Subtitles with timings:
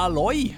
[0.00, 0.54] Alloy,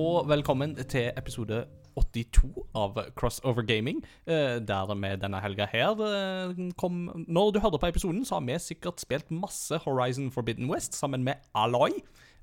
[0.00, 1.58] og velkommen til episode
[1.98, 3.98] 82 av Crossover Gaming.
[4.26, 8.46] eh, Der vi denne helga her eh, kom Når du hørte på episoden, så har
[8.46, 11.90] vi sikkert spilt masse Horizon Forbidden West sammen med Alloy.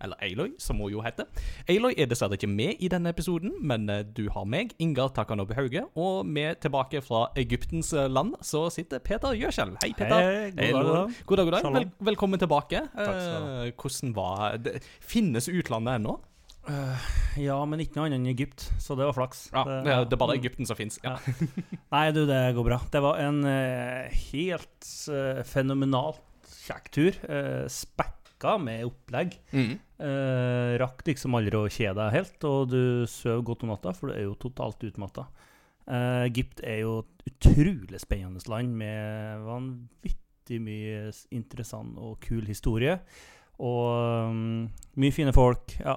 [0.03, 1.25] Eller Aloy, som hun jo heter.
[1.67, 5.55] Aloy er dessverre ikke med i denne episoden, men eh, du har meg, Ingar Takanobu
[5.57, 9.77] Hauge, og med tilbake fra Egyptens land, så sitter Peter Gjøskjell.
[9.81, 10.51] Hei, Peter.
[10.61, 11.25] Hei, god dag, god dag.
[11.25, 11.73] God dag, god dag.
[11.73, 12.85] Vel, velkommen tilbake.
[12.93, 13.67] Takk skal du ha.
[13.81, 14.77] Hvordan var det?
[15.01, 16.19] Finnes utlandet ennå?
[17.37, 19.45] Ja, men ikke noe annet enn Egypt, så det var flaks.
[19.53, 20.41] Ja, det, er- det er bare Mm.
[20.41, 20.99] Egypten som fins.
[21.03, 21.17] Ja.
[21.91, 22.79] Nei, du, det går bra.
[22.91, 26.21] Det var en uh, helt uh, fenomenalt
[26.65, 27.19] kjekk tur.
[27.29, 29.35] Uh, spekka med opplegg.
[29.55, 29.75] Mm.
[30.81, 34.15] Rakk liksom aldri å kjede deg helt, og du sover godt om natta, for du
[34.17, 35.23] er jo totalt utmatta.
[36.25, 42.97] Egypt er jo et utrolig spennende land med vanvittig mye interessant og kul historie.
[43.63, 44.65] Og um,
[44.99, 45.77] mye fine folk.
[45.79, 45.95] Ja.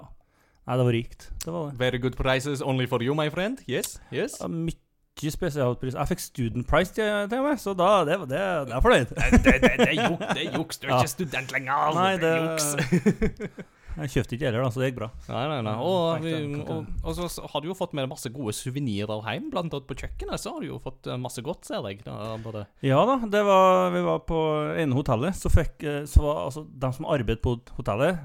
[0.69, 1.22] Nei, det var rikt.
[1.44, 1.78] Det var det.
[1.80, 3.62] Very good prices only for you, my friend.
[3.69, 4.36] Yes, yes.
[4.42, 5.97] Ja, Mye spesialpris.
[5.98, 9.08] Jeg fikk student price til, til meg, så da det, det, det er fornøyd.
[9.16, 10.78] det, det, det, det er juks.
[10.78, 11.00] Du er Ja.
[11.00, 11.96] ikke student lenger.
[11.96, 12.69] Nei, det er juks.
[13.98, 15.08] Jeg kjøpte ikke heller, da, så det gikk bra.
[15.27, 15.72] Nei, nei, nei.
[15.83, 16.33] Og, vi,
[16.70, 19.48] og, og så har du jo fått med masse gode suvenirer hjem.
[19.50, 22.05] Blant annet på kjøkkenet så har du jo fått eh, masse godt, ser jeg.
[22.06, 22.62] Da, både.
[22.86, 24.39] Ja da, det var, vi var på
[24.78, 28.22] ene hotellet, så fikk eh, så var, altså, De som arbeidet på hotellet,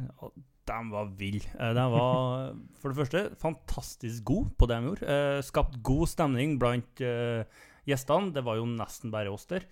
[0.70, 1.40] de var vill.
[1.60, 5.08] Den De var for det første fantastisk gode på det de gjorde.
[5.16, 7.44] Eh, Skapt god stemning blant eh,
[7.90, 8.34] gjestene.
[8.36, 9.66] Det var jo nesten bare oss der.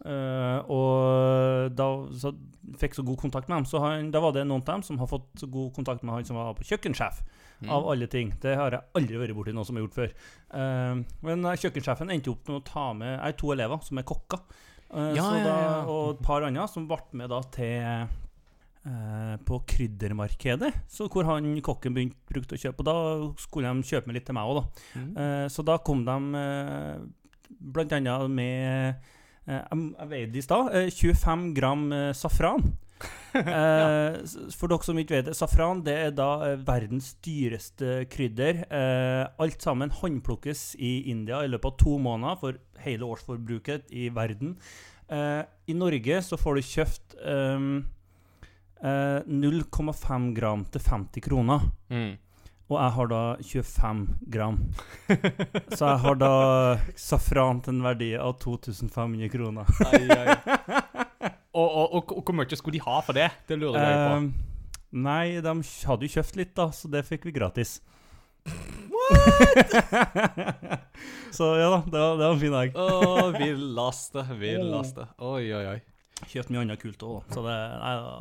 [0.00, 2.30] Eh, og da så
[2.80, 3.68] fikk så god kontakt med dem.
[3.68, 6.14] Så han, da var det noen av dem som har fått så god kontakt med
[6.14, 7.20] han som var på kjøkkensjef.
[7.60, 7.68] Mm.
[7.76, 8.32] Av alle ting.
[8.40, 10.14] Det har jeg aldri vært borti noe som er gjort før.
[10.56, 14.00] Eh, men eh, kjøkkensjefen endte opp med å ta med Jeg har to elever som
[14.00, 14.40] er kokker.
[14.90, 15.76] Eh, Ja, ja, da, ja.
[15.92, 18.08] Og et par andre som ble med da til
[18.86, 22.84] eh, på kryddermarkedet, så hvor han kokken begynte, brukte å kjøpe.
[22.84, 22.98] Og da
[23.42, 24.84] skulle de kjøpe med litt til meg òg, da.
[25.00, 25.10] Mm.
[25.14, 27.08] Eh, så da kom de eh,
[27.60, 28.94] annet med
[29.46, 29.64] eh,
[29.98, 30.70] Jeg veide i stad.
[30.74, 32.72] eh, 25 gram eh, safran.
[33.32, 34.18] ja.
[34.58, 38.64] For dere som ikke vet det, safran det er da verdens dyreste krydder.
[39.40, 44.52] Alt sammen håndplukkes i India i løpet av to måneder for hele årsforbruket i verden.
[45.08, 47.16] I Norge så får du kjøpt
[48.82, 51.70] eh, 0,5 gram til 50 kroner.
[51.92, 52.18] Mm.
[52.70, 54.58] Og jeg har da 25 gram.
[55.76, 56.34] Så jeg har da
[56.94, 59.72] safran til en verdi av 2500 kroner.
[59.90, 60.36] Ai, ai.
[61.50, 63.26] Og, og, og, og hvor mye skulle de ha for det?
[63.48, 64.12] Det lurer jeg på.
[64.14, 65.54] Eh, nei, de
[65.90, 67.80] hadde jo kjøpt litt, da, så det fikk vi gratis.
[68.46, 69.74] What?!
[71.36, 72.78] så ja da, det var, det var en fin dag.
[72.78, 75.08] Å, villaste, villaste.
[75.18, 75.80] Oi, oi, oi.
[76.30, 78.14] Kjøpt mye annet kult òg, så det nei, da.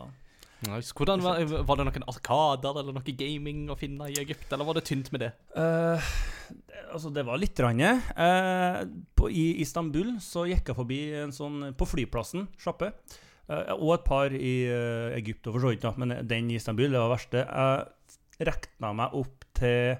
[0.67, 0.91] Nice.
[0.97, 4.79] Hvordan var, var det noen arkader eller noe gaming å finne i Egypt, eller var
[4.79, 5.31] det tynt med det?
[5.55, 6.09] Uh,
[6.91, 7.79] altså, det var litt rann.
[7.79, 8.81] Uh,
[9.15, 12.91] på, I Istanbul så gikk jeg forbi en sånn På flyplassen, sjappe.
[13.49, 14.55] Uh, og et par i
[15.17, 15.95] Egypt, og for så vidt, ja.
[15.95, 17.45] men den i Istanbul, det var verste.
[17.47, 19.97] Jeg rekna meg opp til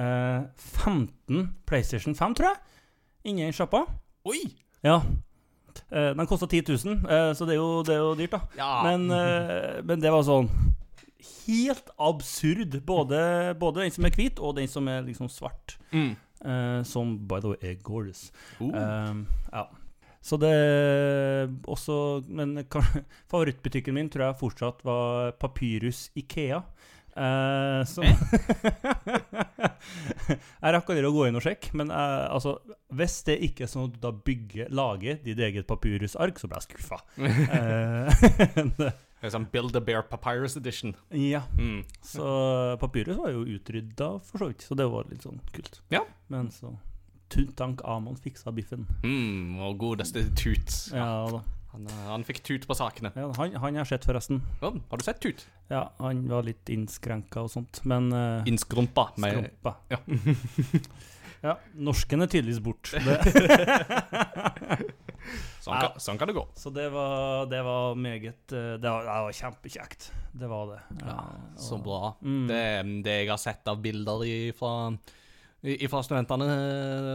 [0.00, 2.78] eh, 15 PlayStation 5, tror jeg,
[3.30, 3.84] inni sjappa.
[4.28, 4.42] Oi!
[4.84, 5.00] Ja.
[5.90, 8.40] Eh, den kosta 10 000, eh, så det er, jo, det er jo dyrt, da.
[8.58, 8.72] Ja.
[8.86, 10.50] Men, eh, men det var sånn
[11.46, 12.78] helt absurd.
[12.86, 13.20] Både,
[13.60, 15.78] både den som er hvit, og den som er liksom svart.
[15.92, 16.16] mm.
[16.40, 18.30] Eh, som by the way er gorgeous.
[18.60, 19.26] Uh.
[19.52, 19.66] Ja.
[20.22, 20.52] Så det
[21.68, 22.64] også Men
[23.30, 26.62] favorittbutikken min tror jeg fortsatt var Papyrus Ikea.
[27.16, 28.02] Eh, så
[30.60, 32.56] Jeg rakk aldri å gå inn og sjekke, men eh, altså,
[32.96, 36.60] hvis det ikke er sånn at du da bygger, lager ditt eget papyrusark, så ble
[36.60, 36.98] jeg skuffa.
[37.50, 38.90] Eh,
[39.20, 40.94] Det er sånn Build a Bear Papyrus Edition.
[41.12, 41.42] ja.
[41.58, 41.82] Mm.
[42.00, 42.24] Så
[42.80, 44.64] papyrus var jo utrydda, for så vidt.
[44.64, 45.82] Så det var litt sånn kult.
[45.92, 46.00] Ja.
[46.32, 46.72] Men så
[47.30, 48.86] Tuntank Amon fiksa biffen.
[49.04, 50.72] Mm, og godeste Tut.
[50.96, 51.42] Ja da.
[51.72, 53.12] Han, eh, han fikk tut på sakene.
[53.14, 54.40] Ja, han, han har sett, forresten.
[54.60, 55.46] Ja, har du sett Tut?
[55.70, 59.12] Ja, han var litt innskrenka og sånt, men uh, Innskrumpa.
[59.22, 59.76] Med, Skrumpa.
[59.92, 59.98] Ja.
[61.46, 61.54] ja.
[61.78, 62.90] Norsken er tydeligvis bort.
[65.60, 66.42] Sånn, kan, sånn kan det gå.
[66.56, 70.06] så det var, det var meget eh, det var, det var kjempekjekt.
[70.40, 70.78] Det var det.
[71.04, 71.16] Ja,
[71.60, 72.14] så bra.
[72.24, 72.46] Mm.
[72.48, 72.60] Det,
[73.04, 74.24] det jeg har sett av bilder
[74.56, 74.74] fra
[75.60, 76.46] fra studentene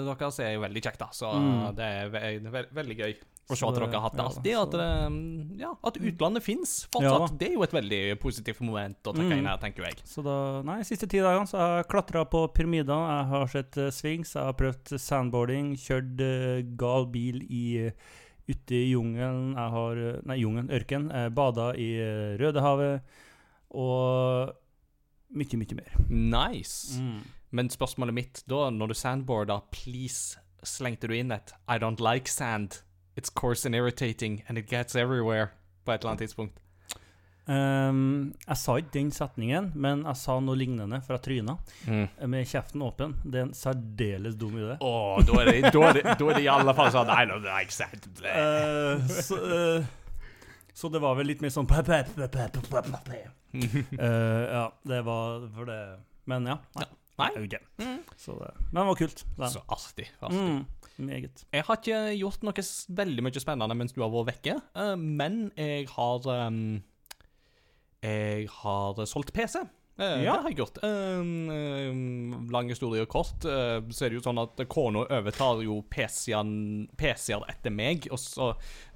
[0.05, 0.99] deres, er jo veldig kjekt.
[1.01, 1.75] da Så Mm.
[1.79, 2.21] det er ve
[2.53, 3.15] ve veldig gøy
[3.49, 4.53] å se at dere har hatt det ja, alltid.
[4.55, 7.29] så- At, det, ja, at utlandet fins fortsatt.
[7.29, 9.37] Ja, det er jo et veldig positivt moment å trekke Mm.
[9.37, 10.01] inn her, tenker jeg.
[10.03, 13.77] Så da, nei, siste ti dagene så har jeg klatra på pyramider, jeg har sett
[13.77, 17.91] uh, swings, jeg har prøvd sandboarding, kjørt uh, gal bil i, uh,
[18.49, 21.09] ute i jungelen, jeg har eh, Nei, jungelen, ørken.
[21.11, 21.97] Jeg bada i
[22.37, 23.01] Rødehavet.
[23.73, 24.53] Og
[25.35, 25.95] mye, mye mer.
[26.09, 26.99] Nice.
[27.55, 32.27] Men spørsmålet mitt da, når du sandboarda, please slengte du inn et I don't like
[32.31, 32.81] sand.
[33.17, 35.47] It's coarse and irritating, and it gets everywhere.
[35.85, 36.57] På et eller annet tidspunkt.
[37.47, 42.07] Um, jeg sa ikke den setningen, men jeg sa noe lignende fra tryna, Mm.
[42.31, 43.13] med kjeften åpen.
[43.23, 44.77] Det er en særdeles dum idé.
[44.81, 47.25] Å, da er, det, da, er det, da er det i alle fall sånn I
[47.29, 48.07] don't like sand.
[48.25, 49.85] Uh, så, uh,
[50.73, 51.69] så det var vel litt mer sånn.
[53.55, 55.77] Eh, Ja, det var for det
[56.27, 56.57] Men ja.
[56.75, 56.85] Nei.
[57.21, 57.29] Nei.
[57.29, 57.43] Okay.
[57.45, 57.59] ikke.
[57.79, 57.99] Mm.
[58.19, 59.21] Så det, men det var kult.
[59.37, 59.49] Den.
[59.53, 60.09] Så artig.
[60.19, 60.41] artig.
[60.41, 60.65] Mm,
[61.01, 61.45] meget.
[61.51, 62.65] Jeg har ikke gjort noe
[62.99, 66.83] veldig mye spennende mens du har vært vekke, eh, men jeg har ehm,
[68.05, 69.63] Jeg har solgt PC.
[69.97, 70.33] Eh, Ja.
[70.35, 70.79] Det har jeg gjort.
[70.83, 77.45] Um, lang historie kort, eh, så er det jo sånn at kona overtar jo PC-er
[77.49, 78.07] etter meg.
[78.11, 78.49] Og så,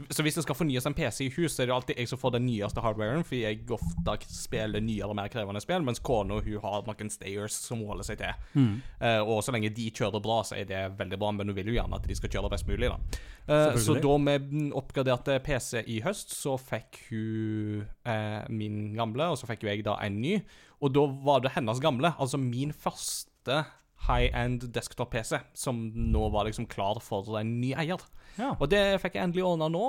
[0.10, 2.12] så hvis det skal fornyes en PC i hus, så er det jo alltid jeg
[2.12, 6.04] som får den nyeste hardwaren, fordi jeg ofte spiller nyere, og mer krevende spill, mens
[6.04, 8.48] kona hun har noen stayers som holder seg til.
[8.60, 8.72] Mm.
[9.00, 11.72] Eh, og så lenge de kjører bra, så er det veldig bra, men hun vil
[11.72, 12.92] jo gjerne at de skal kjøre best mulig.
[12.92, 13.00] da.
[13.50, 19.40] Eh, så da med oppgraderte PC i høst, så fikk hun eh, min gamle, og
[19.40, 20.36] så fikk jo jeg da en ny.
[20.80, 23.64] Og da var det hennes gamle, altså min første
[24.08, 28.02] high-end desktop-PC, som nå var liksom klar for en ny eier.
[28.40, 28.54] Ja.
[28.56, 29.86] Og det fikk jeg endelig ordna nå.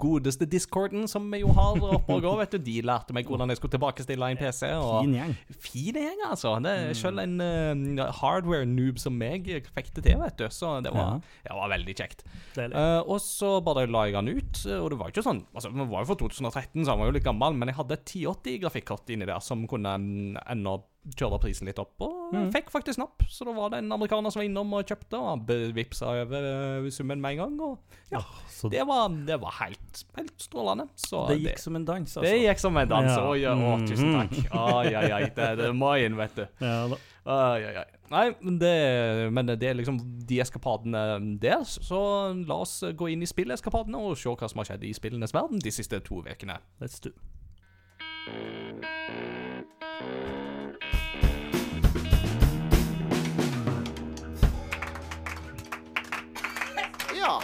[0.00, 3.52] Godeste discorden som vi jo har oppe og går, vet du, de lærte meg hvordan
[3.52, 4.70] jeg skulle tilbakestille en PC.
[4.78, 5.34] Og Fin gjeng.
[5.66, 6.54] fin gjeng, altså.
[6.64, 10.46] Det er Selv en uh, hardware-noob som meg fikk det til, vet du.
[10.54, 12.24] Så det var, det var veldig kjekt.
[12.58, 15.86] Eh, og så bare la jeg den ut, og det var ikke sånn Altså, vi
[15.90, 19.10] var jo fra 2013, så han var jo litt gammel, men jeg hadde et 1080-grafikkort
[19.14, 20.78] inni der som kunne ende ennå
[21.12, 22.48] kjøre prisen litt opp, og Mm.
[22.50, 23.22] fikk faktisk napp.
[23.28, 26.46] Så da var det en amerikaner som var innom og kjøpte, og han bevipsa over
[26.48, 27.60] eh, summen med en gang.
[27.60, 27.78] Og
[28.10, 28.24] ja, ja
[28.62, 30.88] det, det var, det var helt, helt strålende.
[30.96, 32.24] Så gikk som en dans, altså.
[32.24, 33.10] det gikk som en dans.
[33.12, 33.26] Ja.
[33.30, 34.38] Oi, ja, å, tusen takk.
[34.52, 35.24] Ai, ai, ai.
[35.34, 36.46] Det, det er inn, vet du.
[36.64, 37.00] Ja, da.
[37.24, 37.86] Ai, ai, ai.
[38.10, 38.74] Nei, men det,
[39.32, 39.96] men det er liksom
[40.28, 41.64] de eskapadene der.
[41.64, 41.98] Så
[42.46, 45.62] la oss gå inn i spilleskapadene og se hva som har skjedd i spillenes verden
[45.62, 46.58] de siste to ukene.
[46.82, 47.14] Let's do.
[57.24, 57.40] Ja.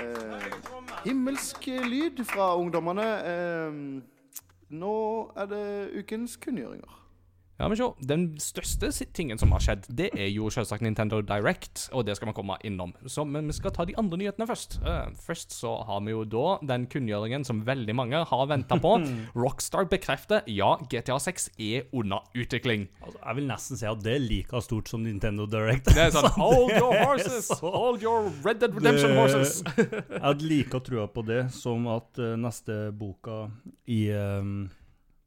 [0.00, 0.52] Eh,
[1.04, 3.06] himmelsk lyd fra ungdommene.
[3.24, 3.72] Eh,
[4.68, 4.96] nå
[5.36, 5.64] er det
[5.96, 7.07] ukens kunngjøringer.
[7.58, 11.88] Ja, men se, Den største tingen som har skjedd, det er jo selvsagt Nintendo Direct,
[11.92, 12.92] og det skal vi komme innom.
[13.10, 14.76] Så, men vi skal ta de andre nyhetene først.
[14.84, 18.94] Uh, først så har vi jo da den kunngjøringen som veldig mange har venta på.
[19.42, 22.86] Rockstar bekrefter ja, GTA 6 er under utvikling.
[23.02, 25.90] Altså, jeg vil nesten si at det er like stort som Nintendo Direct.
[25.90, 27.50] Det er sånn Hold your horses!
[27.50, 29.62] så- Hold your Red Dead Redemption Det- horses!
[30.18, 33.48] Jeg hadde like trua på det som at uh, neste boka
[33.90, 34.68] i ehm,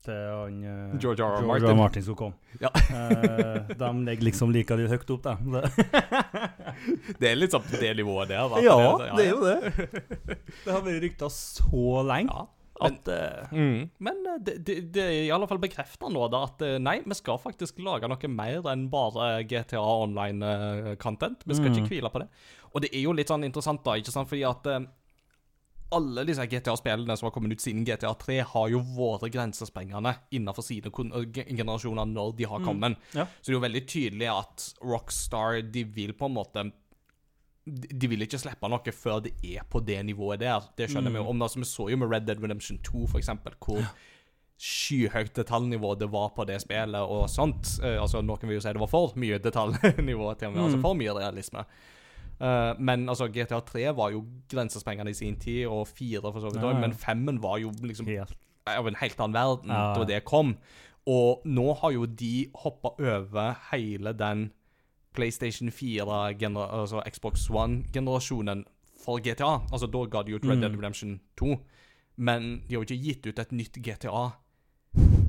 [0.05, 1.41] til han uh, George R.
[1.47, 1.77] Martin.
[1.77, 2.35] Martin skulle komme.
[2.61, 2.71] Ja.
[2.73, 5.35] uh, de ligger liksom like høyt opp, da.
[5.51, 8.47] Det, Det er litt sånn på det nivået der.
[8.49, 8.61] da.
[8.65, 8.77] ja,
[9.17, 9.59] det er jo det.
[10.65, 12.47] Det har vært rykta så lenge Ja.
[12.81, 16.23] Men, at eh, mm, men eh, det, det, det er i alle fall bekrefta nå
[16.33, 19.83] da at eh, nei, vi skal faktisk lage noe mer enn bare GTA
[20.41, 21.43] online-content.
[21.45, 21.77] Vi skal Mm.
[21.77, 22.27] ikke hvile på det.
[22.73, 24.79] Og det er jo litt sånn interessant, da, ikke sant, fordi at eh,
[25.91, 30.65] alle disse GTA-spillene som har kommet ut siden GTA 3, har jo vært grensesprengende innenfor
[30.65, 32.99] sine generasjoner når de har kommet.
[33.17, 33.27] ja.
[33.41, 36.63] Så det er jo veldig tydelig at Rockstar de vil på en måte
[37.65, 40.63] De vil ikke slippe noe før det er på det nivået der.
[40.77, 41.27] Det skjønner vi jo.
[41.29, 43.85] Om altså, Vi så jo med Red Dead Redemption 2, for eksempel, hvor
[44.61, 47.79] skyhøyt detaljnivå det var på det spillet, og sånt.
[47.83, 50.63] Eh, altså, Noen vil jo si det var for mye detaljnivå, til og med.
[50.65, 51.63] Altså for mye realisme.
[52.41, 56.49] Eh, men altså, GTA 3 var jo grensesprengende i sin tid, og 4 for så
[56.49, 56.79] vidt òg, ja.
[56.79, 59.93] men 5-en var jo liksom helt av en helt annen verden Ja.
[59.97, 60.55] da det kom.
[61.07, 64.51] Og nå har jo de hoppa over hele den
[65.13, 68.63] PlayStation 4, altså Xbox One-generasjonen
[69.05, 69.65] for GTA.
[69.73, 70.61] Altså Da ga de ut Red Mm.
[70.61, 71.57] Dead Redemption 2,
[72.17, 74.29] men de har jo ikke gitt ut et nytt GTA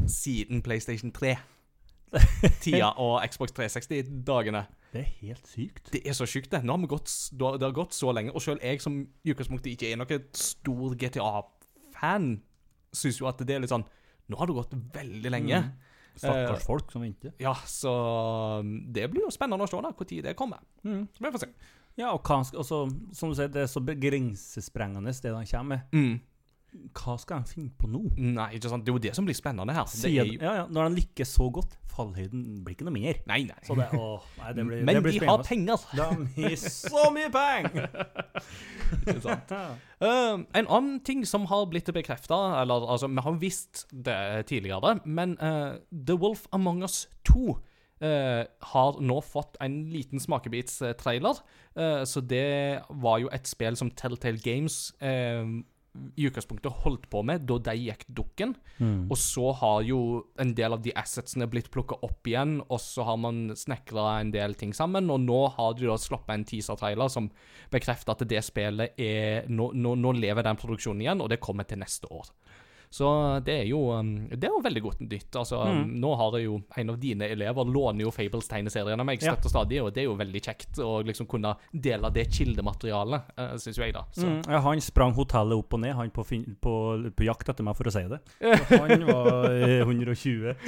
[0.07, 1.37] siden PlayStation 3.
[2.62, 4.64] Tida og Xbox 360-dagene.
[4.92, 5.90] Det er helt sykt.
[5.95, 6.62] Det er så sykt, det.
[6.66, 8.35] Nå har vi gått, det har- gått så lenge.
[8.35, 12.28] Og selv jeg som i utgangspunktet ikke er noen stor GTA-fan,
[12.92, 13.87] syns jo at det er litt sånn
[14.31, 15.59] Nå har det gått veldig lenge.
[15.61, 15.73] Mm.
[16.16, 17.33] Stakkars folk som venter.
[17.42, 17.90] Ja, så
[18.61, 20.61] um, det blir jo spennende å se når det kommer.
[20.85, 21.09] Mm.
[21.12, 21.49] Så vi får se.
[21.99, 22.78] Ja, og hva, altså,
[23.12, 25.92] som du sier, det er så grensesprengende det de kommer med.
[25.92, 26.21] Mm.
[26.73, 28.00] Hva skal han finne på nå?
[28.17, 28.85] Nei, ikke sant?
[28.87, 29.88] Det er jo det som blir spennende her.
[29.93, 33.19] Sier, er jo, ja, ja, når han lykkes så godt, fallhøyden blir ikke noe mer.
[33.29, 33.59] nei, nei.
[33.67, 35.85] Så det, å, nei, det blir, Men det blir de har penger.
[35.93, 37.91] De har så mye penger!
[39.02, 39.52] Ikke sant?
[40.02, 44.99] Uh, en annen ting som har blitt bekrefta, eller altså, vi har visst det tidligere,
[45.05, 47.61] men uh, The Wolf Among Us 2
[48.02, 51.38] Uh, har nå fått en liten smakebitstrailer.
[51.79, 55.47] Uh, så det var jo et spill som Telltale Games eh,
[56.17, 58.55] i utgangspunktet holdt på med da de gikk dukken.
[58.79, 59.11] Mm.
[59.13, 59.99] Og så har jo
[60.41, 64.33] en del av de assetsene blitt plukka opp igjen, og så har man snekra en
[64.33, 67.29] del ting sammen, og nå har de da sluppet en teaser-trailer som
[67.73, 71.69] bekrefter at det spillet er nå, nå, nå lever den produksjonen igjen, og det kommer
[71.69, 72.33] til neste år.
[72.93, 73.09] Så
[73.47, 75.31] det er jo um, Det er jo veldig godt nytt.
[75.41, 75.95] Altså, um, Mm.
[76.03, 79.33] Nå har jeg jo en av dine elever låner jo Fables-tegneseriene av meg Ja.
[79.33, 83.33] støtt og stadig, og det er jo veldig kjekt å liksom kunne dele det kildematerialet,
[83.39, 84.03] uh, syns jo jeg, da.
[84.13, 84.27] Så.
[84.29, 86.75] Mm, ja, han sprang hotellet opp og ned, han på, fin på,
[87.17, 88.21] på jakt etter meg, for å si det.
[88.69, 90.53] Så han var eh, 120.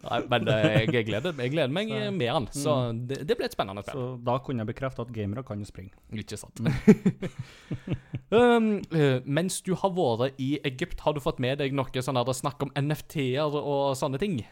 [0.00, 0.54] Nei, men uh,
[0.90, 2.72] jeg, gleder, jeg gleder meg Så- med han, så
[3.06, 4.00] det, det blir et spennende spill.
[4.00, 5.92] Så da kunne jeg bekrefte at gamere kan jo springe.
[6.12, 6.58] Ikke sant.
[8.34, 12.20] um, eh, mens du har vært i Egypt, har du fått med deg noe sånn
[12.20, 14.42] der snakk om NFT-er og sånne ting?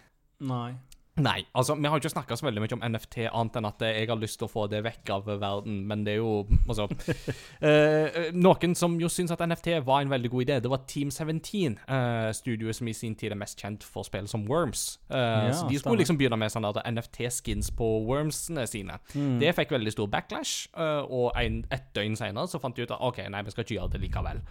[0.41, 0.75] Nei.
[1.19, 3.97] Nei, altså vi har ikke snakka så veldig mye om NFT, annet enn at eh,
[4.05, 6.87] jeg har lyst til å få det vekk av verden, men det er jo Altså
[7.67, 11.11] eh, Noen som jo syns at NFT var en veldig god idé, det var Team
[11.11, 15.01] 17, eh, studioet som i sin tid er mest kjent for spill som Worms.
[15.11, 15.81] Eh, Ja, så de stemmer.
[15.83, 19.01] skulle liksom begynne med sånne NFT-skins på Wormsene sine.
[19.15, 19.39] Mm.
[19.43, 22.95] Det fikk veldig stor backlash, eh, og en, et døgn senere så fant de ut
[22.95, 24.45] at OK, nei, vi skal ikke gjøre det likevel.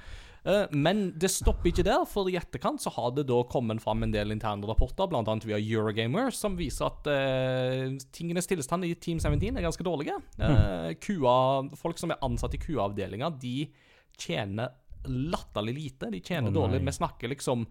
[0.46, 4.06] Eh, men det stopper ikke der, for i etterkant så har det da kommet fram
[4.06, 5.24] en del interne rapporter, bl.a.
[5.44, 10.18] via Eurogamer, som viser at uh, tingenes tilstand i Team 17 er ganske dårlige.
[10.40, 13.70] Uh, folk som er ansatt i QA-avdelinga, de
[14.18, 14.76] tjener
[15.08, 16.12] latterlig lite.
[16.12, 16.82] De tjener oh, dårlig.
[16.86, 17.68] Vi snakker liksom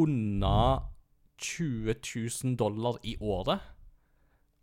[0.00, 0.90] under
[1.38, 1.94] 20
[2.44, 3.58] 000 dollar i året.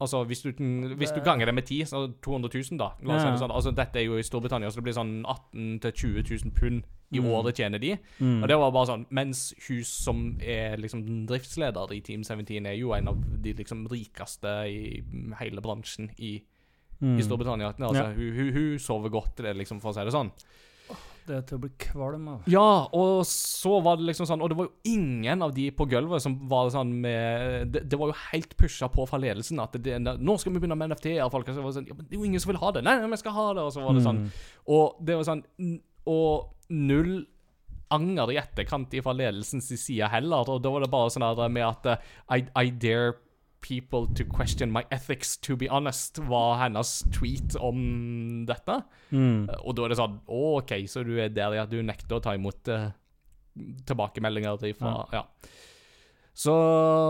[0.02, 0.50] Altså, hvis du,
[0.98, 2.90] hvis du ganger det med 10, så 200 000, da.
[3.06, 3.20] Ja.
[3.22, 3.54] det sånn.
[3.54, 7.20] Altså, dette er jo i Storbritannia, så det blir sånn 18 000-20 000 pund i
[7.20, 7.26] Mm.
[7.32, 7.98] året tjener de.
[8.20, 8.42] Mm.
[8.44, 12.78] Og det var bare sånn Mens hus som er liksom driftsleder i Team 17, er
[12.80, 15.04] jo en av de liksom rikeste i
[15.40, 16.42] hele bransjen i,
[17.02, 17.18] Mm.
[17.18, 17.74] i Storbritannia.
[17.80, 18.12] Altså, Ja.
[18.14, 20.32] hun, hun, hun sover godt, det, liksom, for å si det sånn.
[21.28, 22.42] Det er til å bli kvalm av.
[22.48, 25.86] Ja, og så var det liksom sånn Og det var jo ingen av de på
[25.88, 29.72] gulvet som var sånn med Det, det var jo helt pusha på fra ledelsen at
[29.74, 31.30] det, det, nå skal vi begynne med NFT-er.
[31.30, 32.72] Folk og så var det sånn Ja, men det er jo ingen som vil ha
[32.72, 32.84] det.
[32.84, 33.62] Nei, nei, vi skal ha det.
[33.62, 34.18] Og så var det sånn.
[34.18, 34.32] Mm.
[34.68, 35.44] Og det var sånn
[36.08, 37.22] Og null
[37.92, 40.48] anger i etterkant fra ledelsens side heller.
[40.48, 43.18] Og da var det bare sånn med at eh, I, I dare
[43.62, 48.80] people to question my ethics, to be honest, var hennes tweet om dette.
[49.12, 49.50] Mm.
[49.62, 52.24] Og da er det sånn Å, OK, så du er der ja, du nekter å
[52.24, 52.90] ta imot uh,
[53.86, 55.26] tilbakemeldinger ifra ja.
[56.34, 56.54] Så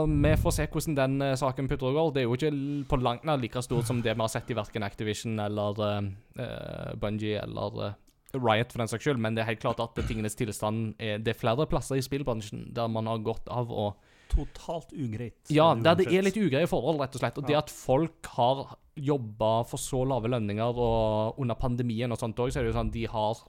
[0.10, 2.14] vi får se hvordan den uh, saken putter og går.
[2.14, 2.52] Det er jo ikke
[2.90, 6.96] på langt nær like stort som det vi har sett i verken Activision eller uh,
[7.00, 8.00] Bungie eller eh,
[8.34, 11.36] Riot, for den saks skyld, men det er helt klart at tingenes tilstand er Det
[11.36, 13.94] er flere plasser i spillbransjen der man har gått av å
[14.32, 15.36] Totalt ugreit.
[15.52, 17.38] Ja, der det er litt ugreie forhold, rett og slett.
[17.38, 22.40] Og det at folk har jobba for så lave lønninger, og under pandemien og sånt
[22.40, 23.42] òg, så er det jo sånn de har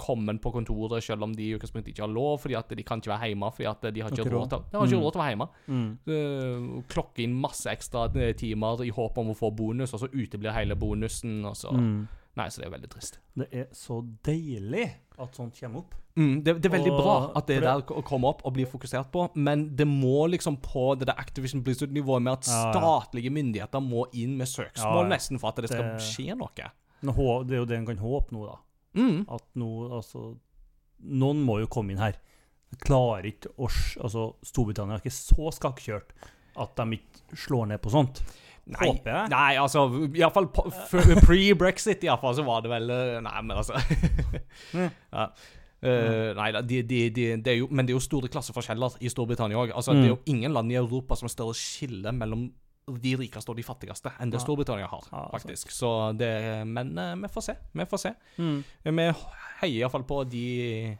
[0.00, 2.98] kommet på kontoret selv om de i utgangspunktet ikke har lov, fordi at de kan
[3.02, 5.04] ikke være hjemme, fordi at de har ikke råd til, de har ikke Mm.
[5.04, 5.48] råd til å være hjemme.
[5.68, 5.90] Mm.
[6.08, 10.08] Uh, klokke inn masse ekstra eh, timer i håp om å få bonus, og så
[10.08, 12.08] uteblir hele bonusen, og så Mm.
[12.36, 13.18] Nei, så det er veldig trist.
[13.36, 14.84] Det er så deilig
[15.18, 15.94] at sånt kommer opp.
[16.16, 18.52] Mm, det, det er veldig Og- bra at det er der å komme opp og
[18.54, 22.72] bli fokusert på, men det må liksom på det der Activision Blizzard-nivået med at Ja,
[22.72, 22.72] ja.
[22.72, 25.08] statlige myndigheter må inn med søksmål Ja, ja.
[25.16, 26.50] nesten for at det skal Det- skje noe.
[27.46, 28.56] Det er jo det en kan håpe nå, da.
[28.94, 29.26] Mm.
[29.28, 30.36] At nå, altså
[31.02, 32.14] Noen må jo komme inn her.
[32.84, 33.66] Klarer ikke å
[34.02, 36.10] Altså, Storbritannia er ikke så skakkjørt
[36.56, 38.20] at de ikke slår ned på sånt.
[38.70, 39.30] Nei, Håper jeg.
[39.32, 39.82] nei, altså
[40.14, 40.46] Iallfall
[41.24, 43.74] pre-brexit, iallfall, så var det vel eh, Nei, men altså
[44.74, 44.90] Mm.
[45.16, 45.24] ja.
[45.80, 49.08] Eh, nei da, de, de, de, det jo, men det er jo store klasseforskjeller i
[49.08, 49.70] Storbritannia òg.
[49.72, 50.26] Altså, Det er jo Mm.
[50.34, 52.50] ingen land i Europa som har større skille mellom
[53.00, 54.44] de rikeste og de fattigste enn det Ja.
[54.44, 55.70] Storbritannia har, Ja, faktisk.
[55.72, 57.54] Så det Men uh, vi får se.
[57.72, 58.12] Vi får se.
[58.38, 58.58] Mm.
[58.84, 59.08] Vi
[59.62, 60.98] heier iallfall på de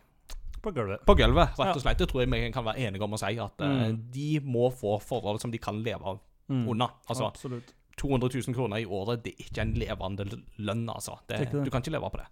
[0.62, 1.04] På gulvet.
[1.06, 1.98] på gulvet, rett og slett.
[1.98, 3.36] Det tror jeg vi kan være enige om å si.
[3.38, 4.10] At uh, Mm.
[4.12, 6.66] de må få forhold som de kan leve av Mm.
[6.68, 6.90] unna.
[7.08, 7.74] Altså, Absolutt.
[8.00, 10.26] 200 000 kroner i året, det er ikke en levende
[10.58, 11.18] lønn, altså.
[11.28, 11.64] Det, Det.
[11.64, 12.28] Du kan ikke leve på det.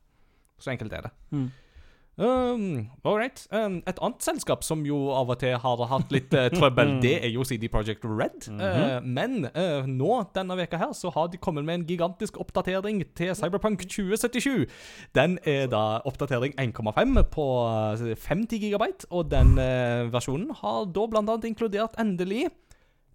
[0.58, 1.10] Så enkelt er det.
[1.30, 1.50] Mm.
[2.18, 3.46] Um, all right.
[3.52, 7.12] Um, et annet selskap som jo av og til har hatt litt uh, trøbbel, det
[7.22, 8.48] er jo CD Projekt Red.
[8.50, 13.04] Uh, men uh, nå denne veka her så har de kommet med en gigantisk oppdatering
[13.14, 14.66] til Cyberpunk 2077.
[15.14, 19.54] Den er da oppdatering 1,5 på uh, 50 gigabyte, og den
[20.10, 22.48] versjonen har da blant annet inkludert endelig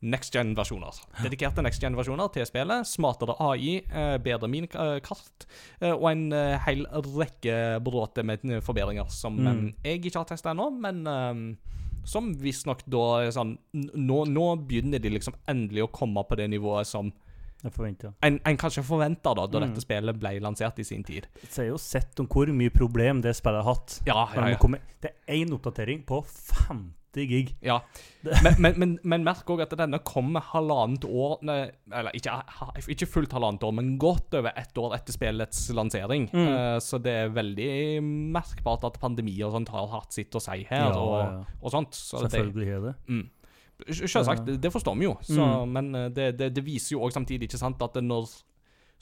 [0.03, 0.97] next gen-versjoner.
[1.23, 2.85] Dedikerte next gen-versjoner til spillet.
[2.89, 5.45] Smartere AI, eh, bedre minikart kart,
[5.81, 9.73] og en eh, hel rekke bråte med eh, forbedringer som Mm.
[9.83, 11.43] eh, jeg ikke har testa ennå, men eh,
[12.05, 16.85] som visstnok da sånn nå, nå begynner de liksom endelig å komme på det nivået
[16.89, 17.13] som
[18.21, 19.69] en, en kanskje forventa da, da Mm.
[19.69, 21.27] dette spillet ble lansert i sin tid.
[21.47, 24.01] Så jeg har jo sett om hvor mye problem det spillet har hatt.
[24.05, 24.57] Ja, ja, ja.
[25.01, 27.55] Det er én oppdatering på 50 gig.
[27.61, 27.79] Ja.
[28.43, 32.31] Men, men, men, men merk òg at denne kommer halvannet år Eller ikke,
[32.89, 36.29] ikke fullt halvannet år, men godt over ett år etter spillets lansering.
[36.33, 36.47] Mm.
[36.47, 38.01] Eh, så det er veldig
[38.33, 41.43] merkbart at pandemi og sånt har hatt sitt å si her, Ja, og, ja.
[41.61, 41.93] og sånt.
[41.93, 42.95] Så det, Selvfølgelig er det.
[43.07, 43.29] mm.
[43.89, 45.71] Selvsagt, det, det forstår vi jo, så, Mm.
[45.73, 48.29] men eh, det, det, det viser jo òg samtidig ikke sant, at når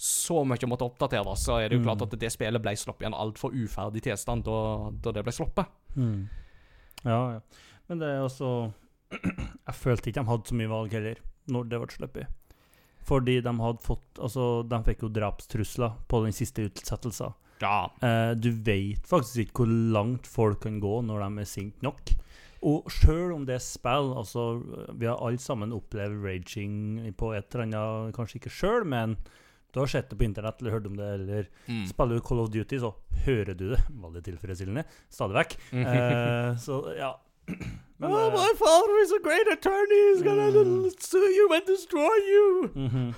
[0.01, 1.85] så mye måtte oppdateres, så er det jo Mm.
[1.85, 5.33] klart at det spillet ble sluppet i en altfor uferdig tilstand da, da det ble
[5.35, 5.67] sluppet.
[5.95, 6.23] Mm.
[7.05, 7.39] Ja, ja.
[7.91, 8.49] Men det er også
[9.67, 11.17] Jeg følte ikke de hadde så mye valg heller,
[11.51, 12.37] når det ble sluppet.
[13.03, 17.33] Fordi de hadde fått Altså, de fikk jo drapstrusler på den siste utsettelsen.
[17.61, 17.89] Ja.
[18.01, 22.13] Eh, du vet faktisk ikke hvor langt folk kan gå når de er sinte nok.
[22.65, 24.43] Og sjøl om det er spill altså,
[24.97, 26.75] Vi har alle sammen opplevd raging
[27.17, 29.17] på et eller annet, kanskje ikke sjøl, men
[29.73, 31.85] du har sett det på internett eller hørt om det, eller Mm.
[31.87, 32.93] spiller du Call of Duty, så
[33.25, 33.79] hører du det.
[33.89, 34.83] Veldig tilfredsstillende.
[35.09, 35.53] Stadig vekk.
[35.73, 37.13] Eh, så ja.
[38.01, 39.99] Men, oh, eh, my father is a great attorney.
[40.13, 40.89] He's gonna Mm.
[40.99, 42.71] sue you and destroy you.
[42.75, 43.13] mhm.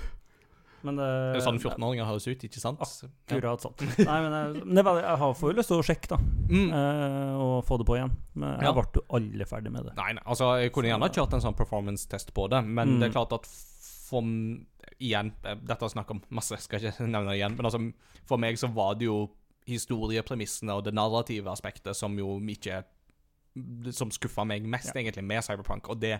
[0.84, 2.78] Men det, Det er sånn 14-åringer høres ut, ikke sant?
[2.78, 3.08] Ja.
[3.38, 3.72] Akkurat sånn.
[4.04, 6.18] Nei, men jeg, men det er jeg har for lyst til å sjekke, da.
[6.50, 6.66] Mm.
[6.76, 8.12] eh, og få det på igjen.
[8.34, 8.72] Men jeg Ja.
[8.76, 9.94] ble jo aldri ferdig med det.
[9.96, 13.00] Nei, nei, altså jeg kunne gjerne kjørt en sånn performance-test på det, men Mm.
[13.00, 14.20] det er klart at for
[15.00, 17.92] Igjen, eh, dette jeg snakket om masse, skal ikke nevne det igjen, men altså
[18.26, 19.30] for meg så var det jo
[19.66, 22.84] historiepremissene og det narrative aspektet som jo ikke
[23.94, 25.88] Som skuffa meg mest, egentlig, med Cyberpunk.
[25.92, 26.16] Og det,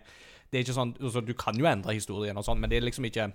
[0.50, 2.86] det er ikke sånn altså, Du kan jo endre historien og sånn, men det er
[2.86, 3.32] liksom ikke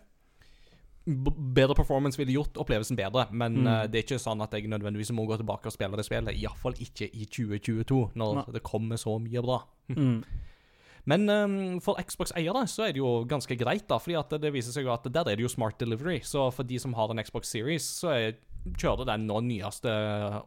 [1.56, 3.68] Bedre performance ville gjort opplevelsen bedre, men Mm.
[3.68, 6.36] uh, det er ikke sånn at jeg nødvendigvis må gå tilbake og spille det spillet.
[6.38, 8.44] Iallfall ikke i 2022, når Nei.
[8.54, 9.64] det kommer så mye bra.
[9.96, 10.24] Mm.
[11.10, 14.76] Men um, for Xbox-eiere så er det jo ganske greit, da, fordi at det viser
[14.76, 16.20] seg jo at der er det jo smart delivery.
[16.22, 18.36] Så for de som har en Xbox Series, så er,
[18.78, 19.90] kjører den nå nyeste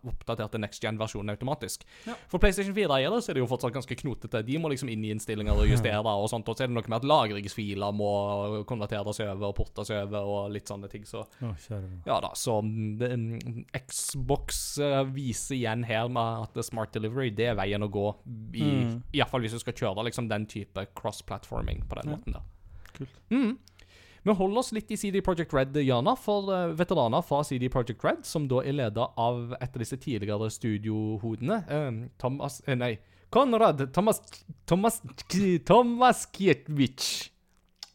[0.06, 1.84] oppdaterte next gen-versjonen automatisk.
[2.06, 2.14] Ja.
[2.30, 4.42] For PlayStation 4-eiere så er det jo fortsatt ganske knotete.
[4.46, 6.86] De må liksom inn i innstillinger og justere og sånt, og så er det noe
[6.92, 8.10] med at lagringsfiler må
[8.68, 11.06] konverteres over og portes over og litt sånne ting.
[11.08, 17.30] Så kjære ja da, så um, Xbox uh, viser igjen her med at smart delivery
[17.34, 18.06] det er veien å gå.
[18.54, 19.02] I, Mm.
[19.12, 22.16] i hvert fall hvis du skal kjøre liksom den type cross-platforming på den Ja.
[22.16, 22.40] måten da.
[22.96, 23.14] Kult.
[23.30, 23.58] Mm.
[24.22, 28.20] Vi holder oss litt i CD Projekt Red-hjørnet for eh, veteraner fra CD Projekt Red,
[28.26, 31.56] som da er leda av et av disse tidligere studiohodene.
[31.66, 31.88] eh,
[32.22, 32.92] Thomas eh, Nei,
[33.34, 34.22] Konrad Thomas
[34.68, 35.00] Thomas
[35.66, 37.32] Thomas Kietvich.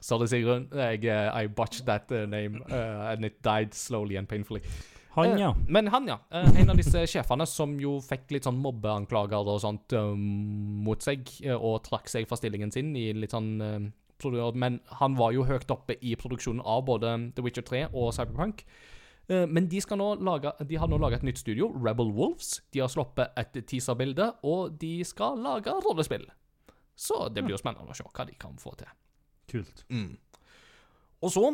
[0.04, 0.68] Sorry, Sigrun.
[0.72, 4.62] Jeg, uh, I botched that uh, name, uh, and it died slowly and painfully.
[5.18, 5.54] Han, ja.
[5.68, 6.20] Men han, ja.
[6.32, 10.22] En av disse sjefene som jo fikk litt sånn mobbeanklager og sånt um,
[10.86, 11.26] mot seg,
[11.58, 13.50] og trakk seg fra stillingen sin i litt sånn
[14.56, 18.64] Men han var jo høyt oppe i produksjonen av både The Witcher 3 og Cyberpunk.
[19.28, 22.62] Eh, Men de, skal nå lage, de har nå laga et nytt studio, Rebel Wolves.
[22.72, 26.26] De har sluppet et teaser-bilde, og de skal lage rollespill.
[26.98, 28.90] Så det blir jo spennende å se hva de kan få til.
[29.52, 29.86] Kult.
[29.90, 30.16] Mm.
[31.22, 31.52] Og så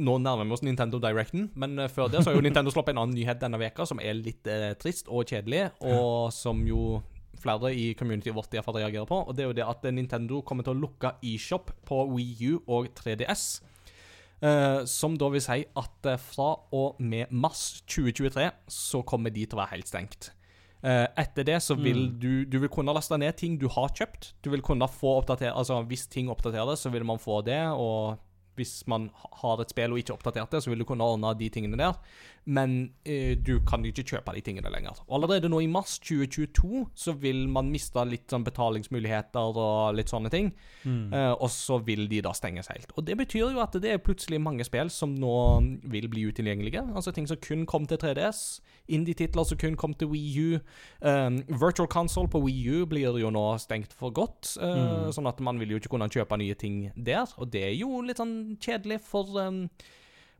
[0.00, 2.94] Nå nærmer vi oss Nintendo Directen, men eh, før det så har jo Nintendo sluppet
[2.94, 7.00] en annen nyhet denne veka som er litt eh, trist og kjedelig, og som jo
[7.42, 9.22] flere i community vårt de har fått reagerer på.
[9.26, 12.52] Og det er jo det at eh, Nintendo kommer til å lukke eShop på Wii
[12.52, 13.62] U og 3DS.
[14.40, 19.42] Uh, som da vil si at eh, fra og med mars 2023 så kommer de
[19.44, 20.30] til å være helt stengt.
[20.80, 22.20] Uh, etter det så vil Mm.
[22.22, 24.32] du Du vil kunne laste ned ting du har kjøpt.
[24.40, 28.16] Du vil kunne få oppdatere Altså hvis ting oppdateres, så vil man få det, og
[28.56, 29.10] hvis man
[29.42, 31.94] har et spill og ikke oppdatert det, så vil du kunne ordne de tingene der.
[32.46, 34.96] Men eh, du kan ikke kjøpe de tingene lenger.
[35.06, 40.10] Og allerede nå i mars 2022 så vil man miste litt sånn betalingsmuligheter og litt
[40.10, 40.48] sånne ting.
[40.84, 41.12] Mm.
[41.12, 42.90] Eh, og så vil de da stenges helt.
[42.96, 45.36] Og det betyr jo at det er plutselig mange spill som nå
[45.92, 46.82] vil bli utilgjengelige.
[46.96, 48.60] Altså ting som kun kom til 3DS.
[48.90, 50.58] Indie-titler som kun kom til Wii U.
[51.04, 54.56] Um, Virtual Console på Wii U blir jo nå stengt for godt.
[54.58, 55.12] uh, Mm.
[55.12, 57.28] Sånn at man vil jo ikke kunne kjøpe nye ting der.
[57.38, 59.66] Og det er jo litt sånn kjedelig for um,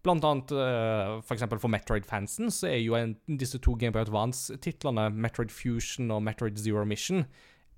[0.02, 5.10] Blant annet uh, for for Metroid-fansen så er jo en, disse to Game Boy Advance-titlene,
[5.12, 7.26] Metroid Fusion og Metroid Zero Mission,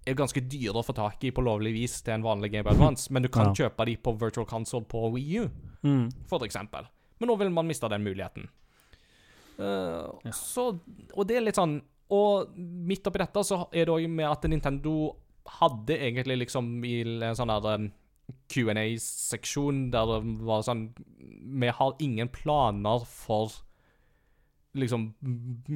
[0.07, 2.75] er ganske dyre å få tak i på lovlig vis til en vanlig Game Boy
[2.77, 3.69] Advance, men du kan Ja.
[3.69, 5.51] kjøpe de på Virtual Console på Wii U,
[5.83, 6.11] Mm.
[6.29, 6.87] for eksempel.
[7.19, 8.49] Men nå vil man miste den muligheten.
[9.59, 10.31] Uh, Ja.
[10.33, 10.81] Så
[11.15, 14.43] Og det er litt sånn Og midt oppi dette så er det òg med at
[14.45, 17.91] Nintendo hadde egentlig liksom i en sånn her um,
[18.53, 23.63] Q&A-seksjon der det var sånn Vi har ingen planer for
[24.79, 25.11] liksom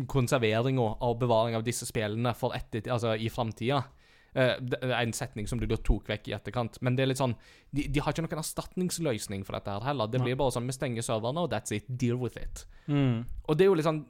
[0.08, 3.82] konservering og bevaring av disse spillene for etter, altså i framtida.
[4.36, 6.76] Uh, er en setning som du da tok vekk i etterkant.
[6.84, 7.36] Men det er litt sånn
[7.72, 10.10] de, de har ikke noen erstatningsløsning for dette her heller.
[10.12, 11.88] Det blir bare sånn vi stenger serverne, og that's it.
[11.88, 12.66] Deal with it.
[12.84, 13.24] Mm.
[13.46, 14.04] Og det er jo litt sånn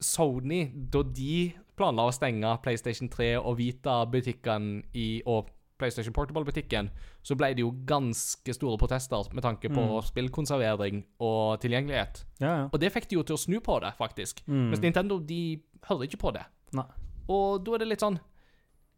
[0.00, 6.90] Sony, da de planla å stenge PlayStation 3 og Vita-butikken i og PlayStation Portable-butikken,
[7.26, 10.02] så ble det jo ganske store protester med tanke på Mm.
[10.06, 12.24] spillkonservering og tilgjengelighet.
[12.40, 12.64] Ja, ja.
[12.72, 14.42] Og det fikk de jo til å snu på det, faktisk.
[14.46, 14.68] Mm.
[14.70, 16.44] Mens Nintendo, de hører ikke på det.
[16.76, 16.84] Nei.
[17.28, 18.20] Og da er det litt sånn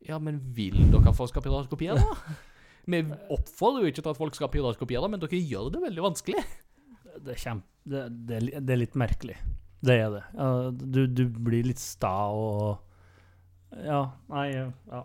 [0.08, 2.02] Ja, men vil dere at folk skal piratkopiere?
[2.90, 2.98] Vi
[3.30, 6.40] oppfordrer jo ikke til at folk skal piratkopiere, men dere gjør det veldig vanskelig.
[7.22, 9.36] Det er, kjempe, det, det, det er litt merkelig.
[9.82, 10.22] Det er det.
[10.90, 12.80] Du, du blir litt sta og
[13.84, 14.00] Ja,
[14.32, 15.04] nei ja.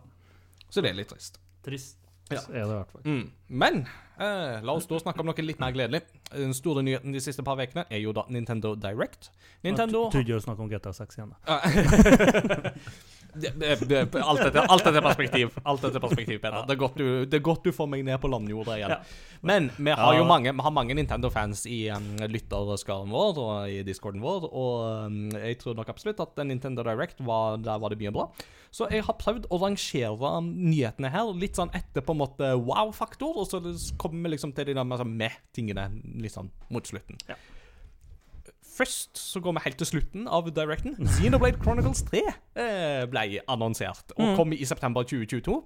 [0.70, 1.38] Så det er litt trist.
[1.68, 1.98] Trist
[2.32, 2.42] Ja.
[2.52, 3.04] er det i hvert fall.
[3.08, 3.28] Mm.
[3.64, 3.78] Men
[4.20, 6.02] eh, la oss da snakke om noe litt mer gledelig.
[6.34, 9.30] Den store nyheten de siste par ukene er jo da Nintendo Direct.
[9.64, 11.32] Nintendo Jeg trodde du snakket om GTA 6 igjen.
[11.38, 11.62] da.
[13.36, 15.58] Alt etter, alt etter perspektiv.
[15.63, 16.63] Alt etter perspektiv, Peter.
[16.68, 18.96] Det, er godt du, det er godt du får meg ned på landjorda igjen.
[19.46, 23.82] Men vi har jo mange, vi har mange Nintendo-fans i um, lytterskaren vår og i
[23.86, 28.00] discorden vår, og um, jeg tror nok absolutt at Nintendo Direct var, der var det
[28.02, 28.30] mye bra.
[28.74, 33.44] Så jeg har prøvd å rangere nyhetene her litt sånn etter på en måte wow-faktor,
[33.44, 33.62] og så
[34.02, 35.88] kommer vi liksom til de der med, sånn meh-tingene
[36.24, 37.22] litt sånn mot slutten.
[37.30, 37.38] Ja.
[38.78, 40.96] Først så går vi helt til slutten av Directen.
[41.18, 42.22] Xenoblade Chronicles 3
[42.62, 44.36] eh, ble annonsert og Mm.
[44.38, 45.63] kom i september 2022.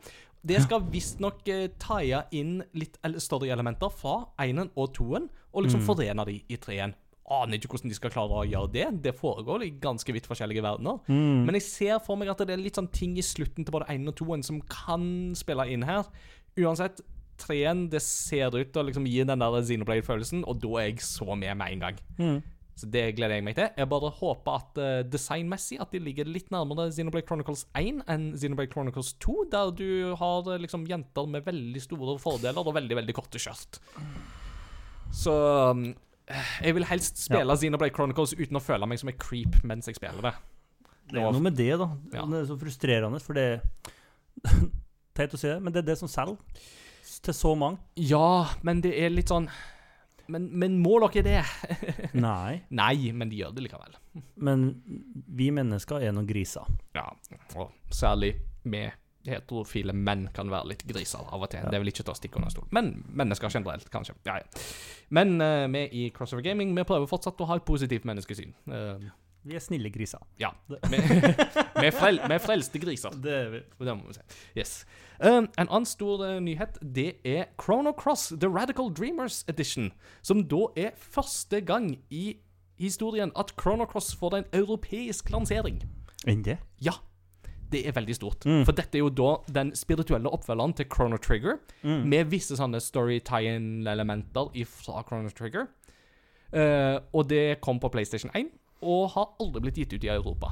[0.47, 5.15] Det skal visstnok eh, taie inn litt el- story-elementer fra 1 og 2
[5.53, 5.85] og liksom Mm.
[5.85, 6.93] forene de i 3
[7.31, 9.01] Aner ikke hvordan de skal klare å gjøre det.
[9.03, 10.99] Det foregår i ganske vidt forskjellige verdener.
[11.07, 11.45] Mm.
[11.45, 13.87] Men jeg ser for meg at det er litt sånn ting i slutten til både
[13.87, 16.03] 1 og 2 som kan spille inn her.
[16.57, 16.99] Uansett,
[17.37, 20.97] 3 det ser ut til å liksom gi den der Xenoblade-følelsen, og da er jeg
[20.99, 21.97] så med med en gang.
[22.19, 22.43] Mm.
[22.81, 23.67] Så det gleder jeg meg til.
[23.77, 28.29] Jeg bare håper at uh, designmessig at de ligger litt nærmere Xenoblade Chronicles 1 enn
[28.33, 32.97] Xenoblade Chronicles 2, der du har uh, liksom jenter med veldig store fordeler og veldig,
[33.03, 33.77] veldig korte skjørt.
[35.13, 35.35] Så
[35.69, 35.91] um,
[36.63, 39.99] jeg vil helst spille Xenoblade Chronicles uten å føle meg som en creep mens jeg
[39.99, 40.35] spiller det.
[41.11, 41.91] Det er noe med det, da.
[42.15, 42.25] Ja.
[42.25, 43.47] Det er så frustrerende, for det
[45.17, 46.39] Teit å si det, men det er det som selger
[47.21, 47.81] til så mange.
[47.99, 49.49] Ja, men det er litt sånn
[50.31, 51.41] Men, men må dere det?
[52.27, 52.61] Nei.
[52.69, 53.99] Nei, men de gjør det likevel.
[54.47, 54.69] Men
[55.27, 56.67] vi mennesker er noen griser.
[56.95, 57.09] Ja,
[57.59, 61.61] og særlig med heterofile menn kan være litt griser av og til.
[61.61, 61.71] Ja.
[61.71, 62.67] Det vel ikke å stikke under stol.
[62.73, 64.15] Men mennesker generelt, kanskje.
[64.25, 64.63] Ja, ja.
[65.13, 68.53] Men uh, vi i Crossover Gaming vi prøver fortsatt å ha et positivt menneskesyn.
[68.71, 69.09] Eh,
[69.43, 70.19] Vi er snille griser.
[70.39, 70.49] ja.
[70.69, 73.09] Vi er, frel, er frelste griser.
[73.23, 73.61] Det er vi.
[73.79, 74.21] Det må vi si.
[74.57, 74.73] Yes.
[75.19, 79.91] Um, en annen stor uh, nyhet det er Chrono Cross The Radical Dreamers Edition.
[80.21, 82.37] Som da er første gang i
[82.81, 85.81] historien at Chrono Cross får en europeisk lansering.
[86.27, 86.59] Enn det?
[86.81, 86.93] Ja.
[87.71, 88.45] Det er veldig stort.
[88.45, 88.65] Mm.
[88.67, 92.01] For dette er jo da den spirituelle oppfølgeren til Chrono Trigger, Mm.
[92.09, 95.65] med visse sånne story tie-in-elementer fra Chrono Trigger.
[96.51, 98.49] Uh, og det kom på PlayStation 1,
[98.81, 100.51] og har aldri blitt gitt ut i Europa.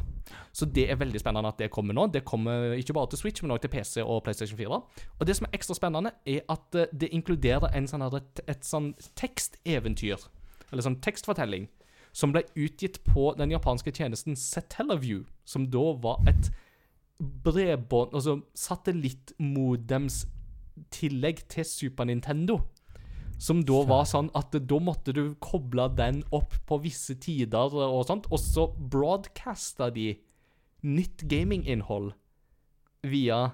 [0.54, 2.08] Så det er veldig spennende at det kommer nå.
[2.14, 4.80] Det kommer ikke bare til Switch, men også til PC og PlayStation 4.
[5.20, 8.94] Og det som er ekstra spennende, er at eh, det inkluderer sånn et, et sånn
[9.20, 10.30] teksteventyr,
[10.72, 11.70] eller sånn tekstfortelling,
[12.14, 16.50] som ble utgitt på den japanske tjenesten Satellaview, som da var et
[17.20, 20.22] bredbånd Altså satellittmodems
[20.96, 22.62] tillegg til Super Nintendo.
[23.40, 28.02] Som da var sånn at da måtte du koble den opp på visse tider og
[28.10, 30.12] sånt, og så broadcasta de
[30.84, 32.12] nytt gaminginnhold
[33.08, 33.46] via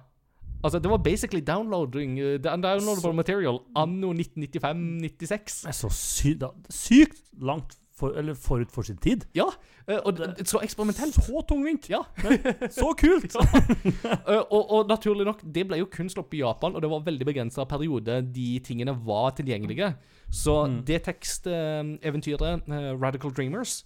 [0.66, 5.62] Altså, det var basically downloading uh, downloadable Så- material anno 1995-96.
[5.62, 6.32] Det er så sy
[6.74, 9.24] sykt langt for, eller forut for sin tid.
[9.38, 9.46] Ja,
[9.88, 11.16] eh, og så eksperimentelt.
[11.16, 11.88] Så tungvint!
[11.90, 12.02] Ja.
[12.76, 13.36] Så kult!
[13.38, 14.42] ja.
[14.52, 17.28] og, og naturlig nok, det ble jo kun sluppet i Japan, og det var veldig
[17.30, 19.94] begrensa periode de tingene var tilgjengelige.
[20.30, 20.80] Så Mm.
[20.88, 23.84] det teksteventyret, uh, Radical Dreamers,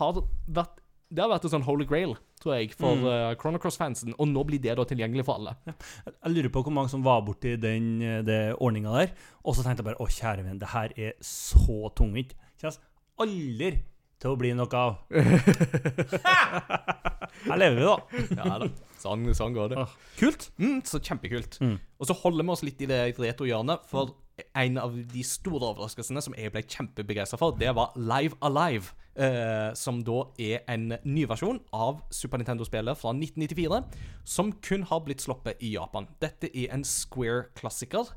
[0.00, 0.78] har vært
[1.12, 3.02] Det har vært en sånn holy grail, tror jeg, for Mm.
[3.04, 5.52] uh, Chrono Cross-fansen, og nå blir det da tilgjengelig for alle.
[6.08, 9.12] Jeg lurer på hvor mange som var borti den det ordninga der,
[9.44, 12.32] og så tenkte jeg bare å, kjære venn, det her er så tungvint.
[12.58, 12.78] Kjennes
[13.24, 13.72] aldri
[14.22, 15.00] til å bli noe av.
[17.42, 17.96] Her lever vi, da.
[18.38, 18.68] Ja da.
[19.02, 19.80] Sånn, sånn går det.
[19.82, 20.44] Ah, Kult.
[20.62, 21.56] Mm, så kjempekult.
[21.62, 21.74] Mm.
[21.98, 24.12] Og så holder vi oss litt i det retrohjørnet, for
[24.56, 28.92] en av de store overraskelsene som jeg ble kjempebegeistra for, det var Live Alive.
[29.12, 33.82] eh, som da er en ny versjon av Super Nintendo-spillet fra 1994,
[34.24, 36.06] som kun har blitt sluppet i Japan.
[36.22, 38.08] Dette er en Square-klassiker.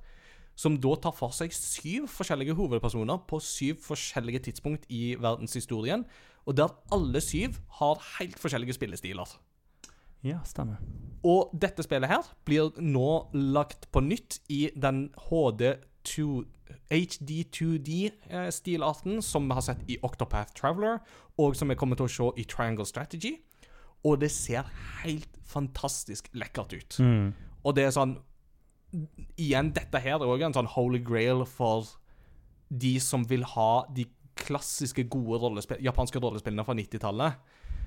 [0.55, 6.05] Som da tar for seg syv forskjellige hovedpersoner på syv forskjellige tidspunkt i verdenshistorien.
[6.45, 9.35] Og der alle syv har helt forskjellige spillestiler.
[10.25, 10.75] Ja, stemmer.
[11.25, 16.45] Og dette spillet her blir nå lagt på nytt i den HD2
[16.89, 20.95] HD2D-stilarten som vi har sett i Octopath Traveler,
[21.37, 23.33] og som vi kommer til å se i Triangle Strategy.
[24.05, 24.63] Og det ser
[25.03, 26.99] helt fantastisk lekkert ut.
[27.01, 27.33] Mm.
[27.65, 28.15] Og det er sånn
[29.37, 31.85] Igjen, dette her er òg en sånn holy grail for
[32.69, 34.05] de som vil ha de
[34.35, 37.37] klassiske, gode rollespill, japanske rollespillene fra 90-tallet.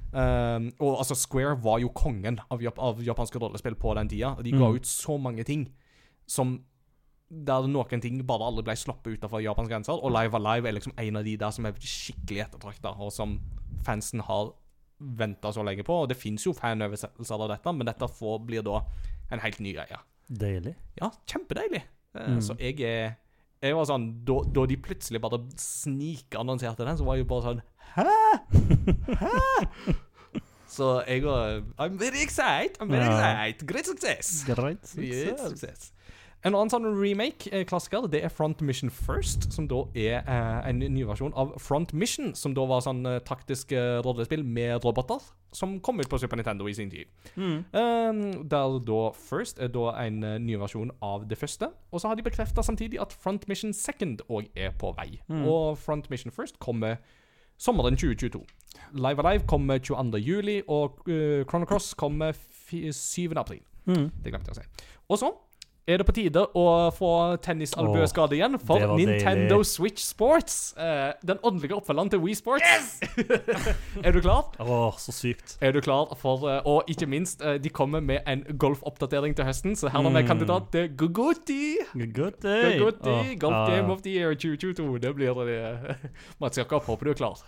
[0.09, 4.31] Um, og altså, Square var jo kongen av, jap av japanske rollespill på den tida.
[4.39, 4.77] Og de ga Mm.
[4.79, 5.69] ut så mange ting
[6.27, 6.65] som
[7.31, 9.93] Der noen ting bare aldri ble sluppet utenfor Japans grenser.
[10.03, 13.39] Og Live Alive er liksom en av de der som er skikkelig ettertrakta, og som
[13.85, 14.55] fansen har
[14.99, 15.93] venta så lenge på.
[15.93, 18.81] Og det fins jo fanoversettelser av dette, men dette får, blir da
[19.31, 19.99] en helt ny greie.
[20.29, 20.75] Deilig.
[21.01, 21.83] Ja, kjempedeilig.
[22.15, 22.41] Eh, Mm.
[22.43, 23.15] Så jeg er
[23.63, 27.43] Jeg var sånn da, da de plutselig bare snikannonserte den, så var jeg jo bare
[27.43, 27.63] sånn
[27.97, 28.05] Hæ?!
[29.19, 29.95] Hæ?!
[30.69, 32.77] Så jeg var I'm very excited!
[32.81, 33.67] I'm very excited!
[33.67, 34.45] Great success!
[34.47, 34.93] Greit.
[35.01, 35.93] Yes, success.
[36.47, 41.03] En annen sånn remake-klassiker Det er Front Mission First, som da er eh, en ny
[41.09, 45.19] versjon av Front Mission, som da var sånn eh, taktisk eh, rollespill med roboter,
[45.51, 47.11] som kom ut på Super Nintendo i sin tid.
[47.35, 47.57] Mm.
[47.75, 48.21] Um,
[48.53, 51.73] der da First er da en eh, ny versjon av det første.
[51.91, 55.19] Og så har de bekrefta samtidig at Front Mission Second òg er på vei.
[55.27, 55.43] Mm.
[55.51, 57.01] Og Front Mission First kommer
[57.59, 58.45] sommeren 2022.
[58.95, 60.23] Live Alive kommer 22.
[60.23, 63.35] juli, og uh, Chrono Cross kommer fi- 7.
[63.35, 63.65] april.
[63.91, 64.07] Mm.
[64.23, 64.87] Det glemte jeg å si.
[65.09, 65.35] Og så
[65.89, 69.67] er det på tide å få tennisalbueskade igjen for Nintendo deilig.
[69.71, 70.75] Switch Sports.
[70.77, 73.01] eh, den åndelige oppfølgeren til Wii Sports.
[74.05, 74.51] er du klar?
[74.61, 75.57] Åh, så sykt.
[75.65, 79.49] Er du klar for eh, Og ikke minst, eh, de kommer med en golfoppdatering til
[79.49, 80.27] høsten, så her er vi Mm.
[80.29, 81.77] kandidat til Guguti.
[81.95, 82.57] Guguti.
[82.79, 83.69] Guguti, Åh, Golf.
[83.73, 84.99] Game of the Year 2022.
[84.99, 85.97] Det blir det.
[86.41, 87.39] Mats Jakob, håper du er klar.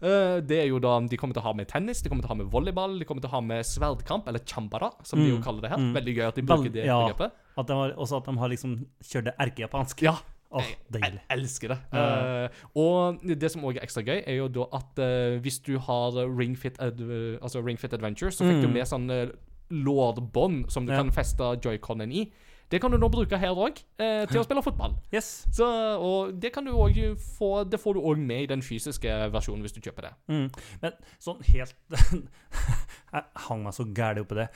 [0.00, 2.30] Eh, det er jo da De kommer til å ha med tennis, de kommer til
[2.30, 5.28] å ha med volleyball, de kommer til å ha med sverdkamp, eller chambara, som de
[5.30, 5.78] jo Mm, kaller det her.
[5.78, 5.92] mm.
[5.94, 6.98] Veldig gøy at de Vel, bruker det ja.
[7.08, 7.32] begrepet.
[7.58, 10.02] At de har, også at de har liksom kjørt det erkejapansk.
[10.02, 10.16] Ja,
[10.50, 11.76] Oh, jeg, elsker det.
[11.92, 11.98] Mm.
[11.98, 15.76] Uh, og det som også er ekstra gøy, er jo da at uh, hvis du
[15.78, 17.02] har Ring Fit, Ad,
[17.42, 18.72] altså Ring Fit Adventure, så fikk du Mm.
[18.72, 19.32] med sånn
[19.70, 21.02] lårbånd som du Ja.
[21.02, 22.32] kan feste joyconen i.
[22.70, 24.94] Det kan du nå bruke her òg, til å spille fotball.
[25.14, 25.46] Yes.
[25.56, 25.64] Så,
[26.04, 29.62] og det kan du også få Det får du òg med i den fysiske versjonen
[29.64, 30.14] hvis du kjøper det.
[30.28, 30.48] Mm.
[30.82, 31.74] Men sånn helt
[33.14, 34.48] Jeg hang meg så gæli oppi det.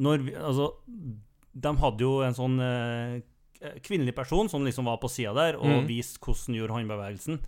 [0.00, 0.70] Når vi Altså,
[1.58, 3.18] de hadde jo en sånn eh,
[3.82, 5.86] kvinnelig person som liksom var på sida der og Mm.
[5.88, 7.40] viste hvordan gjorde håndbevegelsen.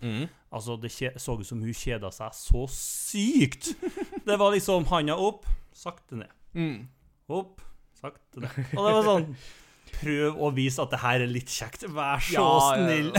[0.51, 3.71] Altså, det så ut som hun kjeda seg så sykt!
[4.27, 6.29] Det var liksom handa opp, sakte ned.
[6.53, 6.87] Mm.
[7.31, 7.61] Opp,
[7.95, 8.51] sakte ned.
[8.75, 9.27] Og det var sånn
[10.01, 11.85] Prøv å vise at det her er litt kjekt.
[11.93, 13.11] Vær så snill.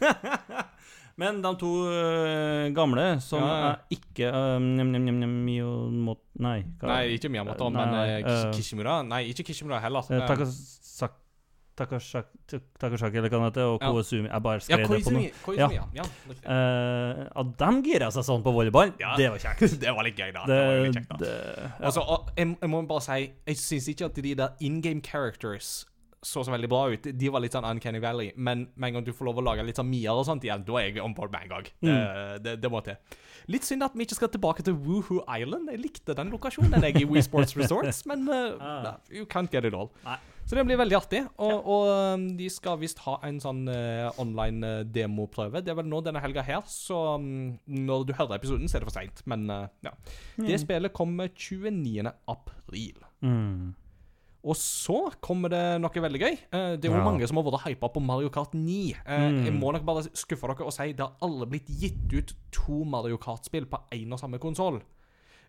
[0.00, 0.66] ja,
[1.20, 3.70] Men de to øh, gamle, som Ja, ja.
[3.74, 6.22] er ikke Miyamot...
[6.40, 6.62] Nei.
[6.80, 9.02] Nei, ikke Miyamoto, men eh, eh, Kishimura.
[9.04, 10.06] Nei, ikke Kishimura heller.
[10.08, 10.26] Uh, Eh,
[11.80, 12.26] Takasak-
[12.78, 13.90] Takashak- eller hva det heter, og Ja.
[13.92, 14.28] Koizumi.
[14.28, 15.56] Jeg bare ja, skrev det på noe.
[15.56, 15.68] Ja.
[15.96, 16.02] ja.
[16.44, 19.14] Eh, at de gira seg sånn på volleyball, Ja.
[19.16, 19.78] det var kjekt.
[19.84, 20.44] det var litt gøy, da.
[20.44, 21.16] Det, Det, var litt kjekt, da.
[21.16, 21.70] det, ja.
[21.88, 25.00] Altså, og jeg, jeg må bare si Jeg syns ikke at de der in game
[25.00, 25.86] characters
[26.22, 27.06] så så veldig bra ut.
[27.16, 29.64] De var litt sånn Uncanny Valley, men med en gang du får lov å lage
[29.64, 31.70] litt sånn Mier og sånt igjen, da er jeg on board med en gang.
[31.80, 32.42] Det, Mm.
[32.44, 32.96] det, det må til.
[33.48, 35.70] Litt synd at vi ikke skal tilbake til Woohoo Island.
[35.72, 38.96] Jeg likte den lokasjonen jeg i Wii Sports Resorts, men uh, Ah.
[39.10, 39.88] you can't get it all.
[40.04, 40.18] Nei.
[40.50, 41.20] Så det blir veldig artig.
[41.38, 45.60] Og, og um, de skal visst ha en sånn uh, online uh, demoprøve.
[45.62, 48.82] Det er vel nå denne helga her, så um, når du hører episoden, så er
[48.84, 49.22] det for seint.
[49.30, 49.92] Men uh, ja.
[50.36, 52.02] Det spillet kommer 29.
[52.28, 52.98] april.
[53.22, 53.70] Mm.
[54.42, 56.32] Og så kommer det noe veldig gøy.
[56.52, 57.04] Eh, det er jo Ja.
[57.04, 58.94] mange som har vært hypa på Mario Kart 9.
[59.06, 59.44] Eh, Mm.
[59.44, 62.84] Jeg må nok bare skuffe dere og si det har alle blitt gitt ut to
[62.84, 64.80] Mario Kart-spill på én og samme konsoll.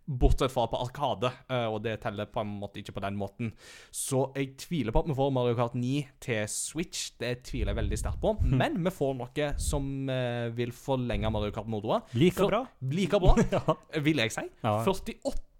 [0.09, 3.53] Bortsett fra på Arkade, eh, og det teller på en måte ikke på den måten.
[3.93, 7.11] Så jeg tviler på at vi får Mario Kart 9 til Switch.
[7.19, 8.33] Det tviler jeg veldig sterkt på.
[8.41, 8.57] Mm.
[8.57, 10.07] Men vi får noe som
[10.55, 12.01] vil forlenge Mario Kart-moroa.
[12.15, 12.65] Like bra.
[12.81, 13.75] Like bra, ja.
[14.01, 14.41] vil jeg si.
[14.63, 14.83] Ja.
[14.83, 15.13] 48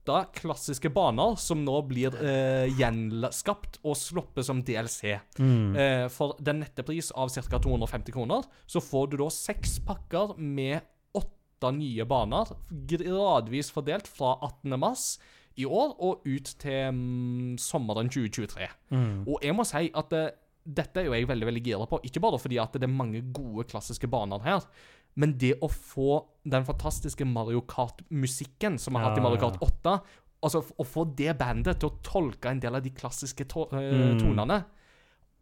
[0.06, 5.20] klassiske baner som nå blir eh, gjenskapt og sluppet som DLC.
[5.40, 5.76] Mm.
[5.76, 7.60] Eh, for den nette pris av ca.
[7.60, 10.82] 250 kroner, så får du da seks pakker med
[11.14, 14.80] åtte nye baner, gradvis fordelt fra 18.
[14.80, 15.20] mars
[15.60, 18.70] i år og ut til mm, sommeren 2023.
[18.90, 19.28] Mm.
[19.28, 22.00] Og jeg må si at eh, dette er jo jeg veldig veldig gira på.
[22.06, 24.66] Ikke bare fordi at det er mange gode klassiske baner her,
[25.16, 29.40] men det å få den fantastiske Mario Kart-musikken som vi har hatt i Mario.
[29.44, 30.02] Kart 8
[30.42, 33.92] Altså Å få det bandet til å tolke en del av de klassiske to eh,
[33.94, 34.18] Mm.
[34.24, 34.64] tonene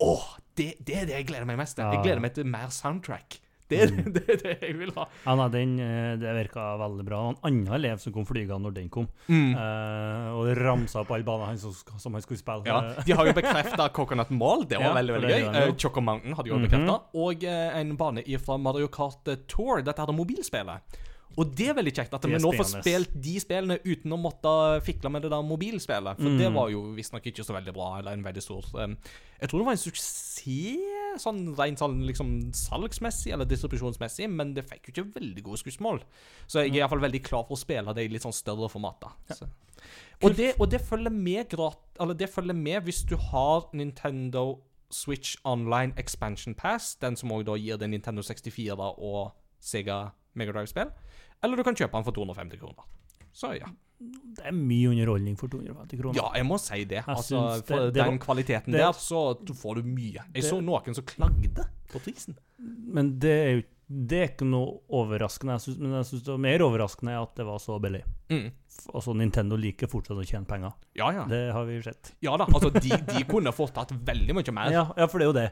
[0.04, 1.86] Åh, det, det er det jeg gleder meg mest til.
[1.86, 3.40] Jeg gleder meg til mer soundtrack.
[3.70, 5.04] Det er det, det jeg vil ha.
[5.26, 7.20] Ja, nei, den, eh, det virka veldig bra.
[7.30, 11.52] En annen elev som kom flygende når den kom, eh, og ramsa opp alle banene
[11.52, 12.66] han som, som han skulle spille.
[12.66, 15.46] Ja, Eh, De har jo bekrefta Coconut Mall, det var Ja, veldig veldig gøy.
[15.64, 16.66] Eh, Choco Mountain hadde jo Mhm.
[16.68, 16.96] bekrefta.
[17.14, 21.00] Og uh, en bane fra Mario Kart Tour, dette her mobilspillet.
[21.38, 24.52] Og det er veldig kjekt at vi nå får spilt de spillene uten å måtte
[24.84, 26.18] fikle med det der mobilspillet.
[26.18, 26.56] For det Mm.
[26.58, 28.96] var jo visstnok ikke så veldig bra, eller en veldig stor eh,
[29.40, 34.66] Jeg tror det var en suksess sånn rent sånn liksom salgsmessig eller distribusjonsmessig, men det
[34.68, 36.02] fikk jo ikke veldig gode skussmål.
[36.48, 39.10] Så jeg er iallfall veldig klar for å spille det i litt sånn større formater.
[39.34, 39.48] Så.
[40.24, 41.80] Og, det, og det følger med grat...
[42.00, 44.60] Eller det følger med hvis du har Nintendo
[44.92, 50.92] Switch Online Expansion Pass, den som òg da gir deg Nintendo 64 og Sega Megadrive-spill.
[51.44, 52.84] Eller du kan kjøpe den for 250 kroner.
[53.34, 53.68] Så ja.
[54.00, 56.16] Det er mye underholdning for 250 kroner.
[56.20, 57.04] Ja, jeg må si det.
[57.06, 60.24] Altså, for det- det den kvaliteten det- der, så får du mye.
[60.34, 62.36] Jeg så noen som klagde på prisen.
[62.60, 65.56] Men det er jo det er ikke noe overraskende.
[65.58, 68.04] Jeg synes, men jeg syns det var mer overraskende at det var så billig.
[68.30, 68.52] Mm.
[68.94, 70.74] Altså, Nintendo liker fortsatt å tjene penger.
[70.96, 71.26] Ja, ja.
[71.26, 72.12] Det har vi sett.
[72.22, 74.70] Ja da, altså, de, de kunne fått tatt veldig mye mer.
[74.78, 75.52] Ja, ja, for det er jo det.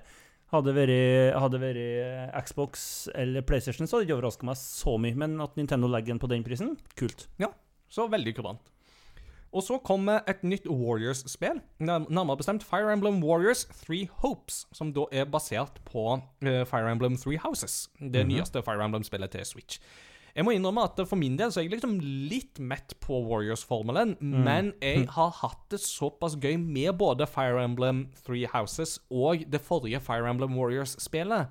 [0.51, 5.15] Hadde det vært, eh, Xbox eller PlayStation, så hadde det ikke overraska meg så mye.
[5.15, 7.27] Men at Nintendo legger den på den prisen, kult.
[7.39, 7.47] Ja,
[7.89, 8.59] Så veldig kurant.
[9.53, 14.91] Og så kommer et nytt Warriors-spill, nær- nærmere bestemt Fire Emblem Warriors Three Hopes, som
[14.91, 18.35] da er basert på eh, Fire Emblem Three Houses, det Mhm.
[18.35, 19.79] nyeste Fire Emblem-spillet til Switch.
[20.37, 21.95] Jeg må innrømme at for min del så er jeg liksom
[22.29, 24.43] litt mett på Warriors-formelen, Mm.
[24.45, 29.61] men jeg har hatt det såpass gøy med både Fire Emblem Three Houses og det
[29.65, 31.47] forrige Fire Emblem Warriors-spelet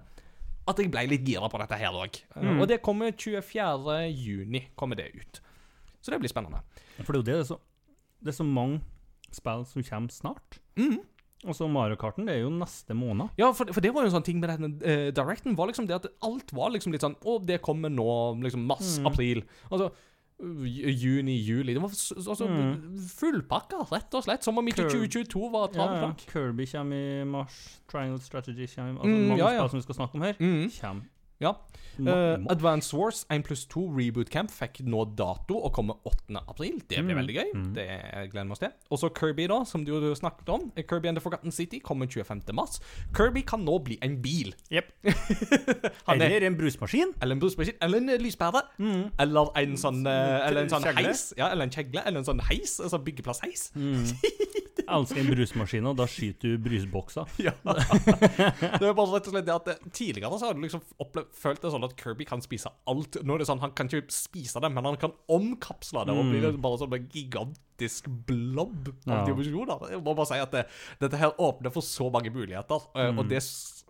[0.69, 2.21] at jeg ble litt gira på dette her òg.
[2.37, 2.61] Mm.
[2.61, 3.99] Og det kommer 24.
[4.15, 5.41] juni, kommer det ut.
[6.01, 6.63] Så det blir spennende.
[7.03, 7.35] For det er jo det.
[7.35, 7.59] Det er så,
[8.23, 8.81] det er så mange
[9.35, 10.61] spill som kommer snart.
[10.79, 11.01] Mhm.
[11.47, 13.31] Og så Mario Karten, det er jo neste måned.
[13.39, 15.87] Ja, for, for det var jo en sånn ting med denne uh, directen, var liksom
[15.87, 19.07] det at alt var liksom litt sånn Å, det kommer nå, liksom mars, Mm.
[19.13, 19.43] april.
[19.71, 19.93] Altså
[20.67, 21.73] juni, juli.
[21.73, 22.99] Det var altså Mm.
[22.99, 24.43] fullpakka, rett og slett.
[24.45, 26.13] Som om ikke 2022 var Ja, ja.
[26.29, 27.81] Kirby kommer i mars.
[27.89, 29.69] Triangle Strategy kommer altså, Mm, Mange ja, ja.
[29.69, 30.71] som vi skal snakke om her, Mm.
[30.81, 31.03] kommer.
[31.41, 31.55] Ja.
[31.97, 36.43] Uh, Advance Wars 1 pluss 2 Reboot Camp fikk nå dato og kommer 8.
[36.49, 36.83] april.
[36.91, 37.21] Det blir Mm.
[37.23, 37.51] veldig gøy.
[37.55, 37.71] Mm.
[37.75, 37.87] Det
[38.33, 38.73] gleder vi oss til.
[38.91, 40.73] Og så Kirby, da, som du du snakket om.
[40.77, 42.53] Kirby and the Forgotten City kommer 25.
[42.53, 42.81] mars.
[43.17, 44.55] Kirby kan nå bli en bil.
[44.71, 44.93] Yep.
[46.09, 47.15] Er Eller en brusmaskin.
[47.23, 48.63] Eller en brusmaskin, eller en eh, lyspære.
[48.79, 49.11] Mm.
[49.19, 51.33] Eller en sånn, eh, eller en sånn heis.
[51.39, 52.03] Ja, eller en kjegle.
[52.07, 52.77] Eller en sånn heis.
[52.81, 53.71] Altså byggeplassheis.
[53.75, 54.05] Mm.
[54.87, 57.27] Elsker en brusmaskin, og da skyter du brusbokser.
[57.43, 57.51] Ja.
[57.67, 61.61] det er bare rett og slett det at Tidligere så har du liksom opplevd, følt
[61.63, 63.17] det sånn at Kirby kan spise alt.
[63.25, 66.25] Nå er det sånn, Han kan ikke spise det, men han kan omkapsle det og
[66.31, 66.61] bli Mm.
[66.61, 69.25] bare sånn en gigantisk blob av Ja.
[69.27, 69.91] dimensjoner.
[69.91, 70.67] Jeg må bare si at det,
[71.01, 72.81] dette her åpner for så mange muligheter.
[72.95, 73.19] Mm.
[73.19, 73.29] Og Mm.
[73.29, 73.43] det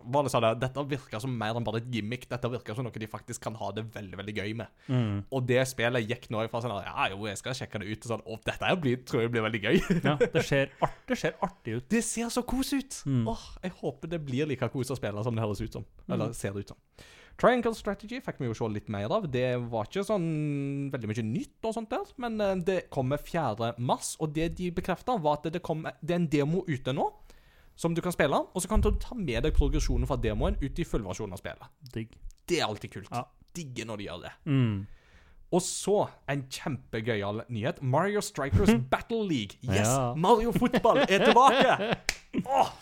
[0.05, 2.27] var det sånn dette virker som mer enn bare et gimmick.
[2.29, 4.67] Dette virker som noe de faktisk kan ha det veldig veldig gøy med.
[4.89, 5.23] Mm.
[5.31, 8.05] Og det spillet gikk nå fra sånn Ja, jo, jeg skal sjekke det ut.
[8.05, 9.77] Og sånn, Å, dette her blir, tror jeg blir veldig gøy.
[10.03, 11.89] Ja, det ser, art, det ser artig ut.
[11.89, 13.03] Det ser så kos ut!
[13.05, 13.25] Mm.
[13.27, 15.85] Åh, Jeg håper det blir like kos å spille som det høres ut som.
[16.09, 16.33] Eller Mm.
[16.35, 16.77] ser ut som.
[17.37, 19.27] Triangle Strategy fikk vi jo se litt mer av.
[19.29, 20.27] Det var ikke sånn
[20.93, 23.75] veldig mye nytt og sånt der, men eh, det kommer 4.
[23.77, 27.11] mars, og det de bekrefta, var at det, kom, det er en demo ute nå.
[27.77, 30.79] Som du kan spille, og så kan du ta med deg progresjonen fra demoen ut
[30.81, 31.73] i fullversjonen av spillet.
[31.93, 32.15] Digg.
[32.49, 33.11] Det er alltid kult.
[33.13, 33.27] Ja.
[33.53, 34.31] Digger når de gjør det.
[34.49, 34.79] Mm.
[35.53, 35.97] Og så
[36.27, 37.83] en kjempegøyal nyhet.
[37.85, 39.61] Mario Strikers Battle League.
[39.61, 39.85] Yes!
[39.85, 40.13] Ja.
[40.17, 41.93] Mario fotball er tilbake!
[42.57, 42.73] Åh,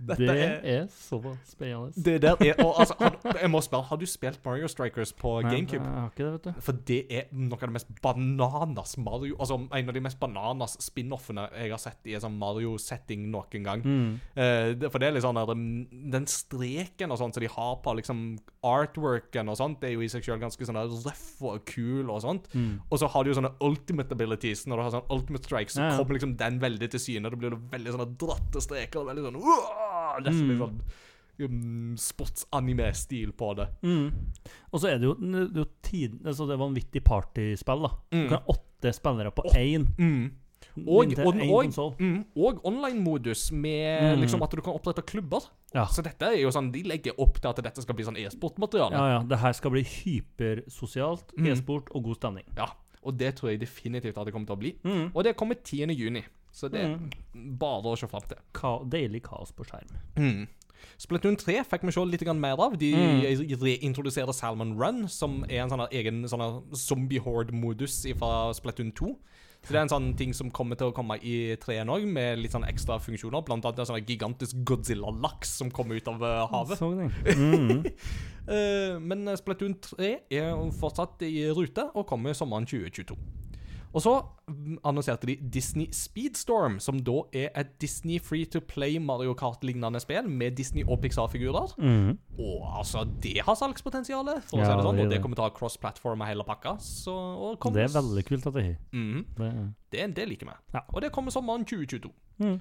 [0.00, 1.92] dette Det er er så spennende.
[1.96, 5.40] Det der er og, altså, har, Jeg må spørre, har du spilt Mario Strikers på
[5.42, 5.84] Nei, GameCube?
[5.84, 6.60] Jeg har ikke det, vet du.
[6.66, 10.76] For det er noe av det mest bananas Mario Altså en av de mest bananas
[10.84, 13.84] spin-offene jeg har sett i en sånn Mario-setting noen gang.
[13.84, 14.10] Mm.
[14.36, 17.76] Uh, for det er litt sånn der, mm, Den streken og sånt som de har
[17.84, 18.24] på liksom
[18.64, 22.22] artworken og sånt, det er jo i seg selv ganske sånn røff og kul og
[22.24, 22.48] sånt.
[22.54, 22.78] Mm.
[22.90, 24.64] Og så har du jo sånne ultimate abilities.
[24.70, 25.96] Når du har sånn ultimate strike, så Ja, ja.
[26.00, 27.30] kommer liksom den veldig til syne.
[27.30, 29.00] Da blir det veldig sånne dratte streker.
[29.02, 30.68] og Veldig sånn «Uah!» Nesten litt Mm.
[30.68, 30.80] sånn
[31.50, 33.66] um, sportsanime-stil på det.
[33.82, 34.12] Mm.
[34.72, 37.90] Og så er det jo, det er jo tid, altså det er vanvittig partyspill, da.
[38.14, 38.22] Mm.
[38.22, 39.86] Du kan ha åtte spillere på én.
[39.98, 40.32] Mm.
[40.88, 41.36] Og, og,
[41.78, 44.20] og, mm, og online-modus med Mm.
[44.22, 45.44] liksom at du kan opprette klubber.
[45.74, 45.84] Ja.
[45.86, 48.92] Så dette er jo sånn, de legger opp til at dette skal bli sånn e-sportmateriale.
[48.92, 49.22] Ja, ja.
[49.22, 51.46] Det her skal bli hypersosialt, Mm.
[51.52, 52.44] e-sport og god stemning.
[52.56, 52.66] Ja,
[53.02, 54.74] og det tror jeg definitivt at det kommer til å bli.
[55.14, 55.94] Og det kommer 10.
[55.94, 56.24] juni,
[56.54, 57.58] så det er Mm.
[57.58, 58.38] bare å se fram til.
[58.54, 59.90] Ka deilig kaos på skjerm.
[60.16, 60.46] Mm.
[61.00, 62.76] Splatoon 3 fikk vi se litt mer av.
[62.78, 63.58] De Mm.
[63.58, 69.16] reintroduserte Salmon Run, som er en sånn egen sånn zombie horde-modus fra Splatoon 2.
[69.64, 72.38] Så Det er en sånn ting som kommer til å komme i 3 òg, med
[72.38, 73.42] litt sånn ekstra funksjoner.
[73.46, 76.78] Blant annet en sånn gigantisk Godzilla-laks som kommer ut av eh, havet.
[77.34, 77.84] Mm.
[78.46, 83.16] Eh, men Splatoon 3 er fortsatt i rute og kommer sommeren 2022.
[83.94, 84.12] Og så
[84.84, 90.26] annonserte de Disney Speedstorm, som da er et Disney Free to Play Mario Kart-lignende spill
[90.28, 91.76] med Disney- og Pixar-figurer.
[91.78, 92.18] Mm.
[92.38, 94.98] Og altså, det har salgspotensial, for å Ja, si det sånn.
[95.04, 96.76] Og det kommer til å ha cross-platform og hele pakka.
[96.82, 98.76] Så, og Det er veldig kult at det har.
[98.92, 99.24] Mm.
[99.38, 100.56] Det- det, det liker vi.
[100.74, 100.80] Ja.
[100.92, 102.10] Og det kommer sommeren 2022.
[102.38, 102.58] Mm.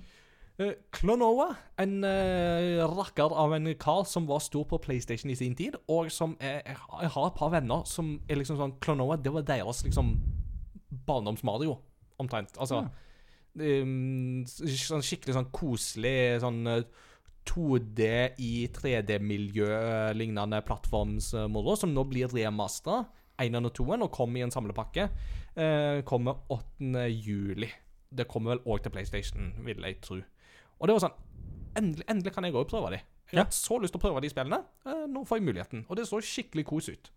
[0.62, 5.56] Uh, Klonoa, en uh, rakker av en kar som var stor på PlayStation i sin
[5.56, 6.62] tid, og som er,
[7.02, 10.14] jeg har et par venner som er liksom sånn Klonoa, det var deres liksom
[11.08, 11.78] barndoms-Mario,
[12.22, 12.56] omtrent.
[12.62, 12.84] Altså
[13.60, 16.84] um, sånn skikkelig sånn koselig sånn eh,
[17.50, 18.06] 2D
[18.40, 23.04] i 3D-miljø-lignende plattformsmoro, som nå blir remastera.
[23.42, 25.08] Eineren og toeren, og kommer i en samlepakke.
[25.58, 27.08] Uh, kommer 8.
[27.10, 27.70] juli.
[28.14, 30.20] Det kommer vel òg til PlayStation, vil jeg tro.
[30.80, 31.20] Og det var sånn
[31.74, 33.00] Endelig, endelig kan jeg òg prøve de.
[33.32, 33.50] Jeg har Ja.
[33.50, 34.60] så lyst til å prøve de spillene.
[34.86, 35.86] Uh, nå får jeg muligheten.
[35.90, 37.10] Og det så skikkelig kos ut.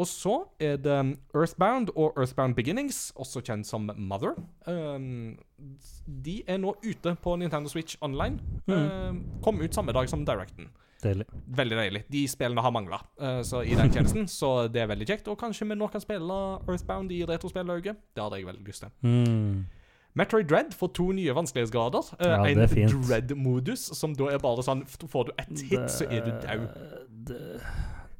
[0.00, 0.98] Og så er det
[1.36, 4.32] Earthbound og Earthbound Beginnings, også kjent som Mother.
[4.66, 5.36] Um,
[6.06, 8.40] de er nå ute på Nintendo Switch Online.
[8.66, 10.70] Um, kom ut samme dag som Directen.
[11.02, 11.26] Deilig.
[11.56, 12.02] Veldig deilig.
[12.12, 15.28] De spillene har mangla uh, i den tjenesten, så det er veldig kjekt.
[15.28, 18.00] Og kanskje vi nå kan spille Earthbound i retrospillauget.
[18.16, 18.96] Det hadde jeg veldig lyst til.
[19.04, 19.68] Mm.
[20.18, 22.14] Metroid Dread får to nye vanskelighetsgrader.
[22.18, 22.96] Ja, det en er fint.
[23.08, 26.64] Dread-modus, som da er bare sånn Får du ett hit, så er du dau.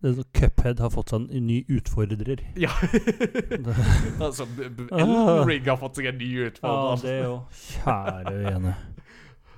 [0.00, 2.40] Det, det, det, Cuphead har fått seg en ny utfordrer.
[2.56, 2.70] Ja.
[4.26, 4.98] altså, b- Ah.
[5.02, 6.90] Elden Ring har fått seg en ny utfordrer.
[6.90, 8.74] Ja, det jo Kjære vene.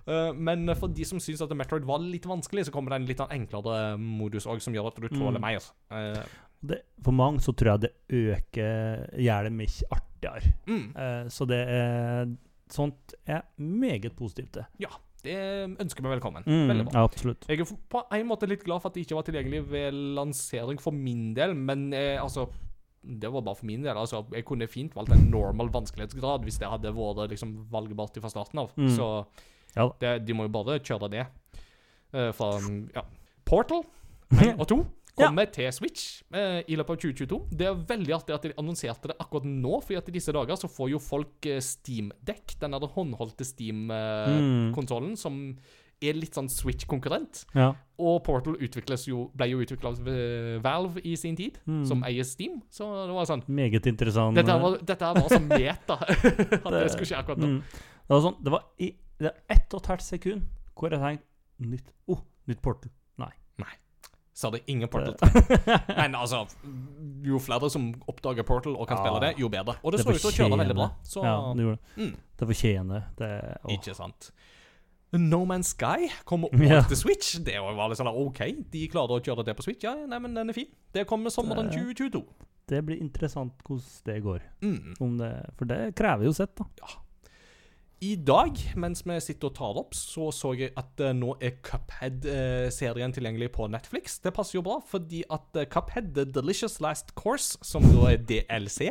[0.02, 3.06] Uh, men for de som syns at Metroid var litt vanskelig, så kommer det en
[3.06, 5.44] litt sånn enklere modus òg, som gjør at du tåler Mm.
[5.46, 5.68] mer.
[5.92, 6.24] Uh,
[6.62, 10.52] Det, for mange så tror jeg det øker Gjør det mye artigere.
[10.66, 12.34] mm, Uh, så det er
[12.72, 14.64] Sånt er meget positivt til.
[15.22, 15.36] Det
[15.80, 16.42] ønsker vi velkommen.
[16.46, 17.04] Mm, Veldig bra.
[17.06, 17.46] absolutt.
[17.48, 20.80] Jeg er på en måte litt glad for at det ikke var tilgjengelig ved lansering
[20.82, 22.48] for min del, men eh, altså
[23.02, 23.96] Det var bare for min del.
[23.98, 28.30] altså Jeg kunne fint valgt en normal vanskelighetsgrad hvis det hadde vært liksom valgbart fra
[28.30, 28.70] starten av.
[28.76, 28.90] Mm.
[28.96, 29.08] Så
[29.74, 31.26] Ja det, de må jo bare kjøre det.
[32.14, 32.60] Uh, fra
[32.94, 33.02] ja.
[33.44, 33.82] Portal
[34.38, 34.76] 1 og 2
[35.18, 37.38] kommer til Switch eh, i løpet av 2022.
[37.58, 40.70] Det er veldig artig at de annonserte det akkurat nå, for i disse dager så
[40.72, 43.50] får jo folk eh, Steam-dekk, den der håndholdte Mm.
[43.52, 45.36] Steam-konsollen, som
[46.02, 47.44] er litt sånn Switch-konkurrent.
[47.54, 47.72] Ja.
[48.02, 51.84] Og Portal jo, ble jo utvikla av eh, Valve i sin tid, Mm.
[51.86, 52.60] som eier Steam.
[52.70, 54.34] Så det var sånn Meget interessant.
[54.36, 55.98] Dette var, dette var sånn meta.
[56.64, 57.46] at det skulle skje akkurat nå.
[57.46, 57.60] Mm.
[58.02, 58.90] Det var sånn Det var i
[59.22, 60.42] det ett og et halvt sekund
[60.74, 61.28] hvor jeg tenkte
[61.62, 62.90] Nytt oh, nytt Portal.
[64.34, 65.42] Så hadde ingen Portal 3.
[65.98, 66.46] Men altså,
[67.22, 69.02] jo flere som oppdager Portal og kan Ja.
[69.04, 69.74] spille det, jo bedre.
[69.84, 70.86] Og det, Det så ut til å kjøre veldig bra.
[71.04, 72.06] Så Ja, det gjorde det.
[72.06, 73.58] mm, Det fortjener det.
[73.64, 73.72] åh.
[73.76, 74.30] ikke sant.
[75.12, 76.80] No Man's Sky kommer opp Ja.
[76.88, 77.34] til Switch.
[77.44, 79.84] Det var litt sånn OK, de klarer å kjøre det på Switch.
[79.84, 80.70] Ja, nei, men den er fin.
[80.92, 82.24] Det kommer sommeren Det- 2022.
[82.72, 84.40] Det blir interessant hvordan det går.
[84.62, 84.94] Mm.
[85.00, 86.64] Om det, for det krever jo sitt, da.
[88.02, 91.36] I dag, mens vi sitter og tar det opp, så så jeg at uh, nå
[91.38, 94.16] er Cuphead-serien tilgjengelig på Netflix.
[94.24, 98.24] Det passer jo bra, fordi at uh, Cuphead The Delicious Last Course, som da er
[98.26, 98.90] DLC,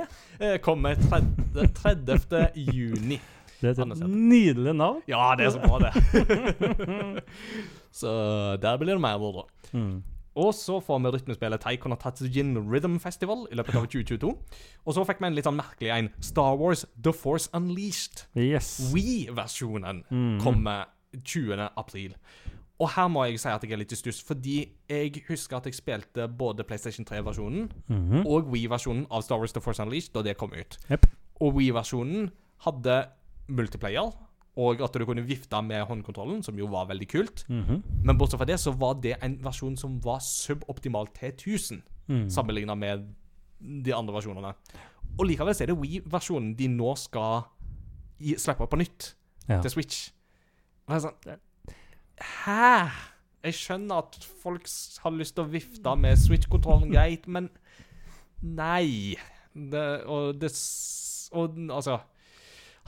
[0.64, 1.68] kommer 30.
[1.82, 2.64] 30.
[2.72, 3.20] juni.
[3.60, 5.04] Det er et nydelig navn.
[5.12, 7.22] Ja, det er så bra, det.
[8.00, 8.16] så
[8.64, 9.44] der blir det mer moro.
[9.76, 10.00] Mm.
[10.36, 14.30] Og så får vi rytmespillet Taikon Tatsujin Rhythm Festival i løpet av 2022.
[14.86, 16.10] Og så fikk vi en litt sånn merkelig en.
[16.24, 18.26] Star Wars The Force Unleashed.
[18.40, 18.94] Yes.
[18.94, 20.40] Wii-versjonen mm.
[20.44, 20.86] kommer
[21.24, 21.68] 20.
[21.76, 22.16] april.
[22.82, 24.56] Og her må jeg si at jeg er litt i stuss, fordi
[24.90, 28.24] jeg husker at jeg spilte både PlayStation 3-versjonen Mhm.
[28.26, 30.78] og Wii-versjonen av Star Wars The Force Unleashed da det kom ut.
[30.90, 31.06] Yep.
[31.42, 32.32] Og Wii-versjonen
[32.66, 32.96] hadde
[33.50, 34.10] multiplayer,
[34.62, 37.44] og at du kunne vifte med håndkontrollen, som jo var veldig kult.
[37.50, 37.82] Mhm.
[38.06, 42.26] Men bortsett fra det så var det en versjon som var suboptimal til 1000, Mm.
[42.30, 43.06] sammenligna med
[43.86, 44.54] de andre versjonene.
[45.20, 47.44] Og likevel så er det Wii-versjonen de nå skal
[48.38, 49.14] slippe på nytt
[49.48, 49.62] Ja.
[49.62, 50.12] til Switch.
[50.88, 51.38] Og jeg sånn
[52.46, 52.90] Hæ?
[53.44, 54.68] Jeg skjønner at folk
[55.04, 57.50] har lyst til å vifte med Switch-kontrollen, greit, men
[58.44, 59.16] nei.
[59.56, 60.52] Det, og det
[61.34, 62.00] Og altså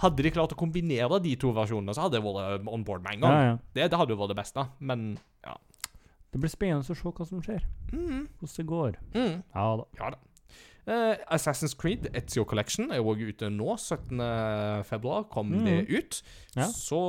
[0.01, 3.17] Hadde de klart å kombinere de to versjonene, så hadde jeg vært on board med
[3.17, 3.37] en gang.
[3.37, 3.55] Ja, ja.
[3.75, 5.13] Det, det hadde jo vært det beste, men
[5.45, 5.57] ja.
[6.33, 7.65] Det blir spennende å se hva som skjer.
[7.93, 9.01] Mm, Hvordan det går.
[9.13, 9.33] mm.
[9.53, 9.89] Ja da.
[9.99, 10.21] Ja da.
[10.83, 13.75] Uh, Assassin's Creed Ezio Collection er òg ute nå.
[13.79, 14.19] 17.
[14.89, 15.61] februar kom mm.
[15.63, 16.17] det ut.
[16.57, 16.65] Ja.
[16.67, 16.99] Så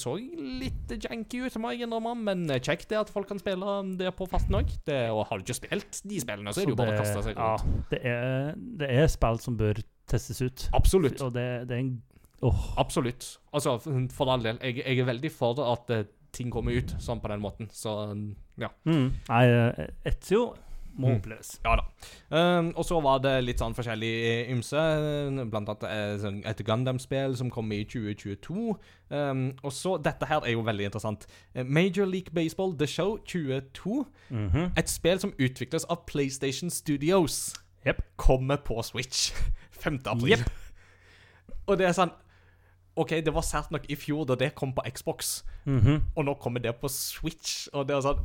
[0.00, 4.14] så litt janky ut, må jeg innrømme, men kjekt det at folk kan spille det
[4.16, 4.72] på farten òg.
[5.12, 7.36] Og har du ikke spilt de spillene, så er det jo bare å kaste seg
[7.36, 7.52] ja,
[7.92, 10.68] det, er, det er spill som bør testes ut.
[10.72, 11.20] Absolutt.
[11.22, 12.02] Og det, det er en
[12.42, 12.64] oh.
[12.80, 13.38] Absolutt.
[13.52, 13.78] Altså,
[14.12, 14.58] for all del.
[14.62, 17.68] Jeg, jeg er veldig for at uh, ting kommer ut sånn på den måten.
[17.72, 17.92] Så
[18.60, 18.68] ja.
[18.84, 19.10] Mm.
[19.28, 20.54] Nei, eh, Ezio
[20.94, 21.16] må Mm.
[21.16, 21.48] oppleves.
[21.64, 21.84] Ja da.
[22.30, 24.78] Um, og så var det litt sånn forskjellig eh, ymse.
[25.50, 28.76] Blant annet sånn et Gundam-spill som kom i 2022.
[29.10, 31.26] Um, og så Dette her er jo veldig interessant.
[31.66, 34.04] Major League Baseball The Show 22.
[34.30, 34.70] Mhm.
[34.78, 37.54] Et spill som utvikles av PlayStation Studios.
[37.84, 38.00] Jep.
[38.16, 39.32] Kommer på Switch
[39.84, 40.00] 5.
[40.10, 40.38] april.
[40.38, 40.50] Yep.
[41.66, 42.12] Og det er sånn
[42.94, 45.40] OK, det var sært nok i fjor da det kom på Xbox.
[45.66, 46.12] Mhm.
[46.14, 48.24] Og nå kommer det på Switch, og det er sånn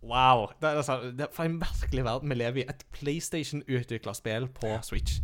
[0.00, 0.46] Wow.
[0.56, 2.68] Det er, sånn, det er for en merkelig verden vi lever i.
[2.72, 5.18] Et PlayStation-utvikla spill på Switch.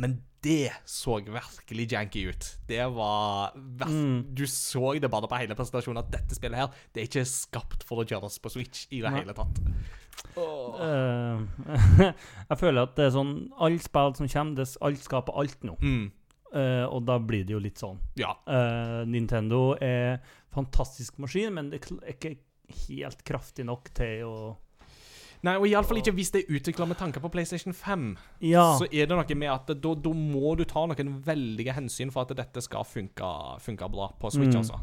[0.00, 2.48] Men det så virkelig janky ut.
[2.68, 4.34] Det var Mm.
[4.34, 7.84] Du så det bare på hele presentasjonen at dette spillet her Det er ikke skapt
[7.84, 9.22] for å gjøres på Switch i det Nei.
[9.22, 9.60] hele tatt.
[10.36, 10.76] Oh.
[10.80, 11.42] Uh,
[12.50, 15.76] jeg føler at det er sånn Alle spill som kommer, det, alt skaper alt nå.
[15.80, 16.04] Mm.
[16.54, 17.98] Uh, og da blir det jo litt sånn.
[18.20, 18.36] Ja.
[18.46, 20.20] Uh, Nintendo er
[20.54, 22.36] fantastisk maskin, men det er ikke
[22.86, 24.36] helt kraftig nok til å
[25.44, 28.04] Nei, og iallfall ikke hvis det er utvikla med tanke på PlayStation 5.
[28.48, 28.64] Ja.
[28.80, 32.24] Så er det noe med at da, da må du ta noen veldige hensyn for
[32.24, 34.62] at dette skal funke, funke bra på Switch, Mm.
[34.62, 34.80] altså.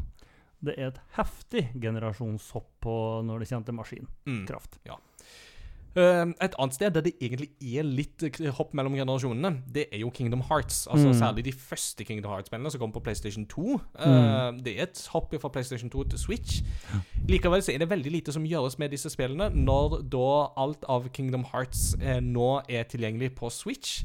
[0.62, 2.92] Det er et heftig generasjonshopp på
[3.26, 4.78] når det kommer til maskinkraft.
[4.86, 4.92] Mm.
[4.92, 5.11] Eh,
[5.96, 8.22] et annet sted der det egentlig er litt
[8.56, 10.86] hopp mellom generasjonene, det er jo Kingdom Hearts.
[10.86, 11.18] Altså Mm.
[11.18, 13.74] Særlig de første Kingdom Hearts-spillene som kom på PlayStation 2.
[13.98, 14.06] Eh,
[14.52, 14.62] Mm.
[14.64, 16.62] Det er et hopp fra PlayStation 2 til Switch.
[17.28, 21.08] Likevel så er det veldig lite som gjøres med disse spillene når da alt av
[21.12, 24.04] Kingdom Hearts eh, nå er tilgjengelig på Switch.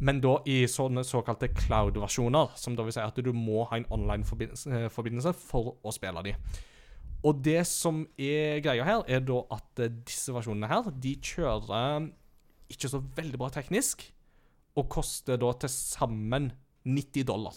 [0.00, 3.86] Men da i sånne såkalte cloud-versjoner, som da vil si at du må ha en
[3.90, 6.34] online-forbindelse eh, for å spille de.
[7.24, 12.10] Og det som er greia her, er da at eh, disse versjonene her, de kjører
[12.74, 14.04] ikke så veldig bra teknisk,
[14.76, 16.52] og koster da til sammen
[16.84, 17.54] 90 dollar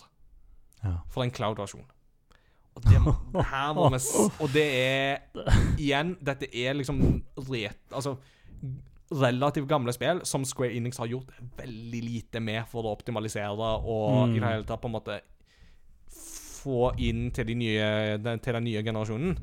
[0.84, 1.00] Ja.
[1.10, 1.84] for en cloud-versjon.
[2.78, 4.00] Og det, må- her må vi
[4.40, 5.18] Og det er
[5.82, 7.00] Igjen, dette er liksom
[7.50, 8.16] ret, Altså
[9.12, 13.50] relativt gamle spill som Square Enix har gjort veldig lite med for å optimalisere
[13.80, 14.36] og Mm.
[14.36, 15.20] i det hele tatt på en måte
[16.58, 17.90] få inn til, de nye,
[18.44, 19.38] til den nye generasjonen.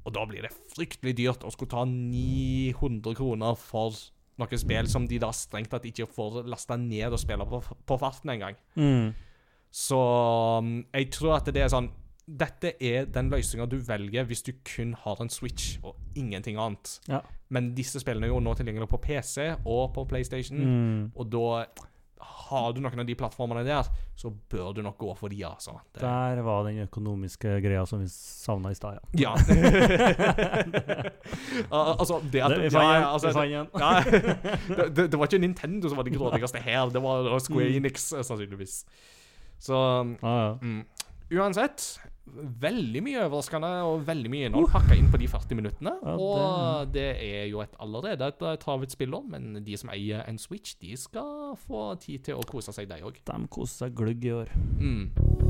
[0.00, 3.96] Og da blir det fryktelig dyrt å skulle ta 900 kroner for
[4.40, 7.98] noen spill som de da strengt tatt ikke får lasta ned og spille på, på
[8.00, 8.56] farten engang.
[8.74, 9.10] Mm.
[9.70, 9.98] Så
[10.58, 11.92] um, jeg tror at det er sånn
[12.30, 16.92] Dette er den løsninga du velger hvis du kun har en Switch og ingenting annet.
[17.10, 17.24] Ja.
[17.50, 20.60] Men disse spillene er jo nå tilgjengelig på PC og på PlayStation.
[20.62, 21.00] Mm.
[21.18, 21.64] Og da
[22.20, 23.86] har du noen av de plattformene der,
[24.18, 25.76] så bør du nok gå for de, altså.
[25.94, 29.30] Det, Der var den økonomiske greia som vi savna i stad, ja.
[29.30, 29.34] ja.
[31.70, 33.64] Altså, det at Det, ja, ja, altså, ja,
[34.76, 37.76] det, det, det var ikke Nintendo som var de grådigste her, det var Square Mm.
[37.76, 38.84] Enix, eh, sannsynligvis.
[39.60, 39.76] Så.
[40.62, 40.84] Mm.
[41.30, 42.00] Uansett,
[42.62, 45.94] veldig mye overraskende og veldig mye innhold pakka inn på de 40 minuttene.
[46.04, 50.24] Ja, Og det er jo et allerede et eh, travet spillår, men de som eier
[50.28, 53.20] en Switch, de skal få tid til å kose seg, de òg.
[53.26, 54.52] De koser seg glugg i år.
[54.80, 55.49] Mm.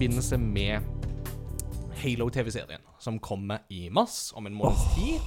[0.00, 0.80] Forbindelse med
[2.02, 5.20] Halo-TV-serien, som kommer i mars, om en måneds tid,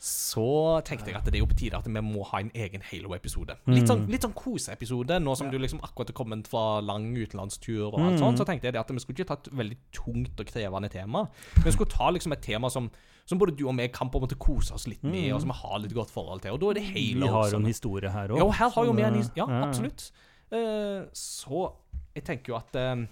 [0.00, 2.80] så tenkte jeg at det er jo på tide at vi må ha en egen
[2.88, 3.56] Halo-episode.
[3.68, 7.88] Litt sånn, litt sånn koseepisode, nå som du liksom akkurat er kommet fra lang utenlandstur
[7.90, 8.18] og alt Mm.
[8.22, 10.88] sånt, så tenkte jeg det at vi skulle ikke ta et veldig tungt og krevende
[10.92, 11.26] tema.
[11.64, 12.88] Vi skulle ta liksom et tema som,
[13.26, 15.50] som både du og meg kan på en måte kose oss litt med, og som
[15.52, 17.26] vi har litt godt forhold til, og da er det Halo.
[17.26, 18.38] Vi har jo en historie her òg.
[18.38, 19.44] Ja, her har jo vi en historie.
[19.44, 20.12] Ja, absolutt.
[20.52, 21.72] Uh, så
[22.14, 23.04] jeg tenker jo at eh,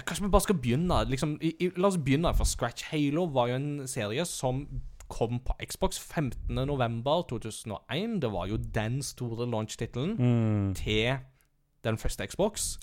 [0.00, 2.86] ja, Kanskje vi bare skal begynne liksom, i, i, La oss begynne fra scratch.
[2.90, 4.64] Halo var jo en serie som
[5.10, 8.20] kom på Xbox 15.11.2001.
[8.22, 10.74] Det var jo den store launch-tittelen Mm.
[10.74, 11.16] til
[11.84, 12.78] den første Xbox.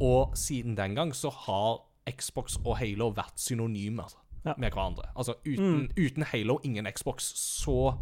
[0.00, 1.80] Og siden den gang så har
[2.10, 4.14] Xbox og Halo vært synonymer
[4.44, 4.52] Ja.
[4.58, 5.02] med hverandre.
[5.16, 7.22] Altså uten, uten Halo, ingen Xbox.
[7.36, 7.94] Så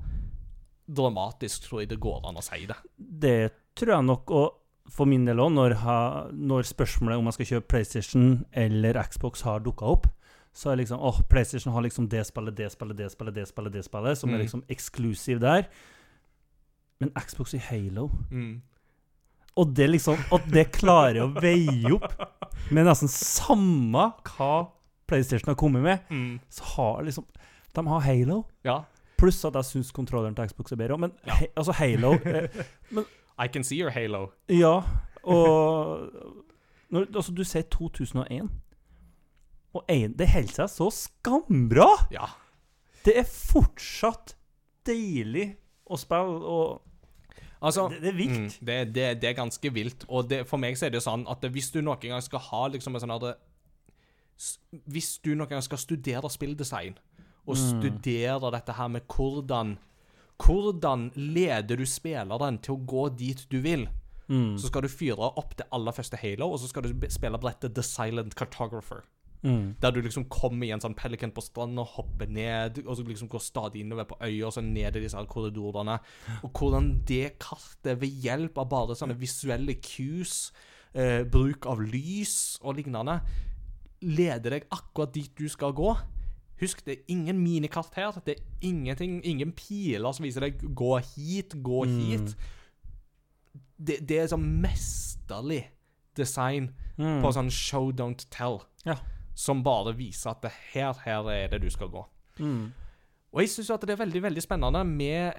[0.97, 2.76] dramatisk tror jeg det går an å si det.
[2.99, 4.53] Det tror jeg nok, og
[4.91, 5.74] for min del òg, når,
[6.34, 10.07] når spørsmålet om jeg skal kjøpe PlayStation eller Xbox har dukka opp,
[10.53, 13.72] så er liksom åh, PlayStation har liksom det spillet, det spillet, det spillet, det spillet,
[13.72, 14.34] det spillet, som Mm.
[14.34, 15.68] er liksom eksklusiv der.
[17.01, 18.61] Men Xbox i Halo Mm.
[19.57, 22.12] Og det liksom At det klarer å veie opp
[22.70, 24.68] med nesten samme hva
[25.09, 26.41] PlayStation har kommet med, Mm.
[26.51, 27.24] så har liksom
[27.74, 28.45] De har Halo.
[28.64, 28.82] Ja.
[29.16, 30.99] Pluss at jeg syns kontrolleren til Xbox er bedre.
[30.99, 31.34] Men Ja.
[31.34, 32.49] he, altså Halo eh,
[33.41, 34.30] I can see your Halo.
[34.49, 34.82] Ja,
[35.22, 36.11] og
[36.91, 38.51] når, Altså, du sier 2001,
[39.74, 41.88] og en, det holder seg så skambra!
[42.11, 42.26] Ja.
[43.05, 44.34] Det er fortsatt
[44.86, 45.55] deilig
[45.86, 46.86] å spille, og
[47.61, 48.38] Altså, det, det er vilt.
[48.41, 50.05] Mm, det, det, det er ganske vilt.
[50.09, 52.97] Og for meg så er det sånn at hvis du noen gang skal ha liksom
[52.97, 53.34] en sånn herre
[54.88, 56.97] Hvis du noen gang skal studere spilldesign,
[57.45, 59.74] og studere dette her med hvordan
[60.41, 63.86] Hvordan leder du spilleren til å gå dit du vil?
[64.30, 64.55] Mm.
[64.59, 67.74] Så skal du fyre opp det aller første Halo, og så skal du spille brettet
[67.74, 69.03] The Silent Cartographer.
[69.43, 69.76] Mm.
[69.80, 73.30] Der du liksom kommer i en sånn pelikan på stranda, hopper ned, og så liksom
[73.32, 75.99] går stadig innover på øya, og så ned i disse her korridorene.
[76.45, 80.53] Og hvordan det kartet, ved hjelp av bare sånne visuelle cues,
[80.95, 83.20] eh, bruk av lys og lignende,
[84.01, 85.95] leder deg akkurat dit du skal gå.
[86.61, 88.13] Husk, det er ingen minikart her.
[88.27, 92.35] Det er ingenting, ingen piler som viser deg 'gå hit, gå hit'.
[93.79, 95.65] Det, det er sånn mesterlig
[96.17, 97.23] design Mm.
[97.23, 98.97] på sånn show, don't tell Ja.
[99.35, 102.05] som bare viser at det her, her er det du skal gå.
[102.39, 102.73] Mm.
[103.33, 105.33] Og jeg syns det er veldig veldig spennende med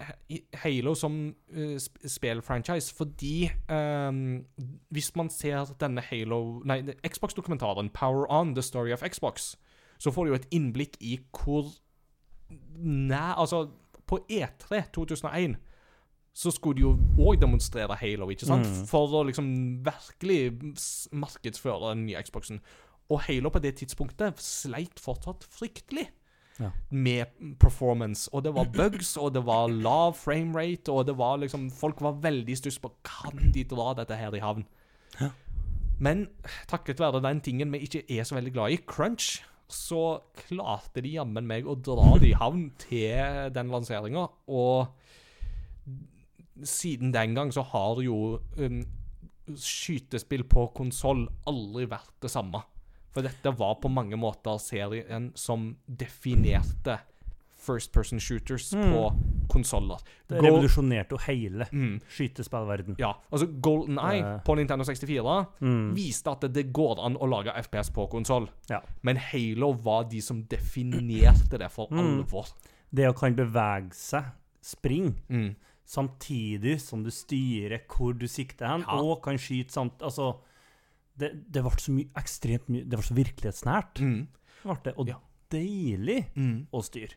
[0.64, 4.46] Halo som uh, spillfranchise, fordi um,
[4.90, 9.56] hvis man ser denne Halo Nei, Xbox-dokumentaren Power On, The Story of Xbox,
[10.02, 11.68] så får du jo et innblikk i hvor
[12.82, 13.68] nær Altså,
[14.10, 15.60] på E E3 2001
[16.34, 18.64] så skulle de jo òg demonstrere Halo, ikke sant?
[18.68, 18.86] Mm.
[18.88, 19.48] For å liksom
[19.84, 20.54] virkelig
[21.12, 22.62] markedsføre den nye Xboxen.
[23.12, 26.08] Og Halo på det tidspunktet sleit fortsatt fryktelig
[26.62, 26.70] Ja.
[26.92, 27.26] med
[27.60, 28.30] performance.
[28.34, 32.20] Og det var bugs, og det var lav framerate, og det var liksom Folk var
[32.24, 34.64] veldig stuss på kan de dra dette her i havn.
[36.02, 36.28] Men
[36.68, 39.44] takket være den tingen vi ikke er så veldig glad i, crunch,
[39.74, 44.28] så klarte de jammen meg å dra det i havn til den lanseringa.
[44.52, 44.92] Og
[46.68, 48.82] siden den gang så har jo um,
[49.58, 52.62] skytespill på konsoll aldri vært det samme.
[53.12, 57.00] For dette var på mange måter serien som definerte
[57.62, 58.94] first person shooters Mm.
[58.94, 59.02] på
[59.52, 60.00] konsoller.
[60.30, 62.96] Det revolusjonerte jo hele Mm, skytespillverden.
[63.00, 64.40] ja, altså Golden Eye uh.
[64.48, 65.94] på Nintendo 64 Mm.
[65.96, 68.48] viste at det, går an å lage FPS på konsoll.
[68.70, 68.80] Ja.
[69.04, 72.00] Men Halo var de som definerte det for Mm.
[72.24, 72.48] alvor.
[72.94, 74.24] Det å kan bevege seg,
[74.62, 75.56] springe, Mm.
[75.86, 79.00] samtidig som du styrer hvor du sikter hen, Ja.
[79.02, 80.38] og kan skyte samt Altså,
[81.18, 84.28] det, det ble så mye ekstremt mye Det var så virkelighetsnært, Mm.
[84.64, 84.94] ble det.
[84.98, 85.16] Og Ja.
[85.50, 86.68] deilig Mm.
[86.74, 87.14] å styre.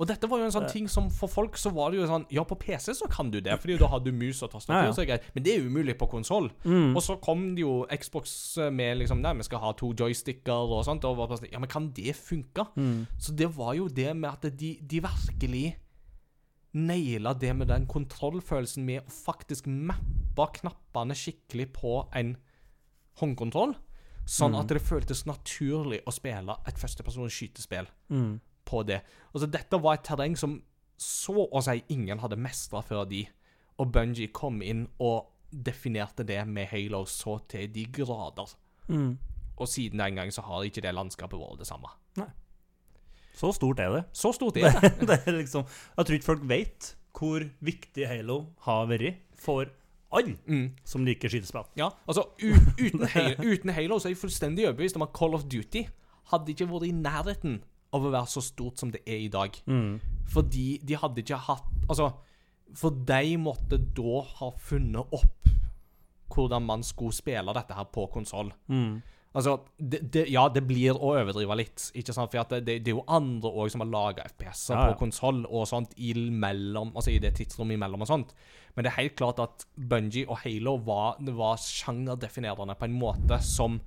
[0.00, 0.72] Og dette var jo en sånn Eh.
[0.72, 3.38] ting som for folk så var det jo sånn Ja, på PC så kan du
[3.40, 5.18] det, fordi da har du mus og tastatur, Ja, ja.
[5.34, 6.48] Men det er umulig på konsoll.
[6.64, 6.96] Mm.
[6.96, 10.84] Og så kom det jo Xbox med liksom Nei, vi skal ha to joysticker og
[10.86, 11.04] sånt.
[11.04, 12.66] Og var bare sånn, ja, men kan det funke?
[12.76, 13.06] Mm.
[13.18, 15.76] Så det var jo det med at de, de virkelig
[16.72, 22.36] naila det med den kontrollfølelsen med å faktisk mappe knappene skikkelig på en
[23.20, 23.74] håndkontroll.
[24.30, 28.40] Sånn at det føltes naturlig å spille et førstepersons skytespill Mm.
[28.70, 29.00] På det.
[29.34, 30.60] Altså, dette var et terreng som
[31.00, 33.24] så å si ingen hadde mestra før de.
[33.80, 38.52] Og Bungie kom inn og definerte det med Halo så til de grader.
[38.92, 39.14] Mm.
[39.60, 41.90] Og siden den gang så har ikke det landskapet vært det samme.
[43.40, 44.02] Så stort er det.
[44.12, 44.90] Så stort er det.
[45.08, 45.62] det er liksom
[45.96, 49.70] Jeg tror ikke folk vet hvor viktig Halo har vært for
[50.12, 50.72] alle Mm.
[50.84, 51.64] som liker skytespill.
[51.78, 55.44] Ja, altså uten, Halo, uten Halo så er jeg fullstendig overbevist om at Call of
[55.46, 55.84] Duty
[56.32, 57.60] hadde ikke vært i nærheten
[57.94, 59.54] av å være så stort som det er i dag.
[59.66, 59.98] Mm.
[60.30, 62.12] Fordi de hadde ikke hatt Altså,
[62.78, 65.48] for de måtte da ha funnet opp
[66.30, 68.52] hvordan man skulle spille dette her på konsoll.
[68.70, 69.00] Mm.
[69.34, 72.32] Altså, det, det, ja, det blir å overdrive litt, ikke sant?
[72.32, 74.88] For at det, det, det er jo andre òg som har laga FPS-er Ja, ja.
[74.90, 78.34] på konsoll og sånt imellom, altså i det tidsrommet imellom og sånt.
[78.74, 83.38] Men det er helt klart at Bungie og Halo var, var sjangerdefinerende på en måte
[83.46, 83.78] som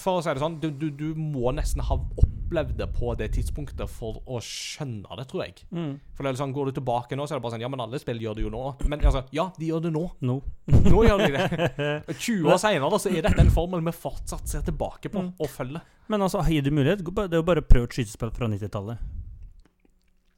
[0.00, 3.30] For å si det sånn, du, du, du må nesten ha opplevd det på det
[3.34, 5.54] tidspunktet for å skjønne det, tror jeg.
[5.72, 5.94] Mm.
[6.14, 7.80] For det er sånn, Går du tilbake nå, så er det bare sånn Ja, men
[7.84, 8.62] alle spill gjør det jo nå.
[8.88, 10.04] Men altså, ja, de gjør det nå.
[10.28, 10.36] No.
[10.68, 11.48] Nå gjør de det.
[12.26, 15.32] 20 år seinere så er dette en formel vi fortsatt ser tilbake på Mm.
[15.38, 15.82] og følger.
[16.08, 18.98] Men altså, har du mulighet, det er jo bare å prøve et skytespill fra 90-tallet.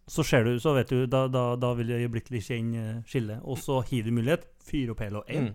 [0.06, 3.40] Så ser du, så vet du, da, da, da vil du øyeblikkelig kjenne skillet.
[3.48, 5.46] Og så gir du mulighet, fyr opp Halo 1.
[5.48, 5.54] Mm.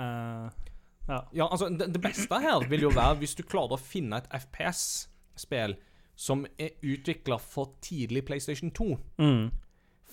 [0.00, 0.63] Eh,
[1.08, 1.20] ja.
[1.32, 4.30] Ja, altså, det, det beste her vil jo være hvis du klarer å finne et
[4.32, 5.76] FPS-spill
[6.16, 8.96] som er utvikla for tidlig PlayStation 2.
[9.18, 9.50] Mm.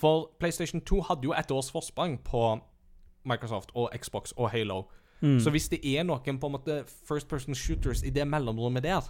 [0.01, 2.41] For PlayStation 2 hadde jo et års forsprang på
[3.29, 4.83] Microsoft og Xbox og Halo.
[5.21, 5.39] Mm.
[5.39, 9.05] Så hvis det er noen på en måte first person shooters i det mellomrommet der,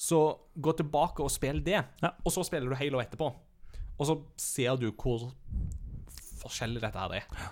[0.00, 1.82] så gå tilbake og spill det.
[2.02, 2.14] Ja.
[2.24, 3.28] Og så spiller du Halo etterpå.
[3.98, 5.28] Og så ser du hvor
[6.40, 7.50] forskjellig dette her er.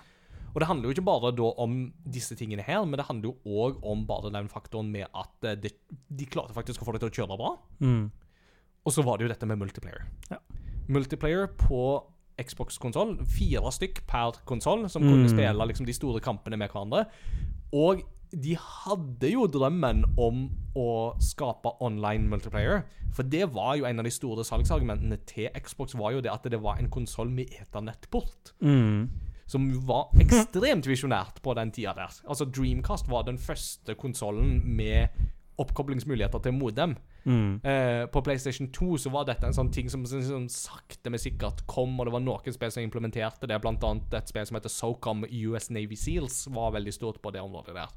[0.53, 1.75] Og det handler jo ikke bare da om
[2.09, 5.69] disse tingene her, men det handler jo òg om bare den faktoren med at de,
[6.09, 7.51] de klarte faktisk å få det til å kjøre bra.
[7.79, 8.11] Mm.
[8.85, 10.05] Og så var det jo dette med multiplayer.
[10.31, 10.39] Ja.
[10.89, 11.81] Multiplayer på
[12.39, 15.09] Xbox-konsoll, fire stykk per konsoll, som Mm.
[15.11, 17.05] kunne spille liksom, de store kampene med hverandre.
[17.75, 22.83] Og de hadde jo drømmen om å skape online multiplayer.
[23.13, 26.43] For det var jo en av de store salgsargumentene til Xbox, var jo det at
[26.49, 28.53] det var en konsoll med ethernettport.
[28.61, 29.09] Mm.
[29.49, 32.13] Som var ekstremt visjonært på den tida der.
[32.29, 35.09] Altså Dreamcast var den første konsollen med
[35.59, 36.93] oppkoblingsmuligheter til modem.
[37.25, 37.59] Mm.
[37.67, 41.19] Eh, på PlayStation 2 så var dette en sånn ting som som, som sakte, men
[41.19, 44.55] sikkert kom, og det var noen spill som implementerte det, blant annet et spill som
[44.55, 47.91] heter SOCOM US Navy Seals, var veldig stort på det området der.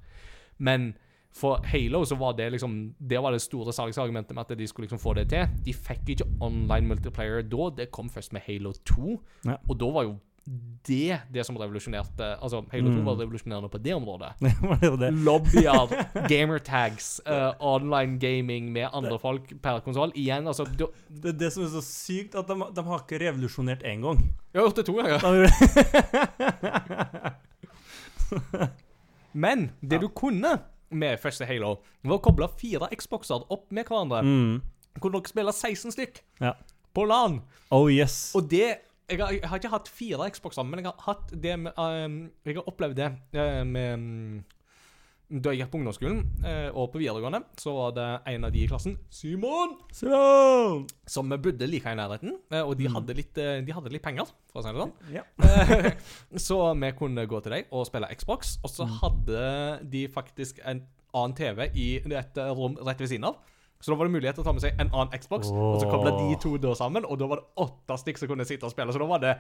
[0.59, 0.95] Men
[1.33, 4.85] for Halo så var det liksom Det var det store salgsargumentet med at de skulle
[4.85, 5.47] liksom få det til.
[5.65, 9.57] De fikk ikke online multiplayer da, det kom først med Halo 2, Ja.
[9.69, 10.19] og da var jo
[10.89, 13.05] det det som revolusjonerte Altså, Halo 2 Mm.
[13.07, 14.33] var revolusjonerende på det området.
[14.83, 15.11] Det det.
[15.23, 15.93] Lobbyer,
[16.33, 20.11] gamertags, uh, online gaming med andre folk per konsoll.
[20.19, 23.21] Igjen, altså du, Det er det som er så sykt, at de, de har ikke
[23.23, 24.19] revolusjonert én gang.
[24.53, 25.21] Jeg har gjort det to ganger.
[29.33, 30.59] Men det du kunne
[30.93, 34.21] med første Halo, var å koble fire Xboxer opp med hverandre.
[34.27, 34.61] mm.
[35.01, 36.51] Kunne dere spille 16 stykk Ja.
[36.95, 37.39] på LAN.
[37.73, 38.33] Oh yes.
[38.37, 38.75] Og det
[39.13, 42.17] jeg har, jeg har ikke hatt fire Xboxer, men jeg har hatt det med um,
[42.49, 44.45] Jeg har opplevd det uh, med um,
[45.33, 48.61] Da jeg gikk på ungdomsskolen uh, og på videregående, så var det en av de
[48.65, 50.83] i klassen, Simon, Simon!
[51.09, 52.35] som bodde like i nærheten.
[52.53, 52.95] Uh, Og de Mm.
[52.99, 54.93] hadde litt, de hadde litt penger, for å si det sånn.
[55.15, 55.23] Ja.
[56.49, 58.99] Så vi kunne gå til deg og spille Xbox, og så Mm.
[59.01, 59.47] hadde
[59.95, 60.83] de faktisk en
[61.15, 63.37] annen TV i et rom rett ved siden av.
[63.83, 65.89] Så da var det mulighet til å ta med seg en annen Xbox, og så
[65.91, 68.71] kobla de to da sammen, og da var det åtte stykk som kunne sitte og
[68.71, 68.95] spille.
[68.95, 69.33] Så da var det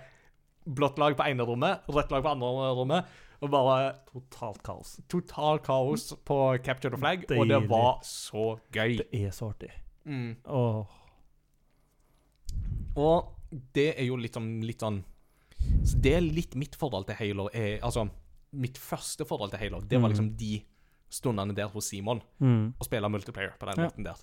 [0.66, 3.12] blått lag på ene rommet, rødt lag på andre rommet,
[3.42, 3.78] og bare
[4.12, 4.96] Totalt kaos.
[5.10, 8.98] Totalt kaos på Capture the Flag, og det var så gøy.
[8.98, 9.70] Det er så artig.
[10.04, 10.36] Mm.
[10.50, 10.84] Oh.
[12.98, 13.30] Og
[13.74, 15.02] det er jo litt sånn, litt sånn
[15.86, 17.44] Så det er litt mitt forhold til Halo.
[17.54, 18.08] Er, altså,
[18.58, 20.12] mitt første forhold til Halo, det var Mm.
[20.14, 20.62] liksom de
[21.08, 22.20] stundene der hos Simon.
[22.40, 22.74] Mm.
[22.80, 23.88] Å spille multiplayer på den Ja.
[23.88, 24.16] måten der.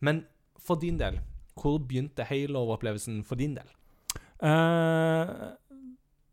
[0.00, 0.24] Men
[0.60, 1.20] for din del,
[1.60, 3.68] hvor begynte Halo-opplevelsen for din del?
[4.40, 5.52] Uh,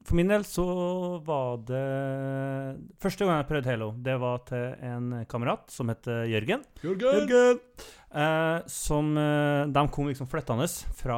[0.08, 0.64] for min del så
[1.28, 1.82] var det
[3.04, 6.64] Første gang jeg prøvde Halo, det var til en kamerat som heter Jørgen.
[6.86, 7.60] Jørgen!
[8.08, 10.64] Eh, som eh, De kom liksom flyttende
[10.96, 11.18] fra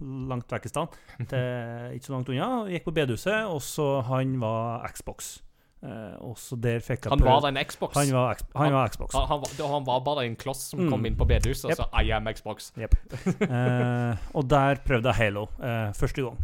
[0.00, 0.96] langt vekk i stand
[1.28, 2.48] til ikke så langt unna.
[2.72, 5.34] Gikk på bedehuset, og så han var Xbox.
[5.82, 7.94] Eh, også der fikk jeg Han var en Xbox.
[7.96, 9.14] Han var, han var Xbox.
[9.16, 10.90] Han, han, var, han var bare en kloss som Mm.
[10.92, 11.76] kom inn på bedehuset og Yep.
[11.78, 12.72] sa 'I am Xbox'.
[12.76, 16.36] Eh, og der prøvde jeg Halo uh, første gang.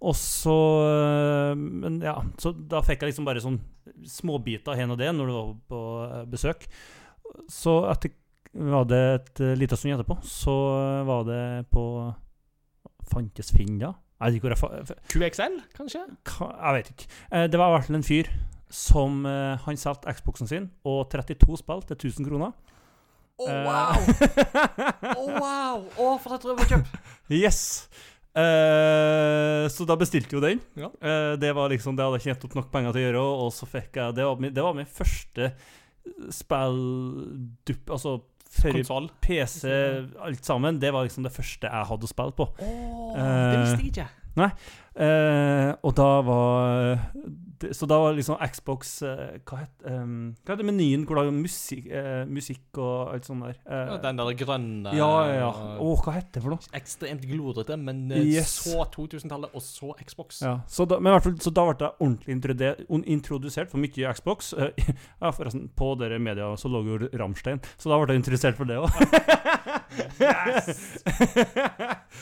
[0.00, 3.58] Og så Men ja, så da fikk jeg liksom bare sånn
[4.06, 6.66] småbiter hen og det når du var på besøk.
[7.50, 8.10] Så etter
[8.54, 10.54] var det et uh, lite stund etterpå, så
[11.04, 12.14] var det på
[13.12, 13.94] Fantes Finn da?
[14.20, 16.02] Jeg vet ikke hvor jeg fa QXL, kanskje?
[16.24, 17.08] ka- Jeg vet ikke.
[17.50, 18.30] Det var i hvert fall en fyr
[18.76, 22.52] som eh, Han solgte Xboxen sin og 32 spill til 1000 kroner.
[23.36, 24.04] Å, oh, wow!
[25.20, 25.80] Å, wow!
[26.00, 26.92] Å, for et røverkjøp!
[27.36, 27.60] Yes!
[28.36, 30.60] Eh, så da bestilte jo den.
[30.76, 30.90] Ja.
[31.00, 33.52] Eh, det var liksom, det hadde jeg tjent opp nok penger til å gjøre, og
[33.56, 35.50] så fikk jeg Det var min, det var min første
[36.32, 38.18] spilldupp Altså
[38.56, 39.08] før Konsol.
[39.20, 39.68] PC,
[40.22, 40.78] alt sammen.
[40.80, 42.46] Det var liksom det første jeg hadde å spille på.
[42.62, 44.06] Oh, det visste jeg ikke.
[44.96, 46.94] Eh, og da var
[47.68, 51.34] Så da var liksom Xbox eh, Hva het um, Hva heter menyen hvor det er
[51.36, 53.58] musikk, eh, musikk og alt sånt der?
[53.68, 55.50] Eh, Ja, den der grønne ja, ja, ja.
[55.84, 56.70] Å, hva het det for noe?
[56.78, 58.54] Ekstremt glodrete, men eh, Yes.
[58.64, 60.40] så 2000-tallet, og så Xbox.
[60.46, 64.14] Ja, så da, men i hvert fall, så da ble jeg ordentlig introdusert for mye
[64.16, 64.52] Xbox.
[64.56, 64.72] Eh,
[65.20, 68.64] ja, forresten, på dere media så lå jo Ramstein, så da ble jeg interessert for
[68.68, 68.88] det òg.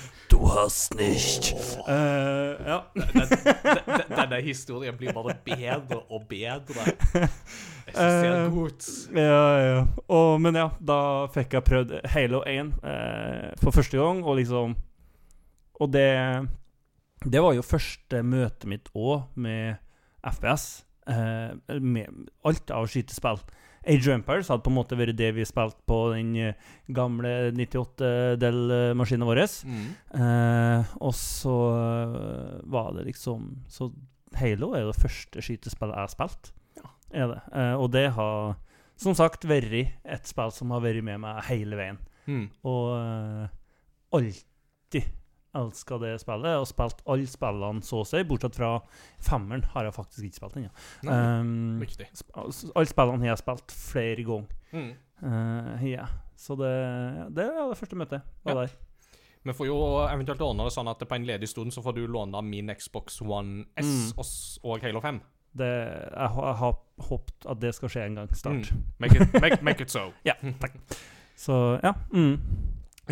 [0.34, 1.52] du hast nicht.
[1.86, 2.78] Uh, ja.
[2.94, 6.84] Den- den- den- Denne historien blir bare bedre og bedre.
[7.14, 8.88] Jeg synes det er Eh, godt.
[9.14, 9.86] Ja, ja.
[10.08, 10.98] Og, men ja, da
[11.34, 14.74] fikk jeg prøvd Halo 1 uh, for første gang, og liksom
[15.80, 16.48] Og det
[17.32, 19.76] Det var jo første møtet mitt òg med
[20.24, 20.84] FPS.
[21.08, 22.06] Eh, med
[22.44, 23.38] alt av skytespill.
[23.86, 27.52] Age of Empires hadde på en måte vært det vi spilte på den eh, gamle
[27.52, 29.42] 98-del-maskinen vår.
[29.68, 29.86] Mm.
[30.20, 33.90] Eh, og så eh, var det liksom Så
[34.34, 36.52] Halo er jo det første skytespillet jeg har spilt.
[37.14, 37.42] Er det.
[37.54, 38.56] Eh, og det har
[39.00, 42.00] som sagt vært et spill som har vært med meg hele veien.
[42.26, 42.48] Mm.
[42.66, 43.52] Og eh,
[44.14, 45.12] alltid
[45.54, 48.72] elska det spillet, og spilt alle spillene så å si, bortsett fra
[49.22, 50.70] femmeren har jeg faktisk ikke spilt ennå.
[51.06, 51.18] Ja.
[51.40, 51.82] Um,
[52.34, 54.48] alle spillene har jeg spilt flere ganger.
[54.74, 54.90] Mm.
[55.24, 56.06] Uh, ja.
[56.36, 56.72] Så det,
[57.36, 58.22] det er det første møtet.
[58.44, 58.54] Ja.
[58.64, 58.74] der.
[59.44, 59.76] Vi får jo
[60.08, 63.20] eventuelt ordne det sånn at på en ledig stund så får du låne min Xbox
[63.22, 64.22] One S Mm.
[64.64, 65.20] og, Halo 5.
[65.54, 66.78] Det, jeg, har- jeg har
[67.08, 68.70] håpet at det skal skje en gang snart.
[68.72, 68.80] Mm.
[68.98, 70.08] Make, it, make, make it so.
[70.28, 70.74] Ja, takk.
[71.36, 71.92] Så ja.
[72.12, 72.40] Mm.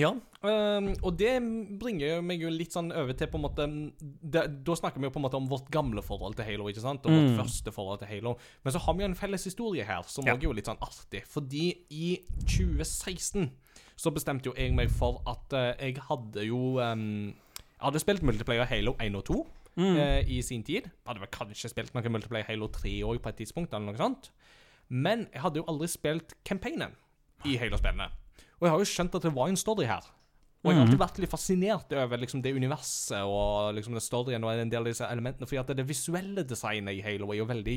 [0.01, 1.35] Ja, øhm, og det
[1.79, 3.67] bringer meg jo litt sånn over til på en måte
[4.01, 6.81] det, Da snakker vi jo på en måte om vårt gamle forhold til Halo, ikke
[6.81, 7.05] sant?
[7.05, 7.37] Og Mm.
[7.37, 8.37] vårt første forhold til Halo.
[8.65, 10.33] Men så har vi jo en felles historie her, som Ja.
[10.35, 11.27] er jo litt sånn artig.
[11.27, 13.51] Fordi i 2016
[13.97, 18.23] så bestemte jo jeg meg for at eh, jeg hadde jo um, Jeg hadde spilt
[18.23, 19.97] multiplayer Halo 1 og 2 Mm.
[19.97, 20.91] Uh, i sin tid.
[21.07, 24.29] Hadde vel kanskje spilt noe multiplayer Halo 3 òg på et tidspunkt, eller noe sånt.
[24.91, 26.93] Men jeg hadde jo aldri spilt campaignen
[27.47, 28.11] i Halo-spillene.
[28.63, 30.07] Og jeg har jo skjønt at det var en story her.
[30.63, 34.45] Og jeg har alltid vært litt fascinert over liksom, det universet og liksom, det storyen
[34.47, 35.49] og en del av disse elementene.
[35.51, 37.77] Fordi at det visuelle designet i Halo er jo veldig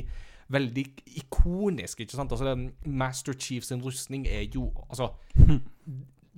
[0.53, 0.85] veldig
[1.17, 1.99] ikonisk.
[1.99, 2.31] ikke sant?
[2.31, 5.09] Altså, det, Master Chiefs sin rustning er jo Altså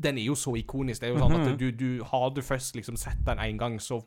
[0.03, 1.01] Den er jo så ikonisk.
[1.01, 3.79] Det er jo sånn at du, du Har du først liksom sett den én gang,
[3.81, 3.99] så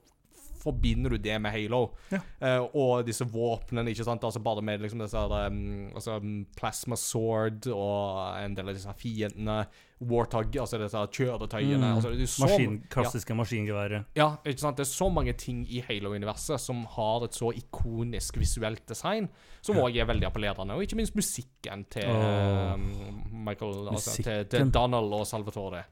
[0.61, 1.95] forbinder du det med Halo.
[2.13, 2.21] Ja.
[2.41, 4.25] Uh, og disse våpnene, ikke sant.
[4.25, 8.93] Altså bare med liksom disse um, altså, um, plasma sword og en del av disse
[9.01, 9.65] fiendene.
[10.01, 11.77] Warthog, altså disse kjøretøyene.
[11.77, 11.95] Mm.
[11.99, 14.05] Altså, det så, Maskin, klassiske maskingeværet.
[14.17, 14.77] ja, ikke sant?
[14.79, 19.29] Det er så mange ting i Halo-universet som har et så ikonisk visuelt design,
[19.61, 20.75] som òg er veldig appellerende.
[20.75, 22.79] Og ikke minst musikken til oh.
[23.31, 24.49] Michael altså, til, Musikken.
[24.51, 25.83] til Donald og Salvatore.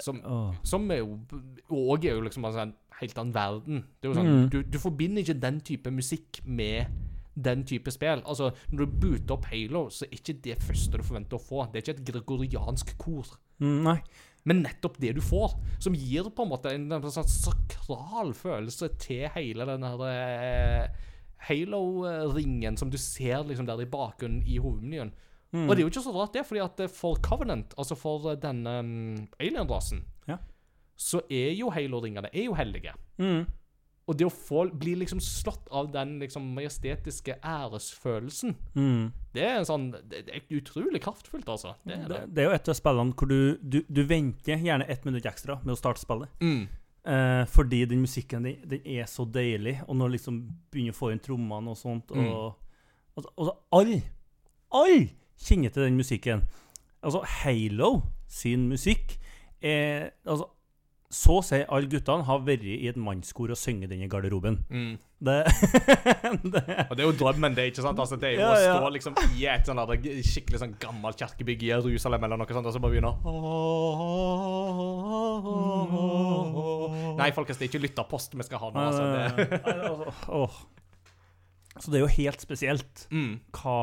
[0.00, 0.18] Som,
[0.64, 1.20] som er jo
[1.70, 3.84] Og er jo liksom altså, en helt annen verden.
[4.02, 4.48] Det er jo sånn, Mm.
[4.50, 6.86] du, du forbinder ikke den type musikk med
[7.34, 8.22] den type spill.
[8.24, 11.64] Altså, Når du booter opp Halo, så er ikke det første du forventer å få.
[11.72, 13.34] Det er ikke et gregoriansk kor.
[13.58, 13.98] Mm, nei.
[14.44, 18.90] Men nettopp det du får, som gir på en måte en, en sånn sakral følelse
[19.00, 21.04] til hele den her eh,
[21.48, 25.12] Halo-ringen som du ser liksom der i bakgrunnen i hovedmenyen.
[25.54, 25.68] Mm.
[25.68, 28.38] Og det er jo ikke så rart, det, fordi at for Covenant, altså for eh,
[28.42, 30.38] denne um, alien-rasen, Ja.
[30.96, 32.94] så er jo Halo-ringene er jo hellige.
[33.18, 33.44] Mm.
[34.06, 39.12] Og det å få bli liksom slått av den liksom majestetiske æresfølelsen, Mm.
[39.32, 41.74] det er en sånn Det det er utrolig kraftfullt, altså.
[41.86, 42.34] Det er Det, det.
[42.34, 45.56] det er jo et av spillene hvor du, du, du venter gjerne ett minutt ekstra
[45.64, 46.28] med å starte spillet.
[46.40, 46.68] Mm.
[47.06, 50.38] Eh, fordi den musikken din den er så deilig, og når liksom
[50.72, 52.28] begynner å få inn trommene og sånt Mm.
[52.28, 52.54] Og,
[53.16, 54.02] altså, altså alle,
[54.72, 56.42] all kjenner til den musikken.
[57.02, 59.18] Altså, Halo sin musikk
[59.62, 60.44] er Altså,
[61.14, 64.56] så å si alle guttene har vært i et mannskor og sunget den i garderoben.
[64.68, 64.96] Mm.
[65.24, 65.36] Det,
[66.52, 68.00] det Og det er jo drømmen, det, ikke sant?
[68.02, 68.74] Altså, det er jo Ja, å ja.
[68.80, 69.80] stå liksom i et sånn
[70.26, 73.14] skikkelig sånn gammelt kirkebygg i Jerusalem eller noe sånt, og så bare begynne
[77.18, 79.04] Nei, folkens, det er ikke lytterpost vi skal ha nå, altså.
[79.14, 79.60] Det.
[79.64, 80.48] Nei, altså.
[81.80, 83.38] Så det er jo helt spesielt Mm.
[83.56, 83.78] hva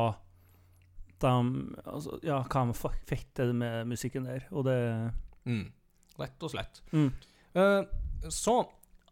[1.22, 1.32] de
[1.86, 2.74] altså, Ja, hva de
[3.08, 4.78] fikk til med musikken der, og det
[5.46, 5.64] Mm.
[6.18, 6.82] Rett og slett.
[6.92, 7.10] mm.
[7.56, 7.84] Uh,
[8.32, 8.54] så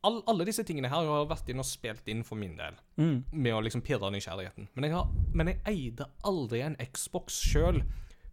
[0.04, 3.24] all, alle disse tingene her har vært inn og spilt inn for min del, Mm.
[3.32, 4.68] med å liksom pirre nysgjerrigheten.
[4.74, 7.82] Men jeg, har, men jeg eide aldri en Xbox sjøl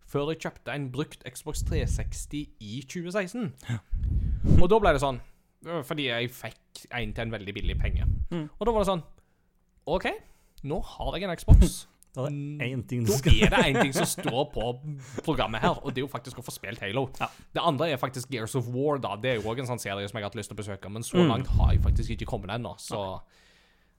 [0.07, 3.49] før jeg kjøpte en brukt Xbox 360 i 2016.
[4.61, 5.19] Og da ble det sånn
[5.67, 8.05] øh, Fordi jeg fikk en til en veldig billig penge.
[8.31, 8.45] Mm.
[8.59, 9.03] Og da var det sånn
[9.87, 10.07] OK,
[10.67, 11.87] nå har jeg en Xbox.
[12.25, 14.79] Er Mm, én ting Da er det én ting som står på
[15.23, 17.09] programmet her, og det er jo faktisk å få spilt Halo.
[17.19, 17.27] Ja.
[17.53, 18.97] Det andre er faktisk Gears of War.
[18.97, 20.61] da Det er jo òg en sånn serie som jeg har hatt lyst til å
[20.63, 21.27] besøke, men så Mm.
[21.29, 22.75] langt har jeg faktisk ikke kommet ennå.
[22.79, 23.21] Så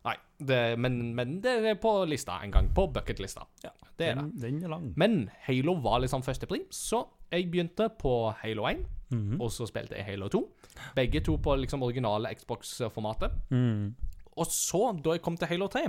[0.05, 0.15] Nei.
[0.41, 2.69] Det, men, men det er på lista en gang.
[2.73, 3.43] På bucketlista.
[3.65, 4.41] Ja, det er det.
[4.41, 4.93] Den, den er lang.
[4.97, 9.41] Men Halo var liksom førstepri, så jeg begynte på Halo 1, Mhm.
[9.41, 10.49] og så spilte jeg Halo 2.
[10.95, 13.31] Begge to på liksom originale Xbox-formatet.
[13.51, 13.95] Mm.
[14.37, 15.81] Og så, da jeg kom til Halo 3,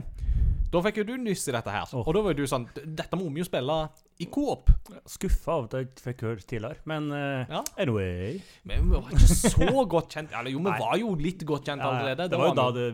[0.69, 1.89] da fikk jo du nyss i dette her.
[1.97, 3.77] Og da var jo du sånn Dette må vi jo spille
[4.21, 4.69] i coop.
[5.09, 7.63] Skuffa over at jeg ikke fikk høre tidligere, men uh, Ja.
[7.81, 8.35] anyway.
[8.69, 10.35] Men vi var ikke så godt kjent.
[10.37, 10.77] Eller jo, vi Nei.
[10.83, 12.29] var jo litt godt kjent allerede.
[12.29, 12.85] det var jo da det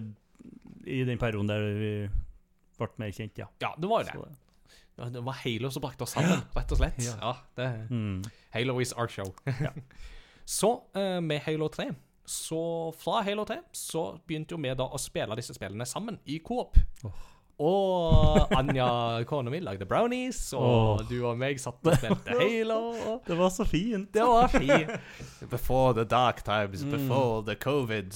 [0.88, 1.92] I den perioden der vi
[2.80, 3.50] ble mer kjent, ja.
[3.64, 4.16] Ja, det var jo det.
[4.16, 4.42] Så,
[4.96, 7.00] Ja, Det var Halo som brakte oss sammen, rett og slett.
[7.04, 7.16] Ja.
[7.20, 8.24] Ja, det mm.
[8.56, 9.34] Halo is our show.
[10.60, 11.90] så uh, med Halo 3
[12.26, 12.60] Så
[13.02, 16.80] fra Halo 3 så begynte jo vi da å spille disse spillene sammen i coop.
[17.04, 17.32] Åh.
[17.60, 20.66] Og Anja, kona mi, lagde brownies, og
[21.00, 21.04] oh.
[21.08, 22.80] du og meg satt og spilte Halo.
[23.14, 24.10] Og Det var så fint.
[24.14, 24.92] det var fint.
[25.56, 26.92] Before the dark times, Mm.
[26.92, 28.12] before the covid.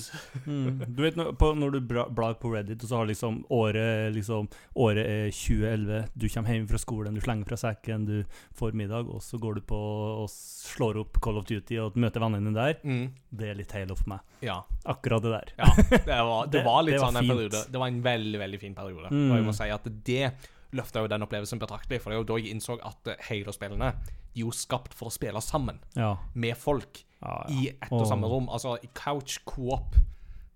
[0.45, 0.83] Mm.
[0.95, 4.49] Du vet når, på, når du blar på Reddit, og så har liksom året liksom,
[4.75, 6.03] Året er 2011.
[6.19, 8.17] Du kommer hjem fra skolen, du slenger fra sekken, du
[8.59, 9.79] får middag, og så går du på
[10.23, 12.79] og slår opp Call of Duty og møter vennene dine der.
[12.83, 13.07] Mm.
[13.29, 14.25] Det er litt Halo for meg.
[14.43, 14.59] Ja.
[14.89, 15.53] Akkurat det der.
[15.59, 17.63] Ja, det var, det Det- var litt det var sånn en periode.
[17.71, 19.09] Det var en veldig, veldig fin periode.
[19.13, 19.28] Mm.
[19.31, 20.33] Og jeg må si at det
[20.71, 23.93] løfta jo den opplevelsen betraktelig, for det er jo da jeg innså at eh, Halo-spillene
[24.35, 26.15] de er jo skapt for å spille sammen Ja.
[26.35, 27.55] med folk ja, ja.
[27.55, 28.47] i ett og samme rom.
[28.49, 29.95] Altså i couch co-op.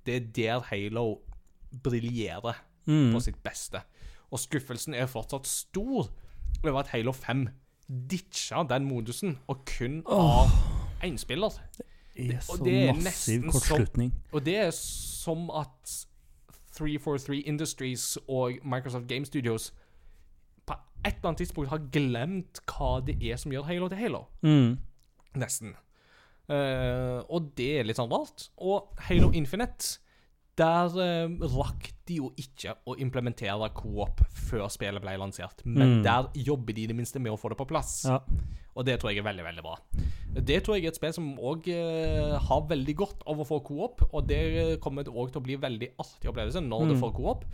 [0.06, 1.22] Det er der Halo
[1.84, 2.56] briljerer
[2.86, 3.14] Mm.
[3.14, 3.80] på sitt beste.
[4.32, 6.10] Og skuffelsen er fortsatt stor
[6.64, 7.48] over at Halo 5
[8.10, 10.50] ditcha den modusen og kun har
[11.04, 11.50] én spiller.
[12.16, 16.06] Det er så det er massiv nesten som- Og det er som at
[16.74, 19.72] 343 Industries og Microsoft Game Studios
[20.66, 20.74] på
[21.06, 24.24] et eller annet tidspunkt har glemt hva det er som gjør Halo til Halo.
[24.42, 24.78] Mm.
[25.36, 25.76] Nesten.
[26.50, 28.50] Uh, og det er litt sånn rart.
[28.58, 30.00] Og Halo Infinite
[30.60, 35.64] Der eh, rakk de jo ikke å implementere co-op før spillet ble lansert.
[35.66, 36.04] Men Mm.
[36.06, 38.04] der jobber de i det minste med å få det på plass.
[38.06, 38.20] Ja.
[38.76, 39.78] Og det tror jeg er veldig, veldig bra.
[40.34, 41.68] Det tror jeg er et spill som òg
[42.42, 45.92] har veldig godt av å få co-op, og det kommer òg til å bli veldig
[46.02, 46.90] artig opplevelse når mm.
[46.90, 47.46] du får co-op.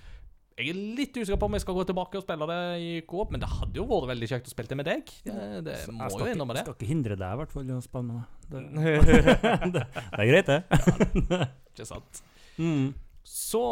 [0.59, 3.29] Jeg er litt usikker på om jeg skal gå tilbake og spille det i co-op,
[3.31, 5.13] men det hadde jo vært veldig kjekt å spille det med deg.
[5.23, 5.35] Det,
[5.67, 6.63] det må jeg jo innrømme det.
[6.65, 8.25] skal ikke hindre deg, i hvert fall, i å spille med meg.
[9.75, 9.85] Det, det,
[10.19, 11.47] er greit, det.
[11.71, 12.23] Ikke sant?
[12.59, 12.93] Mm.
[13.23, 13.63] Så,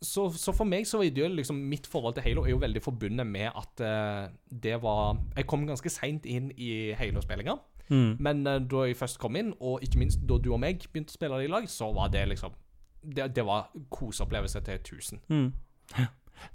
[0.00, 2.82] så, så for meg så var ideell liksom Mitt forhold til Halo er jo veldig
[2.84, 4.30] forbundet med at uh,
[4.62, 7.58] det var Jeg kom ganske seint inn i Halo-spillinga.
[7.92, 8.16] Mm.
[8.22, 11.12] Men uh, da jeg først kom inn, og ikke minst da du og meg begynte
[11.12, 12.56] å spille det i lag, så var det liksom
[13.02, 15.22] Det, det var koseopplevelse til 1000.
[15.28, 15.52] Mm.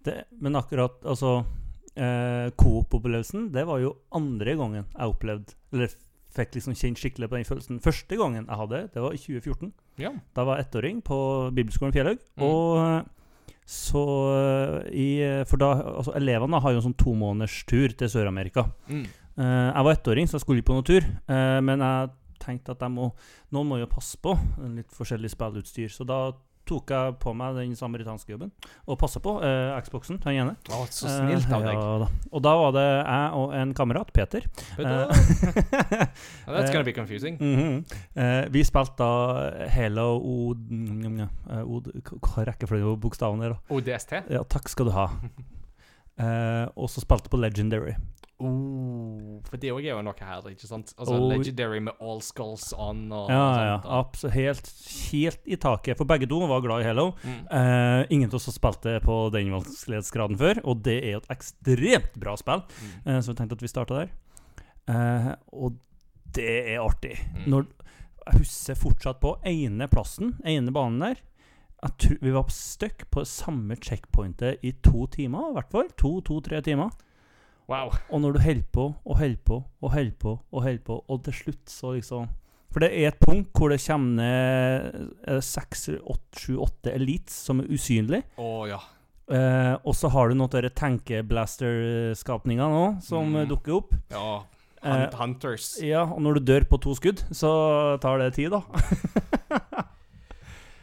[0.04, 1.44] Det, men akkurat altså
[1.96, 5.94] eh, Coop-opplevelsen, det var jo andre gangen jeg opplevde Eller
[6.38, 7.82] fikk liksom kjent skikkelig på den følelsen.
[7.82, 9.72] Første gangen jeg hadde det, det var i 2014.
[10.02, 10.12] Ja.
[10.38, 11.18] Da var jeg ettåring på
[11.58, 12.20] Bibelskolen Fjellhaug.
[12.38, 12.44] Mm.
[12.48, 15.08] Og eh, så eh, i
[15.50, 18.68] For da Altså, elevene har jo en sånn tomånederstur til Sør-Amerika.
[18.88, 19.04] Mm.
[19.38, 21.10] Eh, jeg var ettåring, så jeg skulle ikke på noen tur.
[21.28, 23.10] eh, men jeg tenkte at jeg må,
[23.52, 24.36] noen må jo passe på
[24.78, 25.90] litt forskjellig spillutstyr.
[25.92, 26.32] Så da
[26.68, 28.52] tok jeg på meg den samaritanske jobben
[28.88, 30.56] og passa på eh, Xboxen, Han ene.
[30.70, 31.80] Å, så snilt av Eh, deg.
[31.80, 32.08] ja, da.
[32.32, 34.46] Og da var det jeg og en kamerat, Peter.
[34.78, 35.08] Du Eh.
[36.48, 37.38] That's gonna be confusing.
[37.48, 37.86] Mhm.
[38.16, 40.54] Eh, vi spilte da Halo O...
[40.54, 41.82] mm, eh, o
[42.22, 43.58] hva rekkefølge på bokstavene der.
[43.74, 44.18] ODST?
[44.30, 45.08] Ja, takk skal du ha.
[46.18, 47.96] Eh, og så spilte på Legendary.
[48.38, 50.92] Oh, for det òg er jo noe her, ikke sant?
[50.94, 51.24] Altså oh.
[51.32, 54.36] Legendary med all skulls on og Ja, ja, absolutt.
[54.36, 54.70] Helt,
[55.10, 55.98] helt i taket.
[55.98, 57.08] For begge to var glad i Halo.
[57.24, 57.40] Mm.
[57.50, 62.22] Uh, ingen av oss det på den vanskelighetsgraden før, og det er jo et ekstremt
[62.22, 62.62] bra spill.
[62.78, 62.94] Mm.
[63.10, 64.16] uh, så vi tenkte at vi starta der.
[65.58, 65.82] Og
[66.38, 67.18] det er artig.
[67.34, 67.50] Mm.
[67.56, 67.66] Når,
[68.28, 71.26] jeg husker fortsatt på ene plassen, ene banen der.
[72.22, 75.90] Vi var stuck på samme checkpointet i to timer, i hvert fall.
[76.02, 76.90] To-to-tre timer.
[77.70, 77.92] Wow.
[78.10, 81.24] Og når du holder på og holder på og holder på, og holder på, og
[81.26, 82.28] til slutt så liksom
[82.72, 85.90] For det er et punkt hvor det kommer ned eh, seks,
[86.36, 88.24] sju, åtte elites som er usynlige.
[88.38, 88.78] Oh, ja.
[89.32, 93.36] Eh, og så har du noen av Tankeblaster-skapninger òg, som Mm.
[93.42, 93.94] eh, dukker opp.
[94.12, 94.42] Ja.
[94.84, 95.78] Eh, Hunt, hunters.
[95.82, 98.62] ja, og når du dør på to skudd, så tar det tid, da.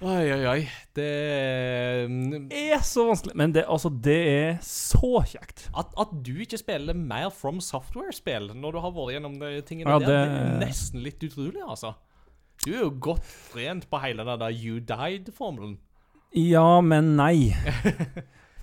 [0.05, 0.63] Oi, oi, oi.
[0.97, 1.05] Det
[2.53, 3.33] er så vanskelig.
[3.41, 5.69] Men det, altså, det er så kjekt.
[5.81, 9.95] at, at du ikke spiller mer From Software-spill når du har vært gjennom de tingene
[9.95, 11.95] Ja, der, det er nesten litt utrolig, altså.
[12.65, 13.25] Du er jo godt
[13.55, 15.79] trent på hele den der You Died-formelen.
[16.37, 17.37] Ja, men nei.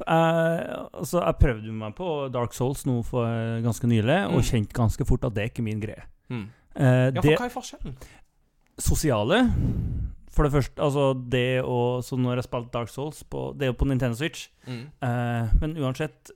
[0.02, 0.62] Eh,
[0.98, 4.48] altså, jeg prøvde meg på Dark Souls nå for eh, ganske nylig, og Mm.
[4.48, 6.02] kjente ganske fort at det er ikke min greie.
[6.34, 6.48] Mm.
[6.74, 7.94] Eh, Ja, for det hva er forskjellen?
[8.82, 9.38] sosiale
[10.32, 13.74] For det første, altså det å Så når jeg spilte Dark Souls på, Det er
[13.74, 14.48] jo på Nintendo Switch.
[14.64, 14.86] Mm.
[15.04, 16.32] Eh, men uansett,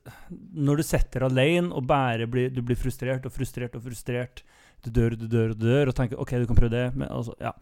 [0.51, 4.43] når du setter alene og bare blir Du blir frustrert og frustrert og frustrert.
[4.83, 7.33] Du dør, du dør, du dør, og tenker OK, du kan prøve det, men altså,
[7.41, 7.55] ja.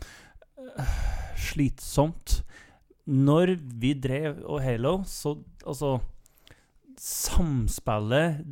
[0.57, 0.97] Eh,
[1.39, 2.41] Slitsomt.
[3.05, 5.99] Når vi drev og Halo, så altså
[6.99, 8.43] Samspillet,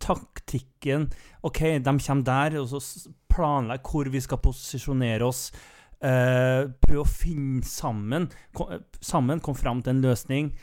[0.00, 1.08] taktikken
[1.42, 5.48] OK, de kommer der, og så planlegger hvor vi skal posisjonere oss.
[6.00, 8.30] Eh, prøve å finne sammen.
[8.56, 10.54] Kom, eh, sammen, komme fram til en løsning.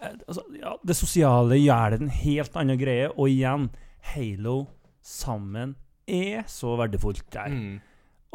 [0.00, 3.68] Eh, altså, ja, det sosiale gjør det en helt annen greie, og igjen,
[4.14, 4.68] Halo
[5.02, 5.74] sammen
[6.08, 7.52] er så verdifullt der.
[7.52, 7.80] Mm.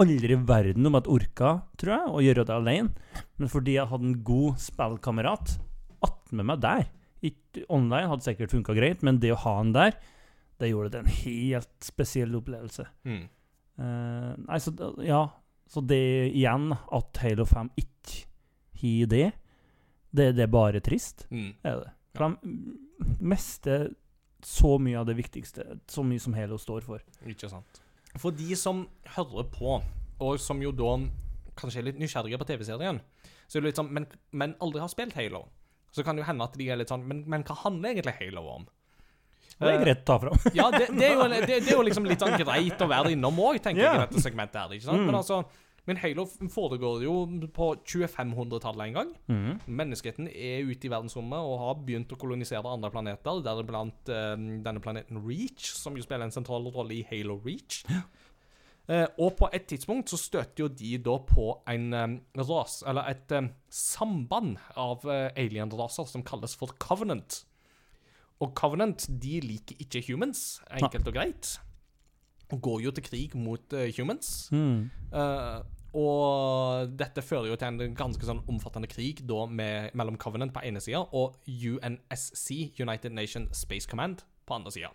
[0.02, 3.90] Aldri i verden om at orka, tror jeg, å gjøre det alene, men fordi jeg
[3.90, 5.58] hadde en god spillkamerat
[6.06, 6.88] attmed meg der.
[7.22, 9.98] Ikke online hadde sikkert funka greit, men det å ha han der,
[10.62, 12.86] det gjorde det en helt spesiell opplevelse.
[13.06, 13.30] Mm.
[13.82, 15.24] Uh, nei, så ja
[15.72, 16.02] Så det
[16.36, 18.26] igjen, at Halo 5 ikke
[18.82, 19.28] har det,
[20.12, 21.54] det, det er bare trist, Mm.
[21.64, 21.92] er det.
[22.18, 23.94] For de mister
[24.44, 27.00] så mye av det viktigste, så mye som Halo står for.
[27.30, 27.80] Ikke sant.
[28.20, 28.84] For de som
[29.16, 29.78] hører på,
[30.20, 30.98] og som jo da
[31.56, 33.00] kanskje er litt nysgjerrige på TV-serien,
[33.48, 35.46] så er det litt sånn men, men aldri har spilt Halo.
[35.92, 38.14] Så kan det jo hende at de er litt sånn Men, men hva handler egentlig
[38.20, 38.68] Halo om?
[39.58, 40.46] Det er Eh, greit å ta fram.
[40.58, 43.16] Ja, det, det, er jo, det, det er jo liksom litt sånn greit å være
[43.16, 44.78] innom òg, tenker jeg, i dette segmentet her.
[44.78, 45.04] ikke sant?
[45.04, 45.12] Mm.
[45.12, 45.44] Men altså
[45.90, 47.14] men Halo foregår jo
[47.56, 49.14] på 2500-tallet en gang.
[49.32, 49.62] Mm.
[49.66, 54.84] Menneskeheten er ute i verdensrommet og har begynt å kolonisere andre planeter, deriblant uh, denne
[54.84, 57.82] planeten Reach, som jo spiller en sentral rolle i Halo Reach.
[58.92, 63.10] Uh, og på et tidspunkt så støter jo de da på en um, ras, eller
[63.10, 67.42] et um, samband av uh, alien-raser som kalles for Covenant.
[68.42, 71.52] Og Covenant de liker ikke humans, enkelt og greit.
[72.52, 74.50] Og går jo til krig mot uh, humans.
[74.52, 74.90] Mm.
[75.14, 75.62] Uh,
[76.02, 80.64] og dette fører jo til en ganske sånn omfattende krig da med, mellom Covenant på
[80.64, 84.92] ene sida og UNSC, United Nations Space Command, på andre sida.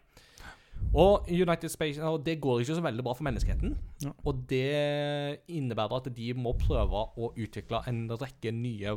[0.97, 3.77] Og United Space, og det går ikke så veldig bra for menneskeheten.
[4.05, 4.13] Ja.
[4.25, 8.95] Og det innebærer at de må prøve å utvikle en rekke nye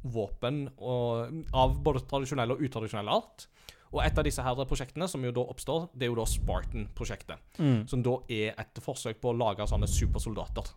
[0.00, 3.46] våpen og, av både tradisjonell og utradisjonell art.
[3.90, 7.42] Og et av disse her prosjektene som jo da oppstår, det er jo da Spartan-prosjektet.
[7.58, 7.80] Mm.
[7.90, 10.70] Som da er et forsøk på å lage sånne supersoldater.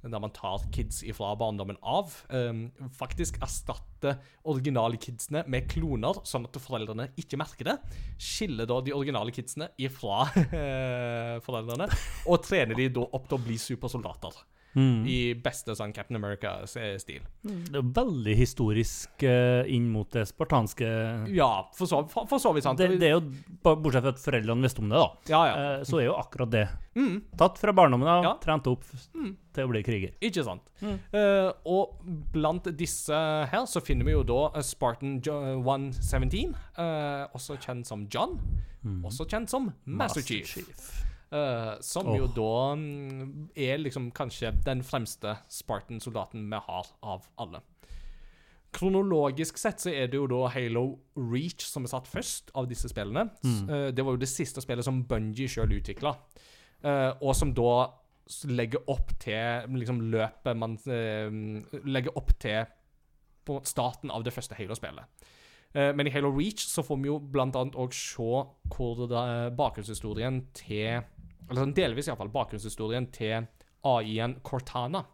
[0.00, 2.14] Der man tar kids ifra barndommen av.
[2.32, 4.16] Um, faktisk erstatter
[4.48, 7.76] originale kidsene med kloner, sånn at foreldrene ikke merker det.
[8.16, 10.24] Skiller da de originale kidsene ifra
[10.62, 11.90] eh, foreldrene,
[12.32, 14.40] og trener de da opp til å bli supersoldater.
[14.74, 15.06] Mhm.
[15.10, 17.22] I beste sånn Captain America-stil.
[17.42, 20.86] Det er veldig historisk uh, inn mot det spartanske
[21.34, 22.78] Ja, for så, for, for så vidt sant.
[22.78, 23.24] det, det er jo,
[23.64, 25.08] Bortsett fra at foreldrene visste om det, da.
[25.32, 25.56] Ja, ja.
[25.80, 26.68] Uh, så er jo akkurat det.
[26.94, 27.20] Mm.
[27.38, 28.34] Tatt fra barndommen av, Ja.
[28.42, 29.36] trent opp Mm.
[29.54, 30.12] til å bli kriger.
[30.22, 30.62] Ikke sant.
[30.80, 30.98] Mm.
[31.12, 31.98] Eh, og
[32.32, 33.10] blant disse
[33.50, 38.38] her så finner vi jo da eh, Spartan jo 117, eh, også kjent som John,
[38.84, 39.02] Mm.
[39.04, 40.56] også kjent som Master Chief.
[41.32, 47.62] Eh, som jo da mm, er liksom kanskje den fremste Spartan-soldaten vi har av alle.
[48.70, 50.84] Kronologisk sett så er det jo da Halo
[51.18, 53.26] Reach som er satt først av disse spillene.
[53.42, 53.62] Mm.
[53.66, 56.14] Uh, det var jo det siste spillet som Bungie sjøl utvikla,
[57.20, 57.72] og som da
[58.48, 62.64] legger opp til liksom løpet man eh, Legger opp til
[63.46, 65.24] på starten av det første Halo-spillet.
[65.72, 69.06] Eh, men i Halo Reach så får vi jo blant annet òg se hvor
[69.56, 71.00] bakgrunnshistorien til
[71.50, 73.48] Eller sånn delvis iallfall bakgrunnshistorien til
[73.86, 75.04] AI-en Cortana.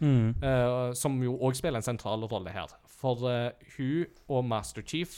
[0.00, 0.36] Mm.
[0.40, 2.72] Uh, som jo òg spiller en sentral rolle her.
[3.00, 5.16] For uh, hun og Master Chief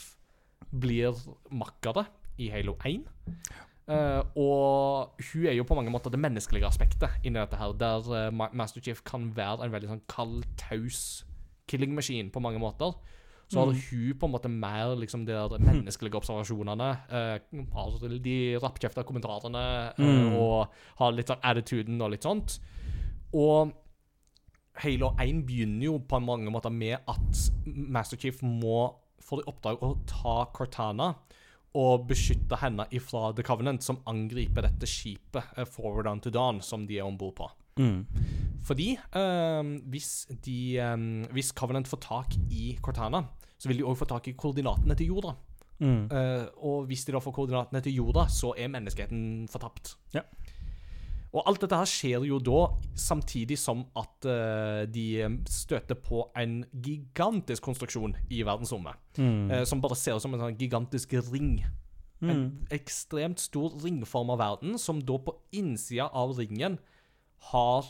[0.71, 1.19] blir
[1.51, 2.07] makkere
[2.41, 3.05] i Halo 1.
[3.91, 8.07] Uh, og hun er jo på mange måter det menneskelige aspektet inni dette her, der
[8.15, 11.25] eh, Master Chief kan være en veldig sånn kald, taus
[11.71, 12.95] killing machine på mange måter.
[13.53, 16.91] Så har hun på en måte mer liksom de menneskelige observasjonene.
[17.11, 17.39] eh,
[17.75, 20.35] har de rappkjefta kommentarene eh, Mm.
[20.41, 20.69] og
[20.99, 22.59] har litt sånn attituden og litt sånt.
[23.35, 23.73] Og
[24.83, 29.83] Halo 1 begynner jo på mange måter med at Master Chief må få i oppdrag
[29.85, 31.11] å ta Cortana
[31.79, 36.87] og beskytte henne ifra The Covenant, som angriper dette skipet eh, Forward Unto Dawn, som
[36.87, 37.51] de er om bord på.
[37.81, 38.07] Mm.
[38.63, 43.23] Fordi um, hvis, de, um, hvis Covenant får tak i Cortana,
[43.63, 45.37] så vil de òg få tak i koordinatene til jorda.
[45.83, 46.07] Mm.
[46.11, 49.95] Uh, og hvis de da får koordinatene til jorda, så er menneskeheten fortapt.
[50.15, 50.25] Ja.
[51.33, 52.59] Og alt dette her skjer jo da
[52.99, 58.99] samtidig som at uh, de eh, støter på en gigantisk konstruksjon i verdensrommet.
[59.17, 59.47] Mm.
[59.49, 61.63] Uh, som bare ser ut som en sånn gigantisk ring.
[62.23, 62.67] En Mm.
[62.71, 66.79] ekstremt stor ringform av verden, som da på innsida av ringen
[67.51, 67.89] har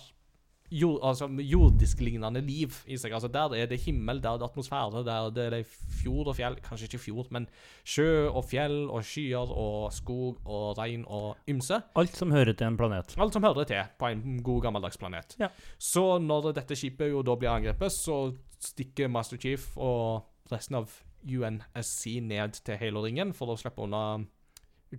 [0.73, 3.13] jord, altså jordisklignende liv i seg.
[3.13, 5.67] Altså Der er det himmel, der er det atmosfære, der er det
[6.03, 7.47] fjord og fjell Kanskje ikke fjord, men
[7.85, 11.83] sjø og fjell og skyer og skog og regn og ymse.
[11.97, 13.15] Alt som hører til en planet.
[13.19, 15.37] Alt som hører til på en god, gammeldags planet.
[15.41, 15.49] Ja.
[15.79, 18.33] Så når dette skipet jo da blir angrepet, så
[18.63, 20.93] stikker Master Chief og resten av
[21.23, 24.23] UNSC ned til Halo-ringen for å slippe unna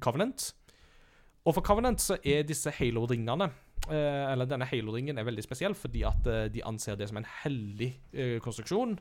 [0.01, 0.53] Covenant.
[1.43, 3.49] Og for Covenant så er disse Halo-ringene
[3.91, 7.93] Eller denne Halo-ringen er veldig spesiell fordi at eh, de anser det som en hellig
[8.13, 8.95] eh, konstruksjon.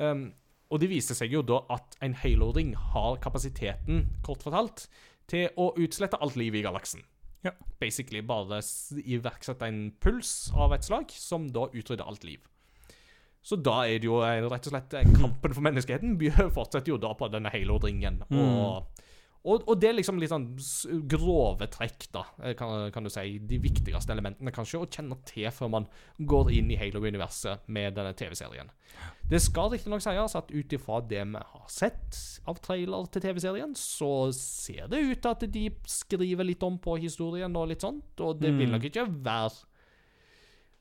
[0.00, 0.26] Um,
[0.70, 4.86] og det viser seg jo da at en Halo-ring har kapasiteten, kort fortalt,
[5.30, 7.02] til å utslette alt liv i galaksen.
[7.46, 7.54] Ja.
[7.80, 8.60] Basically bare
[9.00, 12.44] iverksette en puls av et slag som da utrydder alt liv.
[13.40, 16.18] Så da er det jo eh, rett og slett eh, kampen for menneskeheten
[16.56, 18.20] fortsetter jo da på denne Halo-ringen.
[18.28, 18.40] Mm.
[18.40, 18.89] Og,
[19.44, 20.48] og, og det er liksom litt sånn
[21.08, 23.38] grove trekk, da, eh, kan, kan du si.
[23.48, 25.86] De viktigste elementene, kanskje, å kjenne til før man
[26.18, 28.68] går inn i Halo-universet med denne TV-serien.
[29.30, 32.18] Det skal riktignok sies at ut ifra det vi har sett
[32.50, 36.98] av trailer til TV-serien, så ser det ut til at de skriver litt om på
[37.00, 38.76] historien og litt sånt, og det vil Mm.
[38.76, 39.50] nok ikke være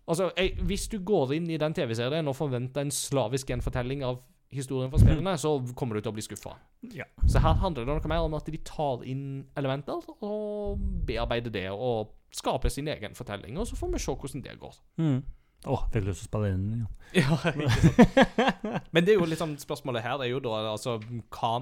[0.09, 4.17] Altså, jeg, Hvis du går inn i den TV-serien og forventer en slavisk gjenfortelling av
[4.53, 6.55] historien for spillene, så kommer du til å bli skuffa.
[6.95, 7.05] Ja.
[7.29, 11.67] Så her handler det noe mer om at de tar inn elementer og bearbeider det
[11.73, 14.79] og skaper sin egen fortelling, og så får vi se hvordan det går.
[15.01, 15.19] Mm.
[15.67, 16.67] Åh, fikk lyst til å spille inn.
[16.79, 16.87] Ja.
[17.19, 18.87] Ja, ikke sant.
[18.95, 21.53] Men det er jo sånn spørsmålet her er jo da altså hva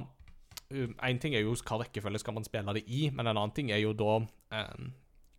[0.68, 3.72] En ting er jo hva rekkefølge skal man spille det i, men en annen ting
[3.72, 4.90] er jo da um,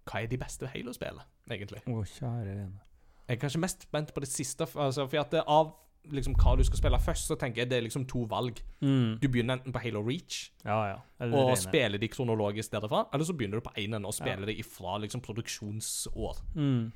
[0.08, 1.82] Hva er de beste Halo-spillene, egentlig?
[1.84, 2.80] Å, kjære vene.
[3.28, 5.74] Jeg er kanskje mest spent på det siste, altså, for at det av
[6.14, 8.60] liksom hva du skal spille først, så tenker jeg det er liksom to valg.
[8.80, 9.18] Mm.
[9.22, 11.28] Du begynner enten på Halo Reach Ja, ja.
[11.28, 14.98] Og spiller de kronologisk derfra, eller så begynner du på én og spiller det ifra
[15.02, 16.42] liksom produksjonsår.
[16.54, 16.88] Mm.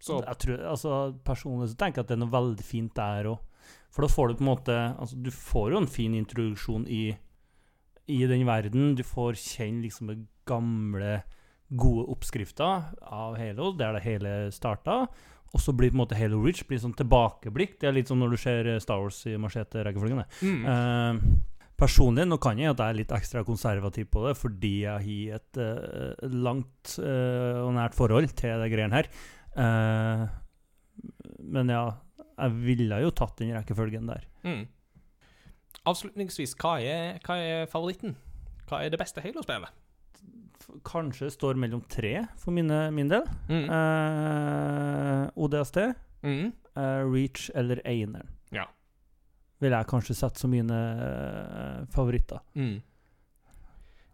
[0.00, 3.30] Så Jeg tror, altså, personlig så tenker jeg at det er noe veldig fint der
[3.32, 3.38] òg.
[3.90, 7.16] For da får du på en måte Altså, du får jo en fin introduksjon i,
[8.06, 8.94] i den verden.
[8.94, 11.22] Du får kjenne liksom det gamle,
[11.66, 15.06] gode oppskrifter av Halo, der det hele starta.
[15.56, 17.78] Og så blir på en måte Halo Reach blir sånn tilbakeblikk.
[17.80, 20.24] Det er litt som når du ser eh, Star Wars i machete-rekkefølgen.
[20.44, 20.66] mm.
[20.68, 25.28] Uh, personlig, nå kan jeg at jeg er litt ekstra konservativ på det, fordi jeg
[25.30, 29.10] har et uh, langt eh, og nært forhold til de greiene her.
[31.44, 31.84] Men ja,
[32.36, 34.24] jeg ville jo tatt den rekkefølgen der.
[34.44, 34.64] Mm.
[35.88, 38.16] Avslutningsvis, hva er, hva er favoritten?
[38.68, 39.72] Hva er det beste Halo-spillet?
[40.84, 43.22] Kanskje står mellom tre for mine, min del.
[43.48, 43.68] Mm.
[43.70, 45.78] Eh, ODST,
[46.22, 46.52] Mm.
[46.76, 48.26] eh, Reach eller Einer.
[48.52, 48.64] Ja.
[49.60, 52.40] Vil jeg kanskje sette som mine eh, favoritter.
[52.54, 52.82] Mm.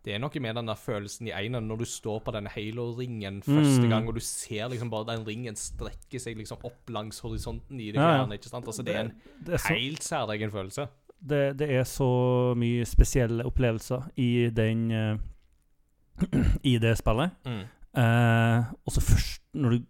[0.05, 3.41] Det er noe med den der følelsen i Einer når du står på denne Halo-ringen
[3.43, 3.89] første Mm.
[3.91, 7.93] gang, og du ser liksom bare den ringen strekke seg liksom opp langs horisonten i
[7.93, 8.27] det Ja, ja.
[8.27, 8.67] ikke sant?
[8.67, 9.13] Altså, det er en
[9.45, 10.89] det er så, helt særegen følelse.
[11.25, 15.17] det, det er så mye spesielle opplevelser i den eh,
[16.73, 17.31] I det spillet.
[17.47, 17.63] Mm.
[18.03, 19.83] Eh, og så først når du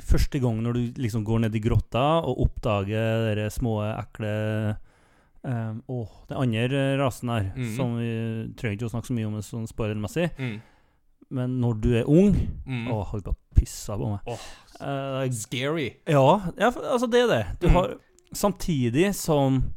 [0.00, 4.30] Første gang når du liksom går ned i grotta og oppdager de små, ekle
[5.44, 7.66] eh, Åh, den andre rasen her, mm.
[7.76, 8.08] som vi
[8.56, 10.54] trenger ikke å snakke så mye om sånn spoilermessig, Mm.
[11.28, 12.32] men når du er ung
[12.64, 12.88] Mm.
[12.88, 14.20] Åh, har du bare pissa på meg.
[14.26, 14.40] Oh,
[14.80, 15.90] Eh, Scary.
[16.08, 17.46] ja, ja, altså det er det.
[17.60, 17.74] Du Mm.
[17.74, 17.94] har,
[18.32, 19.74] samtidig som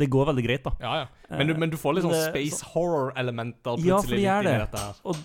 [0.00, 0.72] det går veldig greit, da.
[0.82, 1.36] Ja, ja.
[1.38, 4.54] Men du, men du får litt sånn space så, horror-elementer Ja, for det gjør det.
[4.64, 5.02] dette her.
[5.06, 5.20] Og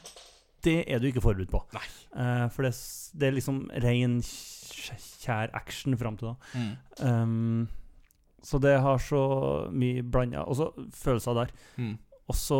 [0.67, 1.61] det er du ikke forberedt på.
[1.73, 1.85] Nei.
[2.13, 2.73] Uh, for det,
[3.17, 6.35] det er liksom ren kjær action fram til da.
[6.53, 6.71] Mm.
[7.01, 7.67] Um,
[8.45, 9.23] så det har så
[9.73, 10.45] mye blanda
[10.95, 11.55] følelser der.
[11.79, 11.97] Mm.
[12.29, 12.59] Og så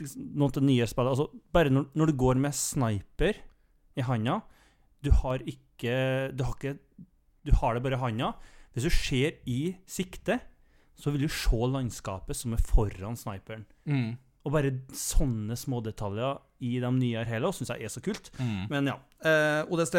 [0.00, 3.36] liksom, noen til nye spillene altså, Bare når, når du går med sniper
[3.94, 4.38] i handa
[5.04, 6.78] Du har ikke Du har ikke
[7.44, 8.30] Du har det bare i handa.
[8.72, 10.40] Hvis du ser i sikte,
[10.98, 13.66] så vil du se landskapet som er foran sniperen.
[13.88, 14.14] Mm.
[14.44, 18.30] Og bare sånne små detaljer i de nye Halo syns jeg er så kult.
[18.38, 18.66] Mm.
[18.72, 18.98] Men ja.
[19.24, 19.96] Eh, ODST,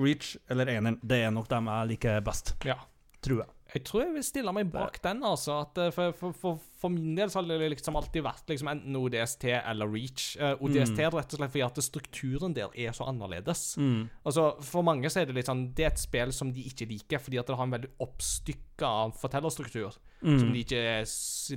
[0.00, 2.54] Reach eller Eneren, det er nok dem jeg liker best.
[2.68, 2.78] Ja.
[3.22, 3.52] Tror jeg.
[3.72, 5.62] Jeg tror jeg vil stille meg bak den, altså.
[5.66, 8.68] At, eh, for, for, for, for min del så har det liksom alltid vært liksom
[8.72, 10.32] enten ODST eller Reach.
[10.40, 13.76] Uh, ODST er rett og slett fordi at strukturen der er så annerledes.
[13.78, 14.08] Mm.
[14.26, 16.88] Altså, For mange så er det litt sånn Det er et spill som de ikke
[16.90, 18.90] liker, fordi at det har en veldig oppstykka
[19.22, 19.94] fortellerstruktur.
[20.22, 20.36] Mm.
[20.38, 20.82] Som de ikke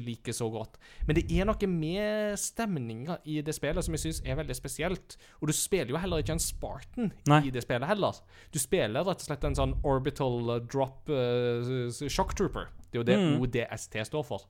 [0.05, 0.79] liker så godt.
[1.05, 5.17] Men det er noe med stemninga i det spillet som jeg syns er veldig spesielt.
[5.41, 7.43] Og du spiller jo heller ikke en Spartan Nei.
[7.45, 8.17] i det spillet heller.
[8.53, 12.71] Du spiller rett og slett en sånn orbital uh, drop uh, shock trooper.
[12.89, 13.41] Det er jo det Mm.
[13.43, 14.43] ODST står for.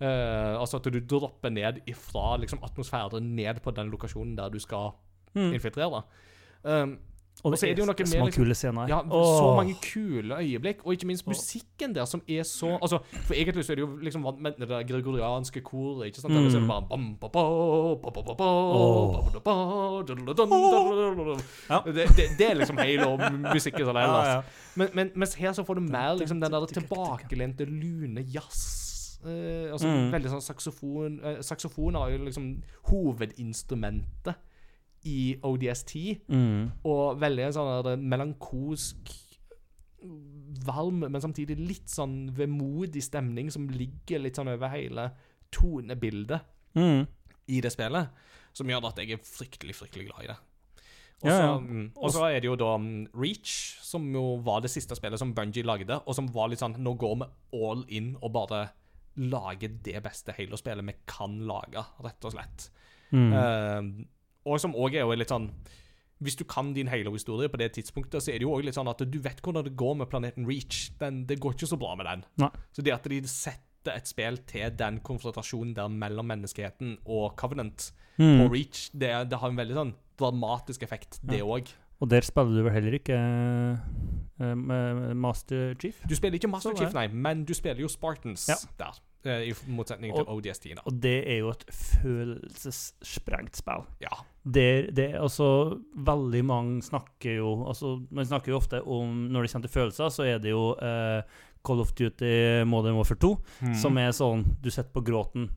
[0.00, 4.58] Eh, altså at du dropper ned ifra liksom, atmosfæren ned på den lokasjonen der du
[4.58, 4.90] skal
[5.34, 5.52] Mm.
[5.54, 6.02] infiltrere.
[6.64, 6.98] Um,
[7.44, 8.88] Og og så er det jo noe så med mange liksom- kule scener.
[8.88, 9.38] ja, oh.
[9.38, 13.64] så mange kule øyeblikk, og ikke minst musikken der, som er så Altså, For egentlig
[13.64, 16.34] så er det jo liksom vant med det der gregorianske koret, ikke sant?
[16.34, 16.50] Mm.
[16.50, 17.42] så er det bare bam, ba, ba.
[21.70, 21.80] Ja.
[21.86, 24.26] Det, det, det er liksom Halo-musikken som er Ja, ellers.
[24.34, 24.40] ja.
[24.76, 28.81] Men, men mens her så får du mer liksom den der tilbakelente, lune jazz.
[29.24, 30.10] Eh, altså Mm.
[30.12, 32.46] Veldig sånn saksofon uh, Saksofon er jo liksom
[32.90, 34.34] hovedinstrumentet
[35.04, 35.94] i ODST.
[36.28, 36.70] Mm.
[36.86, 39.18] Og veldig sånn der melankolsk
[40.66, 45.12] Varm, men samtidig litt sånn vemodig stemning som ligger litt sånn over hele
[45.54, 46.40] tonebildet
[46.74, 47.06] Mm.
[47.46, 48.08] i det spillet.
[48.52, 50.36] Som gjør at jeg er fryktelig, fryktelig glad i det.
[51.22, 51.28] Og
[52.10, 52.28] så ja.
[52.28, 52.36] ja.
[52.36, 56.00] er det jo da mm, Reach, som jo var det siste spillet som Bungie lagde,
[56.02, 57.28] og som var litt sånn Nå går vi
[57.62, 58.64] all in og bare
[59.16, 62.68] lager det beste Halo-spillet vi kan lage, rett og slett.
[63.12, 63.32] Mm.
[63.32, 64.04] Uh,
[64.48, 65.50] og som òg er jo litt sånn
[66.22, 68.88] Hvis du kan din Halo-historie på det tidspunktet, så er det jo òg litt sånn
[68.88, 70.92] at du vet hvordan det går med planeten Reach.
[71.00, 72.22] Den, det går ikke så bra med den.
[72.38, 72.50] Nei.
[72.72, 77.90] Så det at de setter et spill til den konfrontasjonen der mellom menneskeheten og Covenant
[78.20, 78.42] Mm.
[78.42, 81.46] på Reach, det, det har en veldig sånn dramatisk effekt, det Ja.
[82.02, 84.56] Og der spiller du vel heller ikke uh,
[85.14, 86.00] Master Chief?
[86.10, 88.56] Du spiller ikke Master Chief, nei, men du spiller jo Spartans Ja.
[88.80, 88.98] der.
[89.22, 90.72] Uh, I motsetning til Og- ODST.
[90.74, 90.82] da.
[90.84, 93.84] Og det er jo et følelsessprengt spill.
[94.02, 94.10] Ja.
[94.44, 99.50] Der, det, altså, veldig mange snakker jo altså, Man snakker jo ofte om Når det
[99.52, 101.22] kommer til følelser, så er det jo uh,
[101.64, 103.74] Call of Duty Modern Warfare 2, Mm.
[103.78, 105.50] som er sånn Du sitter på gråten.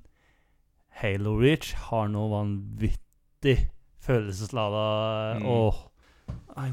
[1.01, 3.65] Halo Reach har noe vanvittig
[4.05, 5.45] følelseslada Mm.
[5.49, 5.75] Åh.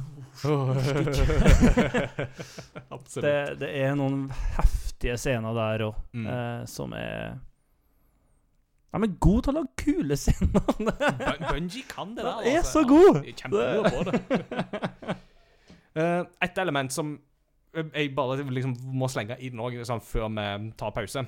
[2.90, 3.24] Absolutt.
[3.26, 6.26] det, det er noen heftige scener der òg, Mm.
[6.26, 7.38] eh, som er
[8.92, 10.60] De men god til å lage kule scener.
[11.48, 12.32] Bungee kan det der.
[12.32, 12.50] Altså.
[12.52, 13.22] er så god!
[13.24, 13.32] Ja,
[13.64, 14.20] er på det.
[15.96, 17.14] uh, et element som
[17.72, 21.22] jeg bare liksom må slenge inn òg, liksom, før vi tar pause,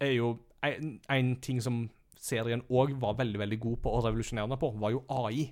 [0.00, 0.30] er jo
[0.64, 1.82] en, en ting som
[2.16, 5.50] serien òg var veldig veldig god på og revolusjonerende på, var jo AI.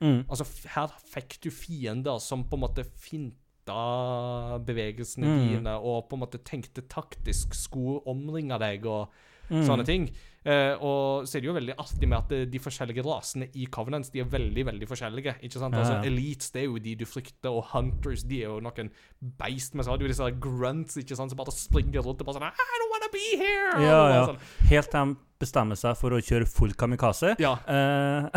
[0.00, 0.24] Mm.
[0.30, 0.44] Altså,
[0.74, 5.48] her fikk du fiender som på en måte finta bevegelsene Mm.
[5.48, 9.10] dine, og på en måte tenkte taktisk, skulle omringe deg og
[9.50, 9.64] Mm.
[9.66, 10.10] sånne ting.
[10.40, 13.66] Eh, og så er det jo veldig artig med at de, de forskjellige rasene i
[13.68, 15.36] Covenants de er veldig veldig forskjellige.
[15.42, 15.74] ikke sant?
[15.76, 15.98] Ja, Altså.
[16.08, 18.92] Elites det er jo de du frykter, og Hunters de er jo noen
[19.40, 19.74] beist.
[19.74, 22.48] Men så har du disse grunts ikke sant, som bare springer rundt og bare sånn
[22.48, 23.74] I don't wanna be here!
[23.84, 24.22] Ja, ja.
[24.30, 24.40] Sånn.
[24.70, 27.34] Helt til de bestemmer seg for å kjøre full kamikaze.
[27.40, 27.54] ja.
[27.68, 28.28] Eh,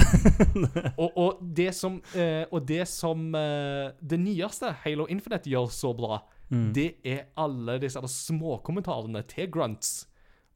[1.03, 5.91] Og, og det som, eh, og det, som eh, det nyeste Halo Infinite gjør så
[5.97, 6.21] bra,
[6.51, 6.69] mm.
[6.75, 10.03] det er alle disse småkommentarene til grunts.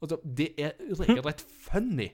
[0.02, 0.70] Altså, det er
[1.00, 2.08] regelrett funny.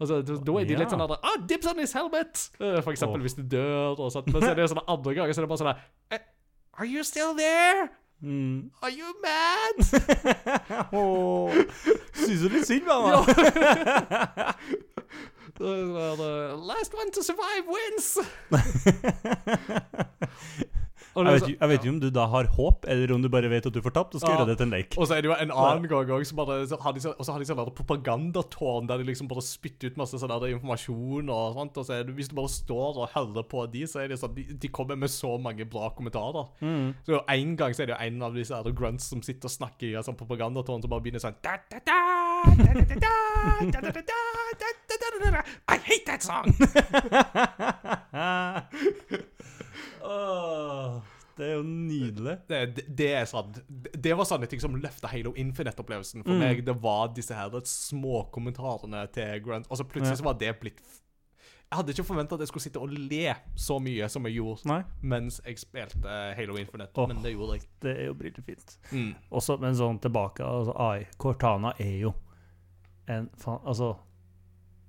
[0.00, 0.78] Altså, da er de Ja.
[0.78, 2.50] litt sånn andre, Ah, dips on his helmet!
[2.60, 3.20] Eh, For eksempel oh.
[3.24, 4.26] hvis du dør og sånt.
[4.32, 5.76] Men så er det sånn andre ganger så er det bare sånn
[6.12, 6.18] eh,
[6.78, 7.88] Are you still there?
[8.22, 8.70] mm.
[8.82, 9.76] Are you mad?
[10.92, 11.50] Åh,
[12.14, 13.24] Syns du litt synd på ham?
[15.56, 18.18] Der, eh, Last one to survive wins!
[21.24, 23.28] Jeg er vet, så- jeg vet ikke om du da har håp, eller om du
[23.32, 24.94] bare vet at du får tapt og skal gjøre det til en lek.
[24.98, 27.56] Og så er det jo en annen gang òg, så og så har de sånn
[27.56, 31.76] der propagandatårn der de liksom bare spytter ut masse sånn informasjon og sånt.
[31.80, 34.18] Og så er det, hvis du bare står og hører på de, så er det
[34.20, 36.48] sånn De, de kommer med så mange bra kommentarer.
[36.60, 36.94] Mm.
[37.06, 39.86] Så en gang så er det jo en av disse grunts som sitter og snakker
[39.88, 41.98] i sånn propagandatårn som bare begynner sånn da, da, da,
[42.44, 45.42] da, da, da, da, da, da, da, da, da, da, da, da.
[45.68, 46.46] I hate that song!
[50.06, 50.55] Åh,
[51.36, 52.34] det er jo nydelig.
[52.48, 53.52] Det, det, det er sånn
[53.92, 56.22] Det var sånne ting som løfta Halo Infinite-opplevelsen.
[56.24, 56.38] For Mm.
[56.40, 59.66] meg, det var disse her småkommentarene til Grunt.
[59.70, 60.22] Og så plutselig Ja.
[60.22, 60.80] så var det blitt
[61.68, 64.66] Jeg hadde ikke forventa at jeg skulle sitte og le så mye som jeg gjorde
[64.70, 66.06] Nei, mens jeg spilte
[66.36, 67.68] Halo Infinite, oh, men det gjorde jeg.
[67.82, 68.76] det er jo brillelig fint.
[68.92, 69.14] Mm.
[69.32, 71.06] Også, men sånn tilbake, altså AI.
[71.18, 72.14] Cortana er jo
[73.08, 73.96] en fa Altså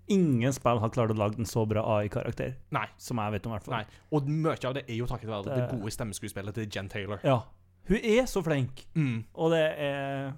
[0.09, 2.85] Ingen spill har klart å lage en så bra AI-karakter, Nei.
[2.97, 3.75] som jeg vet om, i hvert fall.
[3.77, 3.85] Nei.
[4.11, 7.19] Og mye av det er jo takket være det, Det- gode stemmeskuespillet til Jen Taylor.
[7.23, 7.41] Ja.
[7.87, 9.23] Hun er så flink, Mm.
[9.35, 10.33] og det er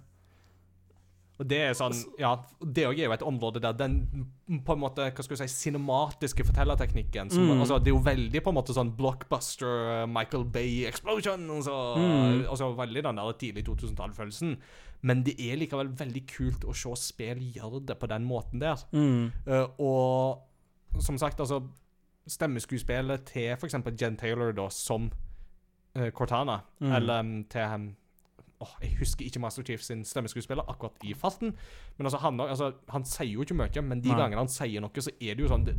[1.39, 4.25] Og det er sånn Ja, det er jo et område der den
[4.65, 7.61] på en måte, hva skal du si, cinematiske fortellerteknikken som, Mm.
[7.61, 11.49] altså, Det er jo veldig på en måte sånn blockbuster, Michael Bay explosion.
[11.49, 12.45] Altså, Mm.
[12.49, 14.57] altså veldig den der tidlig 2000-tall-følelsen.
[15.01, 18.75] Men det er likevel veldig kult å se spill gjøre det på den måten der.
[18.91, 19.31] Mm.
[19.47, 20.41] Uh, og
[20.99, 21.63] som sagt, altså
[22.27, 23.73] Stemmeskuespillet til f.eks.
[23.99, 25.09] Jen Taylor da, som
[25.97, 26.91] uh, Cortana, Mm.
[26.95, 27.95] eller um, til um,
[28.61, 31.53] åh, Jeg husker ikke Master Chief sin stemmeskuespiller akkurat i farten.
[31.97, 34.91] Men altså, han, altså, han sier jo ikke mye, men de gangene han sier noe,
[35.01, 35.75] så er det jo sånn Det,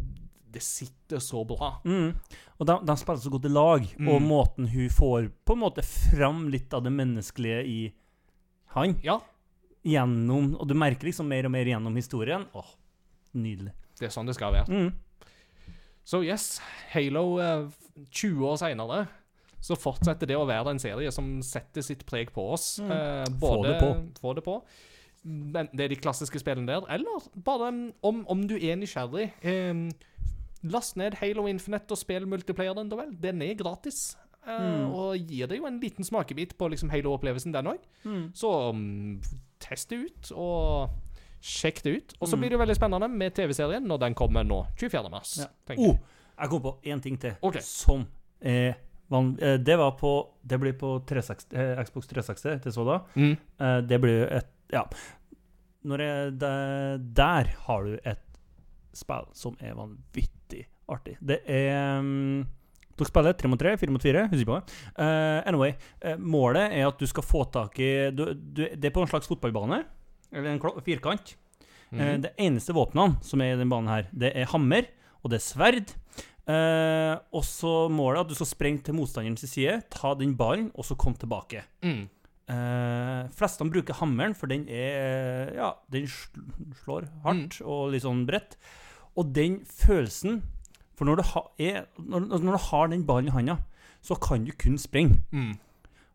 [0.50, 1.76] det sitter så bra.
[1.84, 2.14] Mm.
[2.58, 4.26] Og de, de spiller så godt i lag, og Mm.
[4.26, 7.78] måten hun får på en måte fram litt av det menneskelige i
[8.74, 9.20] han, Ja,
[9.84, 12.44] gjennom Og du merker liksom mer og mer gjennom historien.
[12.54, 12.66] Åh,
[13.34, 13.72] nydelig.
[13.98, 14.66] det er sånn det skal være.
[14.68, 14.92] Mm.
[16.04, 16.60] Så yes,
[16.94, 17.66] Halo eh,
[18.10, 19.00] 20 år seinere
[19.60, 22.78] så fortsetter det å være en serie som setter sitt preg på oss.
[22.80, 22.90] Mm.
[22.90, 23.90] Eh, Få det på.
[24.20, 24.54] Få det på.
[25.24, 26.86] Men det er de klassiske spillene der.
[26.96, 29.82] Eller bare mm, om, om du er nysgjerrig eh,
[30.62, 33.12] Last ned Halo Infinite og spill multiplayeren, da vel.
[33.20, 34.16] Den er gratis.
[34.46, 34.90] eh, Mm.
[34.96, 37.82] Og gir deg jo en liten smakebit på liksom Halo-opplevelsen, den òg.
[38.04, 38.30] Mm.
[38.34, 39.20] Så um,
[39.60, 40.90] test det ut, og
[41.44, 42.14] sjekk det ut.
[42.20, 42.40] Og så Mm.
[42.40, 45.10] blir det jo veldig spennende med TV-serien når den kommer nå 24.
[45.12, 45.34] mars.
[45.38, 45.46] Ja.
[45.68, 45.78] jeg.
[45.78, 45.96] Oh,
[46.40, 47.60] jeg kom på én ting til okay.
[47.64, 48.06] som
[48.40, 48.74] er
[49.10, 50.12] Det var på
[50.42, 53.00] Det blir på 360, eh, Xbox 360 til så da.
[53.14, 53.32] Mm.
[53.34, 54.84] Eh, det blir jo et Ja.
[55.82, 58.22] Jeg, der, der har du et
[58.94, 61.16] spill som er vanvittig artig.
[61.20, 62.46] Det er um,
[63.00, 64.78] Dere spiller tre mot tre, fire mot fire, husker på det.
[65.00, 65.72] Eh, anyway,
[66.04, 69.08] eh, målet er at du skal få tak i du, du, Det er på en
[69.08, 69.78] slags fotballbane,
[70.34, 71.32] eller en firkant.
[71.90, 72.20] Mm.
[72.22, 74.84] Det eneste våpnene som er i denne banen her, det er hammer,
[75.24, 75.94] og det er sverd.
[76.50, 80.86] Eh, og så målet at du skal sprenge til motstanderens side, ta den ballen, og
[80.88, 81.62] så komme tilbake.
[81.84, 82.08] Mm.
[82.50, 86.08] Eh, flestene bruker hammeren, for den er Ja, den
[86.82, 88.56] slår hardt og litt sånn bredt.
[89.16, 90.40] Og den følelsen
[90.98, 93.54] For når du, ha, er, når, når du har den ballen i handa,
[94.04, 95.22] så kan du kun sprenge.
[95.32, 95.54] Mm.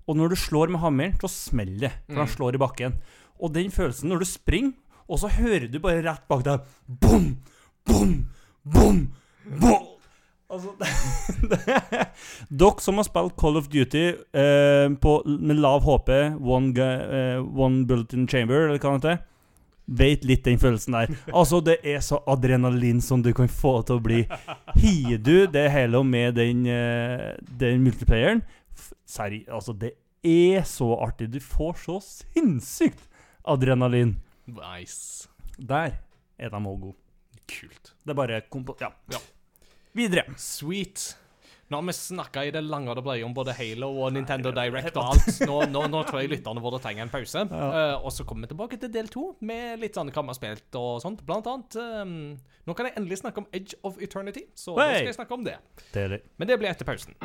[0.08, 1.92] Og når du slår med hammeren, så smeller det.
[2.06, 2.34] For han Mm.
[2.36, 2.94] slår i bakken.
[3.42, 4.74] Og den følelsen når du springer,
[5.10, 7.26] og så hører du bare rett bak deg Bom!
[7.86, 8.14] Bom!
[8.64, 9.00] Bom!
[9.46, 9.88] Bom!
[10.46, 10.76] Altså
[12.62, 17.86] Dere som har spilt Call of Duty eh, på, med lav HP, one, eh, one
[17.90, 19.24] bullet in chamber, eller hva det heter,
[19.86, 21.14] vet litt den følelsen der.
[21.34, 24.22] Altså, det er så adrenalin som du kan få til å bli.
[24.82, 28.46] Hier du det hele med den, eh, den multiplayeren
[29.06, 29.94] Seri, altså, det
[30.26, 31.30] er så artig.
[31.34, 33.06] Du får så sinnssykt
[33.46, 34.18] adrenalin.
[34.50, 35.30] Nice.
[35.58, 36.02] Der
[36.38, 37.00] er de òg gode.
[37.46, 37.94] Kult.
[38.04, 38.74] Det er bare kompo...
[38.82, 38.90] Ja.
[39.14, 39.22] Ja.
[39.96, 40.26] Videre.
[40.38, 41.16] Sweet.
[41.68, 44.52] Nå har vi snakka i det lange og det brede om både Halo og Nintendo
[44.54, 45.40] Direct og alt.
[45.48, 47.42] Nå, nå, nå tror jeg lytterne våre trenger en pause.
[47.48, 47.70] Ja.
[47.96, 50.38] Uh, og så kommer vi tilbake til del to med litt sånn hva vi har
[50.38, 51.26] spilt og sånt.
[51.26, 52.20] Blant annet ehm,
[52.66, 55.48] Nå kan jeg endelig snakke om Edge of Eternity, så nå skal jeg snakke om
[55.48, 55.58] det.
[55.96, 56.22] Deilig.
[56.38, 57.18] Men det blir etter pausen.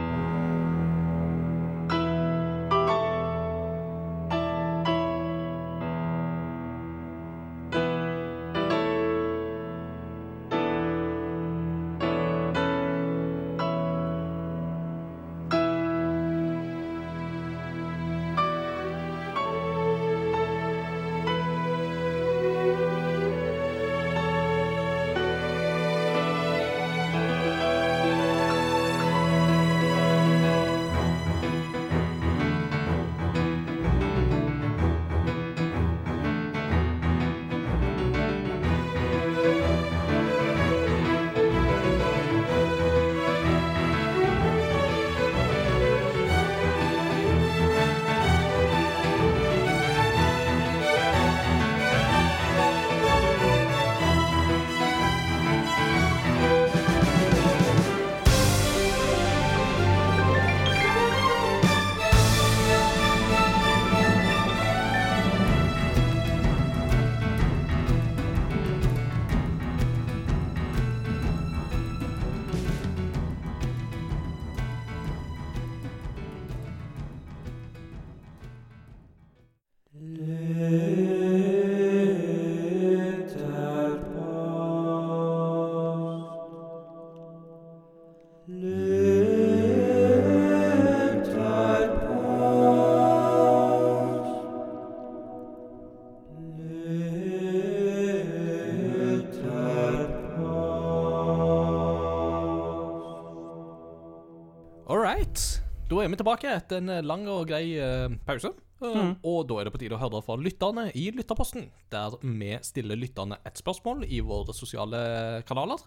[106.10, 108.50] Er vi tilbake etter en eh, lang og grei eh, pause.
[108.50, 109.10] Eh, Mm.
[109.28, 112.96] Og da er det på tide å høre fra lytterne i Lytterposten, der vi stiller
[112.96, 115.82] lytterne et spørsmål i våre sosiale kanaler.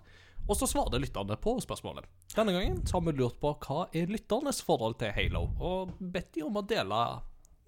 [0.46, 2.06] Og så svarer lytterne på spørsmålet.
[2.36, 6.36] Denne gangen så har vi lurt på hva er lytternes forhold til Halo, og bedt
[6.38, 7.02] de om å dele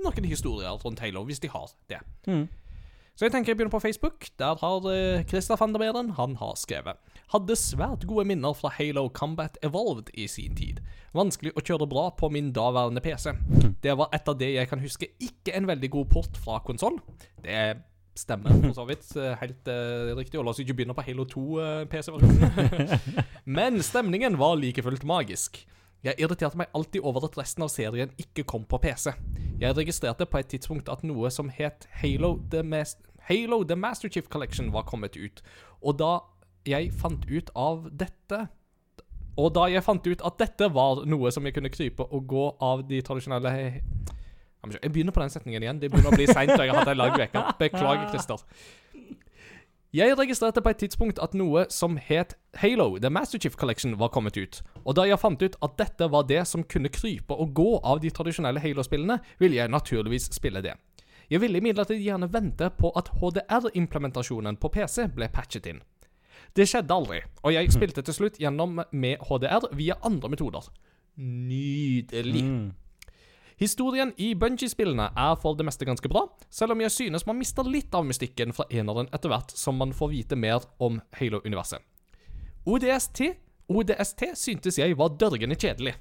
[0.06, 2.04] noen historier rundt Halo, hvis de har det.
[2.30, 2.46] Mm.
[3.18, 4.30] Så jeg tenker jeg begynner på Facebook.
[4.38, 7.02] Der har Christer van der Meren han har skrevet
[7.34, 10.82] Hadde svært gode minner fra Halo Combat Evolved i sin tid.
[11.16, 13.32] Vanskelig å kjøre bra på min daværende PC.
[13.82, 17.00] Det var etter det jeg kan huske ikke en veldig god port fra konsoll.
[17.42, 17.82] Det
[18.16, 20.38] stemmer for så vidt eh, helt uh, riktig.
[20.40, 23.24] Og la oss ikke begynne på Halo 2-PC-versjonen.
[23.58, 25.64] Men stemningen var like fullt magisk.
[26.06, 29.16] Jeg irriterte meg alltid over at resten av serien ikke kom på PC.
[29.58, 32.94] Jeg registrerte på et tidspunkt at noe som het Halo The, Mas
[33.26, 35.42] Halo The Master Chief Collection var kommet ut,
[35.82, 36.12] og da
[36.66, 38.48] jeg fant ut av dette
[39.38, 42.46] Og da jeg fant ut at dette var noe som jeg kunne krype og gå
[42.64, 45.80] av de tradisjonelle Jeg begynner på den setningen igjen.
[45.82, 47.42] Det begynner å bli seint, og jeg har hatt ei lang uke.
[47.60, 48.42] Beklager, Christer.
[49.96, 54.10] Jeg registrerte på et tidspunkt at noe som het Halo, The Master Chief Collection, var
[54.12, 54.58] kommet ut.
[54.84, 58.02] Og da jeg fant ut at dette var det som kunne krype og gå av
[58.04, 60.74] de tradisjonelle Halo-spillene, ville jeg naturligvis spille det.
[61.30, 65.80] Jeg ville imidlertid gjerne vente på at HDR-implementasjonen på PC ble patchet inn.
[66.56, 70.68] Det skjedde aldri, og jeg spilte til slutt gjennom med HDR via andre metoder.
[71.20, 72.44] Nydelig.
[72.44, 72.74] Mm.
[73.60, 77.68] Historien i Bungie-spillene er for det meste ganske bra, selv om jeg synes man mister
[77.68, 81.84] litt av mystikken fra eneren etter hvert som man får vite mer om Halo-universet.
[82.66, 83.22] ODST
[83.72, 85.96] ODST syntes jeg var dørgende kjedelig.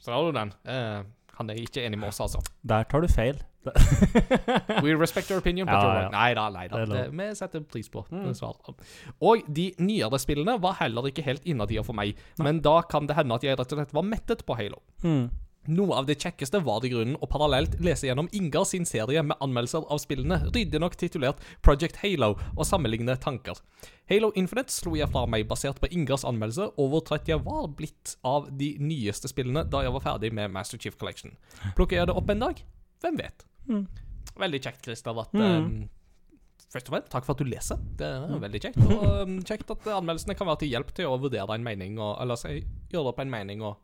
[0.00, 0.52] Så har du den.
[0.64, 1.02] Eh,
[1.36, 2.40] han er ikke enig med oss, altså.
[2.64, 3.38] Der tar du feil.
[4.84, 6.10] We respect your opinion, but Ja, you're.
[6.10, 6.84] Neida Nei da, nei da.
[6.86, 8.28] Det Vi setter pris på Mm.
[9.20, 13.16] Og de nyere spillene var heller ikke helt innatida for meg, men da kan det
[13.18, 14.80] hende at jeg rett og slett var mettet på Halo.
[15.02, 15.28] Mm.
[15.68, 19.36] Noe av det kjekkeste var i grunnen å parallelt lese gjennom Ingar sin serie med
[19.42, 23.58] anmeldelser av spillene, ryddig nok titulert Project Halo, og sammenligne tanker.
[24.10, 27.66] Halo Infinite slo jeg fra meg basert på Ingars anmeldelse, og hvor trett jeg var
[27.78, 31.34] blitt av de nyeste spillene da jeg var ferdig med Master Chief Collection.
[31.74, 32.62] Plukker jeg det opp en dag?
[33.02, 33.46] Hvem vet?
[33.66, 33.84] Mm.
[34.36, 35.42] Veldig kjekt, Christer, at Mm.
[35.42, 35.88] um,
[36.66, 37.78] Først og fremst, takk for at du leser.
[37.96, 38.78] Det er veldig kjekt.
[38.90, 42.16] Og um, kjekt at anmeldelsene kan være til hjelp til å vurdere en mening, og,
[42.20, 42.56] eller si,
[42.92, 43.78] gjøre opp en mening og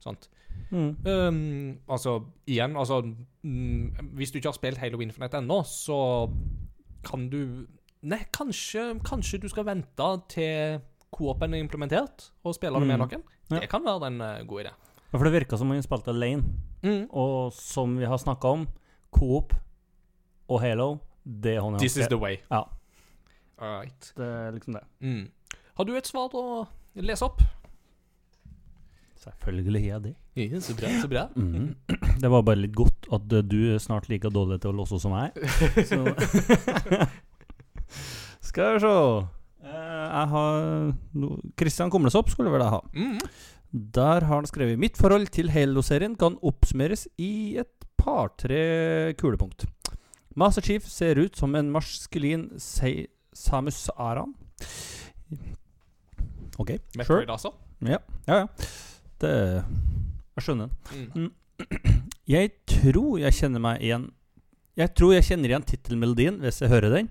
[0.00, 0.28] sånt.
[0.70, 0.96] Mm.
[1.06, 2.16] Um, altså,
[2.46, 3.02] igjen, altså
[3.42, 5.98] mm, Hvis du ikke har spilt Halo Infinite ennå, så
[7.06, 7.66] kan du
[8.02, 10.80] Nei, kanskje, kanskje du skal vente til
[11.14, 13.06] co-open er implementert, og spille det med Mm.
[13.08, 13.22] noen.
[13.62, 14.72] Det kan være en uh, god idé.
[15.12, 16.44] Ja, For det virka som om han spilte alene.
[16.82, 17.06] Mm.
[17.10, 18.68] Og som vi har snakka om,
[19.10, 19.54] Coop
[20.48, 22.36] og Halo, det er hånd This is the way.
[22.50, 22.62] Ja.
[23.58, 24.12] All right.
[24.16, 24.84] Det er liksom det.
[25.00, 25.30] Mm.
[25.76, 27.42] Har du et svar å lese opp?
[29.18, 30.12] Selvfølgelig har jeg det.
[30.38, 31.24] Ja, så bra, så bra.
[31.36, 31.74] Mm.
[32.22, 34.98] Det var bare litt godt at eh, du er snart like dårlig til å låse
[35.02, 35.40] som jeg er.
[35.90, 35.98] Så
[38.48, 38.94] Skal vi se
[39.68, 40.54] Eh, Jeg har
[41.12, 42.78] Kristian Christian Komlesopp skulle vel jeg ha.
[42.94, 43.18] Mm.
[43.98, 49.66] Der har han skrevet Mitt forhold til Halo-serien kan oppsummeres i et par-tre kulepunkt.
[50.38, 54.32] Master Chief ser ut som en maskulin Se- Samus Aran.
[56.58, 56.70] OK,
[57.04, 57.26] sure.
[57.28, 57.50] Altså.
[57.82, 58.38] Ja, ja.
[58.38, 58.46] ja.
[59.20, 59.34] Det
[60.38, 60.70] Jeg skjønner.
[61.14, 61.30] Mm.
[62.28, 64.10] Jeg tror jeg kjenner meg igjen
[64.78, 67.08] Jeg tror jeg kjenner igjen tittelmelodien hvis jeg hører den.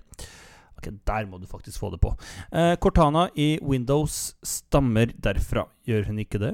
[0.78, 2.14] Ok, Der må du faktisk få det på.
[2.54, 5.66] Eh, Cortana i Windows stammer derfra.
[5.90, 6.54] Gjør hun ikke det?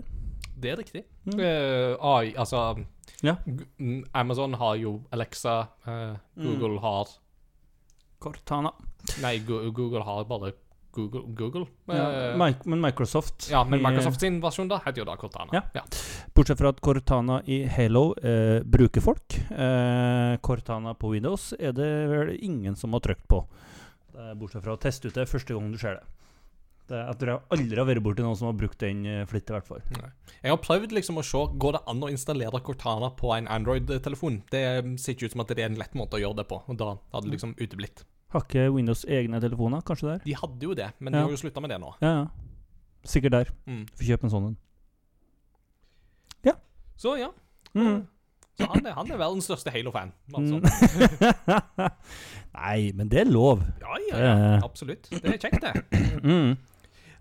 [0.64, 1.04] Det er riktig.
[1.28, 1.38] Mm.
[1.38, 2.64] Uh, AI, altså
[3.22, 3.36] Ja.
[3.78, 5.68] Mm, Amazon har jo Alexa.
[5.86, 7.12] uh, Google har
[8.24, 8.72] Cortana.
[9.22, 10.54] Nei, Google har bare
[10.94, 11.24] Google.
[11.36, 11.65] Google.
[11.90, 15.64] Ja, Eh, men Microsoft ja, men Microsoft sin versjon da heter jo da Cortana.
[15.74, 15.84] Ja.
[16.36, 19.38] Bortsett fra at Cortana i Halo eh, bruker folk.
[19.52, 23.44] Eh, Cortana på Windows er det vel ingen som har trykt på.
[24.14, 26.06] Er bortsett fra å teste ut det første gang du ser det.
[26.91, 29.53] det jeg tror jeg aldri har vært borti noen som har brukt den eh, flittig,
[29.53, 29.84] i hvert fall.
[30.44, 34.44] Jeg har prøvd liksom å se Går det an å installere Cortana på en Android-telefon.
[34.52, 34.65] Det
[35.02, 36.61] ser ikke ut som at det er en lett måte å gjøre det på.
[36.68, 38.06] Og da hadde det liksom uteblitt.
[38.34, 40.24] Har ikke Windows egne telefoner, kanskje der?
[40.26, 41.20] De hadde jo det, men Ja.
[41.20, 41.94] de har jo slutta med det nå.
[42.02, 42.26] Ja, ja.
[43.06, 43.50] Sikkert der.
[43.68, 43.86] Mm.
[43.98, 44.58] Får kjøpe en sånn en.
[47.04, 47.30] Så ja.
[47.74, 48.06] Mm.
[48.58, 50.12] Så han er, han er verdens største Halo-fan.
[50.38, 50.60] Altså.
[50.62, 51.88] Mm.
[52.60, 53.64] Nei, men det er lov.
[53.82, 54.60] Ja, ja, ja.
[54.64, 55.10] Absolutt.
[55.10, 55.74] Det er kjekt, det.
[56.24, 56.54] Mm.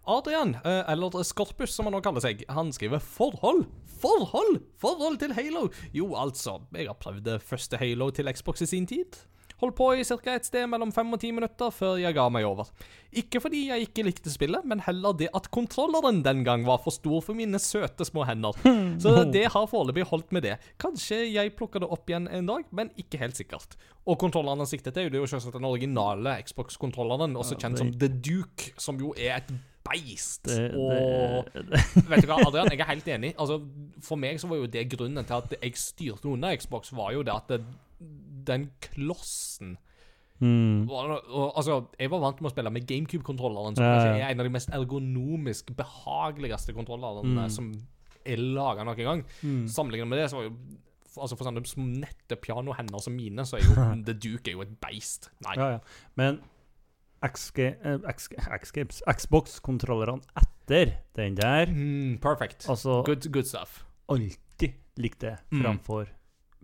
[0.06, 3.64] Adrian, eh, eller Skorpus som han nå kaller seg, han skriver 'forhold'.
[4.02, 4.60] Forhold!
[4.82, 5.68] Forhold til Halo!
[5.94, 9.18] Jo, altså, jeg har prøvd det første Halo til Xbox i sin tid.
[9.62, 10.16] Holdt på i ca.
[10.34, 12.72] et sted mellom fem og ti minutter før jeg ga meg over.
[13.14, 16.94] Ikke fordi jeg ikke likte spillet, men heller det at kontrolleren den gang var for
[16.94, 18.58] stor for mine søte små hender.
[19.02, 20.56] Så det har foreløpig holdt med det.
[20.82, 23.76] Kanskje jeg plukker det opp igjen en dag, men ikke helt sikkert.
[24.02, 28.72] Og kontrolleren siktet til, er jo selvsagt den originale Xbox-kontrolleren, også kjent som The Duke,
[28.82, 29.54] som jo er et
[29.86, 30.44] beist.
[30.48, 33.32] Det, og det, det, Vet du hva, Adrian, jeg er helt enig.
[33.38, 33.60] Altså,
[34.02, 37.24] For meg så var jo det grunnen til at jeg styrte unna Xbox, var jo
[37.26, 37.62] det at det,
[38.44, 39.76] den klossen
[40.40, 40.88] mm.
[40.90, 44.26] Og, og, Altså, jeg var vant med å spille med GameCube-kontrolleren, som Ja, ja.
[44.26, 47.50] er en av de mest ergonomisk behageligste kontrollerne Mm.
[47.50, 47.72] som
[48.24, 49.24] er laga noen gang.
[49.42, 49.66] Mm.
[49.68, 50.56] Sammenlignet med det, så var jo
[51.20, 53.74] Altså For sånne små nette pianohender som mine, så er jo
[54.06, 55.28] The Duke er jo et beist.
[55.44, 55.56] Nei.
[55.58, 55.78] Ja, ja.
[56.16, 56.38] Men
[57.22, 57.98] eh,
[59.16, 62.66] Xbox-kontrollerne etter den der Mm, perfect.
[62.68, 63.84] Altså Good, good stuff.
[64.08, 65.78] alltid likte det Mm.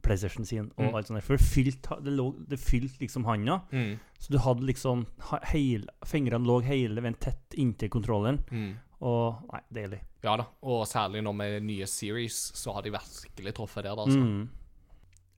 [0.09, 0.95] PlayStation sin og Mm.
[0.97, 1.27] alt sånt der.
[1.29, 3.61] For det fylte, det, lå, det fylte liksom handa.
[3.71, 3.99] Mm.
[4.19, 5.07] Så du hadde liksom
[5.53, 8.41] heil, Fingrene lå hele veien tett inntil kontrolleren.
[8.51, 8.71] Mm.
[9.05, 10.01] Og Nei, deilig.
[10.25, 14.19] Ja da, og særlig nå med nye series, så har de virkelig truffet der, altså.
[14.19, 14.49] Mm.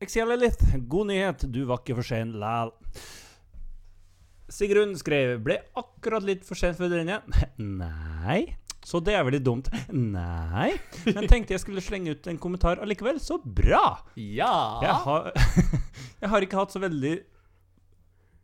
[0.00, 0.62] Excel litt.
[0.88, 1.42] god nyhet.
[1.52, 2.70] Du var ikke for sen læl.
[4.50, 7.20] Sigrun skrev Ble akkurat litt for sent for denne.
[7.58, 8.56] Nei.
[8.86, 9.68] Så det er veldig dumt.
[9.92, 10.70] Nei.
[11.04, 13.20] Men tenkte jeg skulle slenge ut en kommentar allikevel.
[13.20, 14.00] Så bra!
[14.16, 14.54] Ja!
[14.84, 15.28] Jeg har,
[16.22, 17.18] jeg har ikke hatt så veldig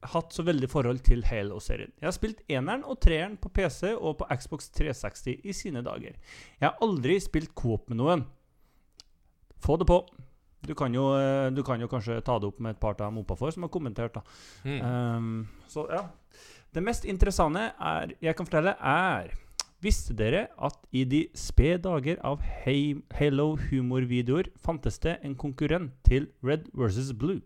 [0.06, 1.90] Hatt så veldig forhold til Halo-serien.
[1.98, 6.14] Jeg har spilt eneren og treeren på PC og på Xbox 360 i sine dager.
[6.60, 8.22] Jeg har aldri spilt coop med noen.
[9.64, 9.96] Få det på.
[10.66, 13.08] Du kan jo, eh, du kan jo kanskje ta det opp med et par av
[13.08, 14.14] dem oppafor som har kommentert.
[14.14, 14.22] da.
[14.62, 14.78] Mm.
[14.84, 16.04] Um, så ja.
[16.70, 19.32] Det mest interessante er, jeg kan fortelle, er
[19.84, 26.70] Visste dere at i de spede dager av Halo-humorvideoer fantes det en konkurrent til Red
[26.72, 27.42] versus Blue?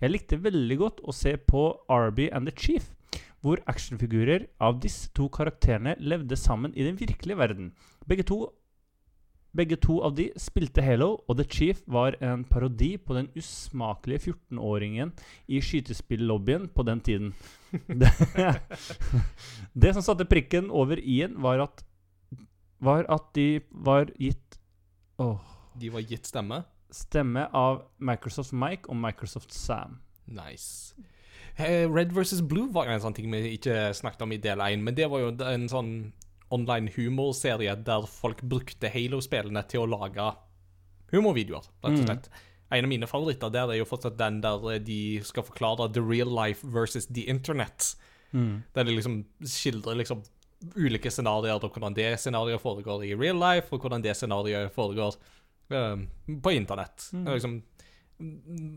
[0.00, 2.88] Jeg likte veldig godt å se på Arby and the Chief,
[3.44, 7.72] hvor actionfigurer av disse to karakterene levde sammen i den virkelige verden.
[8.08, 8.40] Begge to
[9.56, 14.30] begge to av de spilte Halo, og The Chief var en parodi på den usmakelige
[14.30, 15.12] 14-åringen
[15.48, 17.34] i skytespill-lobbyen på den tiden.
[18.00, 18.08] Det,
[19.82, 21.82] det som satte prikken over i-en, var at
[22.78, 24.58] var at de var gitt
[25.18, 25.40] åh,
[25.80, 26.62] De var gitt stemme.
[26.90, 30.00] stemme av Microsoft Mike og Microsoft Sam.
[30.26, 30.94] Nice.
[31.58, 34.94] Red versus Blue var en sånn ting vi ikke snakket om i del 1, men
[34.94, 35.90] det var jo en sånn
[36.50, 40.28] online humorserie der folk brukte Halo-spillene til å lage
[41.12, 42.06] humorvideoer, rett og Mm.
[42.06, 42.28] slett.
[42.72, 46.26] En av mine favoritter der er jo fortsatt den der de skal forklare the real
[46.28, 47.94] life versus the internet.
[48.74, 50.22] Der de liksom skildrer liksom
[50.76, 55.14] ulike scenarioer, og hvordan det scenarioet foregår i real life, og hvordan det scenarioet foregår
[55.70, 56.08] um,
[56.42, 57.08] på internett.
[57.12, 57.24] Mm.
[57.24, 57.62] Liksom, mm,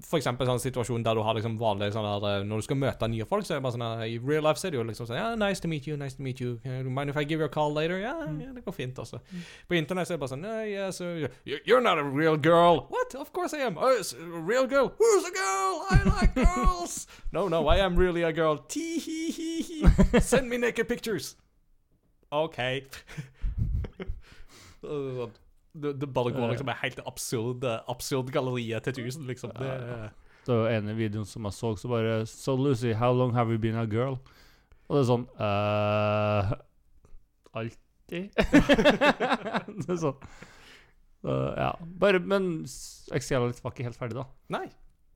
[0.03, 2.75] for eksempel sånn situasjon der du har liksom vanlig sånn der, eh, Når du skal
[2.75, 4.79] møte nye folk, så er det bare sånn her, I real life så er det
[4.79, 6.59] jo liksom sånn Ja, nice to meet you, nice to meet you.
[6.65, 7.97] you mind if I give you a call later?
[7.97, 9.21] Ja, ja det går fint, altså.
[9.67, 11.05] På internett så er det bare sånn Yeah, yeah, so
[11.45, 12.87] You're not a real girl.
[12.89, 13.15] What?
[13.15, 13.77] Of course I am.
[13.77, 14.91] Oh, it's a real girl.
[14.99, 15.85] Who's a girl?
[15.89, 17.07] I like girls.
[17.31, 18.57] no, no, I am really a girl.
[18.67, 20.19] Tee hee hee hee.
[20.19, 21.35] Send me naked pictures.
[22.31, 22.83] OK.
[24.81, 25.31] Sånn.
[25.73, 29.53] Det, det bare går liksom helt absurd, absurd galleriet til tusen, liksom.
[29.57, 30.09] Det,
[30.47, 33.59] Det var ene videoen som jeg så, så bare So Lucy, how long have you
[33.61, 34.17] been a girl?
[34.89, 36.53] Og det er sånn uh,
[37.59, 38.31] Alltid.
[39.83, 40.17] det er sånn
[41.21, 41.73] Så, Ja.
[42.01, 42.63] Bare Men
[43.13, 44.25] Excelit var ikke helt ferdig, da.
[44.49, 44.67] nei.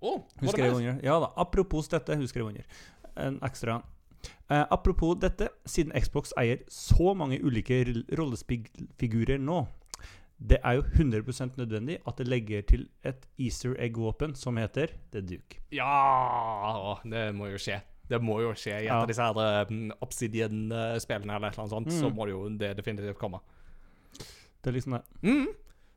[0.03, 0.97] Oh, Hun var det under.
[0.99, 1.29] Ja da.
[1.39, 2.65] Apropos dette, hun skrev under.
[3.15, 3.77] En ekstra.
[4.51, 7.79] Uh, apropos dette, siden Xbox eier så mange ulike
[8.19, 9.61] rollespillfigurer nå,
[10.43, 15.21] det er jo 100% nødvendig at det legger til et easter egg-våpen som heter The
[15.23, 15.61] Duke.
[15.71, 17.79] Ja Det må jo skje.
[18.11, 21.75] Det må jo skje i et av disse her um, Obsidian-spillene eller et eller annet
[21.77, 21.91] sånt.
[21.95, 22.15] Så Mm.
[22.17, 23.39] må det jo det definitivt komme.
[24.63, 25.03] Det er liksom det.
[25.23, 25.47] Mm.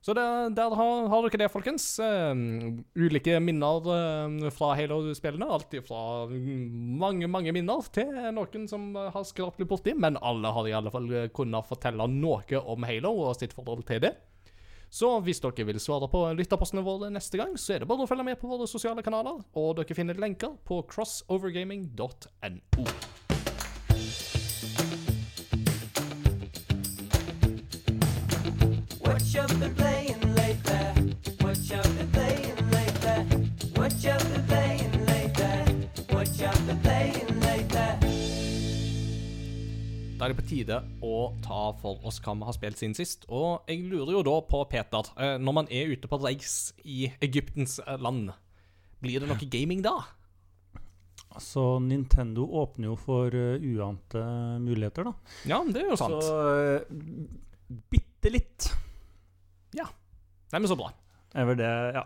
[0.06, 1.98] Så der, der har, har dere det, folkens.
[1.98, 3.82] Um, ulike minner
[4.27, 5.48] um, fra Halo-spillene.
[5.51, 6.70] Alt fra mm,
[7.02, 9.97] mange, mange minner til noen som har skrapt litt borti.
[9.98, 13.82] Men alle har i alle fall uh, kunnet fortelle noe om Halo og sitt forhold
[13.90, 14.14] til det.
[14.97, 18.09] Så hvis dere vil svare på lytterpostene våre neste gang, så er det bare å
[18.09, 23.26] følge med på våre sosiale kanaler, og dere finner lenker på crossovergaming.no.
[40.16, 43.26] Da er det på tide å ta for oss hva vi har spilt siden sist.
[43.28, 47.10] Og jeg lurer jo da på, Peter, eh, når man er ute på reis i
[47.24, 48.30] Egyptens eh, land,
[49.05, 49.98] blir det noe gaming da?
[51.36, 54.24] Altså, Nintendo åpner jo for eh, uante
[54.64, 55.36] muligheter, da.
[55.52, 56.24] Ja, det er jo sant.
[56.24, 58.70] Så bitte litt
[60.52, 60.93] Nei, men så bra.
[61.36, 62.04] Er det, ja.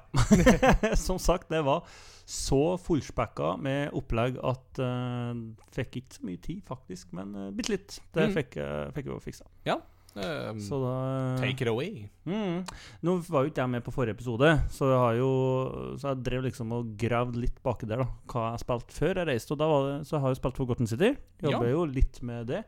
[1.07, 1.85] Som sagt, det var
[2.31, 5.33] så fullspekka med opplegg at uh,
[5.75, 7.97] Fikk ikke så mye tid, faktisk, men uh, bitte litt.
[8.15, 8.37] Det Mm.
[8.37, 9.79] fikk, uh, fikk jeg jo Ja.
[10.11, 12.09] Um, Så da take it away.
[12.27, 12.65] Mm.
[13.07, 15.29] Nå var jo ikke jeg med på forrige episode, så jeg har jo
[16.03, 18.09] Så jeg drev liksom og gravde litt baki der, da.
[18.27, 19.53] Hva jeg spilte før jeg reiste.
[19.55, 21.13] Og da var det, så jeg har jo spilt Forgotten City.
[21.43, 21.75] Jobber Ja.
[21.77, 22.65] jo litt med det.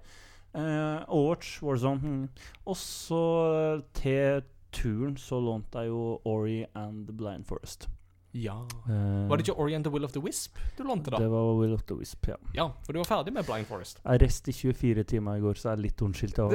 [0.55, 2.01] Uh, Overwatch, Warzone.
[2.03, 2.29] Mm.
[2.67, 3.23] Og så
[3.97, 4.43] til
[4.73, 7.89] turen så lånte jeg jo Ori and the Blind Forest.
[8.33, 8.55] Ja.
[8.89, 11.19] Uh, Var det ikke Ori and the Will of the Wisp du lånte, da?
[11.21, 12.37] Det var Will of the Wisp, ja.
[12.57, 14.01] Ja, for du var ferdig med Blind Forest.
[14.05, 16.41] Jeg reiste i 24 timer i går, så jeg er litt unnskyldt.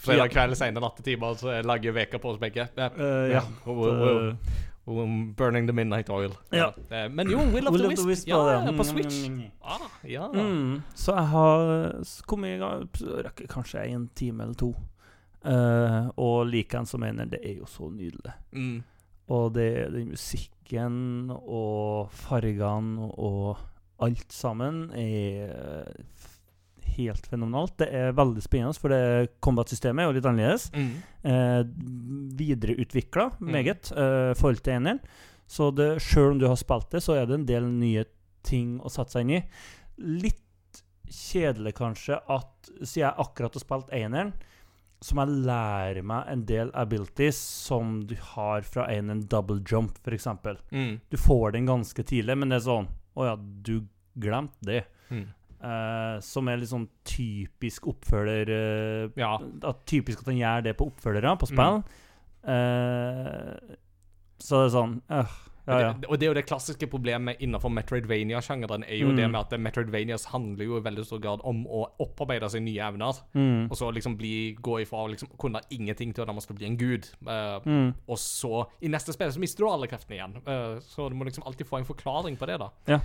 [0.00, 2.68] Fredag kveld, sene nattetimer, så jeg lager veka på oss begge.
[2.76, 2.88] Ja.
[2.96, 3.42] Uh, ja.
[3.66, 4.36] Og- og-
[4.90, 6.32] og burning the midnight oil.
[6.52, 6.70] Ja.
[6.90, 7.08] ja.
[7.08, 8.08] Men jo, Will of Will the of the Wisp.
[8.08, 8.76] Wisp ja, det.
[8.76, 9.28] på Switch.
[9.28, 9.42] Mm.
[9.62, 10.26] Ah, ja.
[10.32, 11.92] Mm, så jeg har
[12.26, 12.88] kommet i gang
[13.24, 14.74] Rekker kanskje en time eller to.
[15.44, 18.34] Eh, og likeens som mener, det er jo så nydelig.
[18.52, 18.82] Mm.
[19.30, 23.60] Og det er den musikken og fargene og
[24.02, 25.92] alt sammen er
[26.96, 27.76] helt fenomenalt.
[27.78, 30.66] Det er veldig spennende, for det combat-systemet er jo litt annerledes.
[30.74, 30.92] Mm.
[31.22, 31.62] Uh,
[32.40, 33.50] Videreutvikla Mm.
[33.52, 35.00] meget i forhold til eneren.
[35.46, 38.04] Så det, selv om du har spilt det, så er det en del nye
[38.42, 39.42] ting å sette seg inn i.
[39.98, 44.32] Litt kjedelig kanskje at siden jeg akkurat har spilt eneren,
[45.00, 49.62] så må jeg lærer meg en del abilities som du har fra en, en double
[49.64, 50.26] jump, f.eks.
[50.70, 50.98] Mm.
[51.08, 53.86] Du får den ganske tidlig, men det er sånn Å ja, du
[54.20, 54.82] glemte det.
[55.10, 55.24] Mm.
[55.60, 59.34] Eh, som er litt sånn typisk oppfølger eh, Ja.
[59.68, 61.80] at Typisk at han gjør det på oppfølgere, på spill.
[62.48, 63.76] Eh,
[64.40, 65.34] så det er sånn øh,
[65.78, 65.94] Ja.
[66.08, 68.84] Og, det, er jo det klassiske problemet innenfor Metroidvania-sjangeren.
[68.88, 69.16] er jo Mm.
[69.16, 72.80] det med at Metroidvanias handler jo i veldig stor grad om å opparbeide seg nye
[72.88, 73.14] evner.
[73.34, 73.70] Mm.
[73.70, 76.76] Og så liksom bli, gå ifra å liksom kunne ingenting til å nærmest bli en
[76.76, 77.08] gud.
[77.26, 77.94] Uh, Mm.
[78.08, 80.36] Og så, i neste spill, så mister du alle kreftene igjen.
[80.46, 82.70] Uh, så du må liksom alltid få en forklaring på det, da.
[82.88, 83.00] Ja.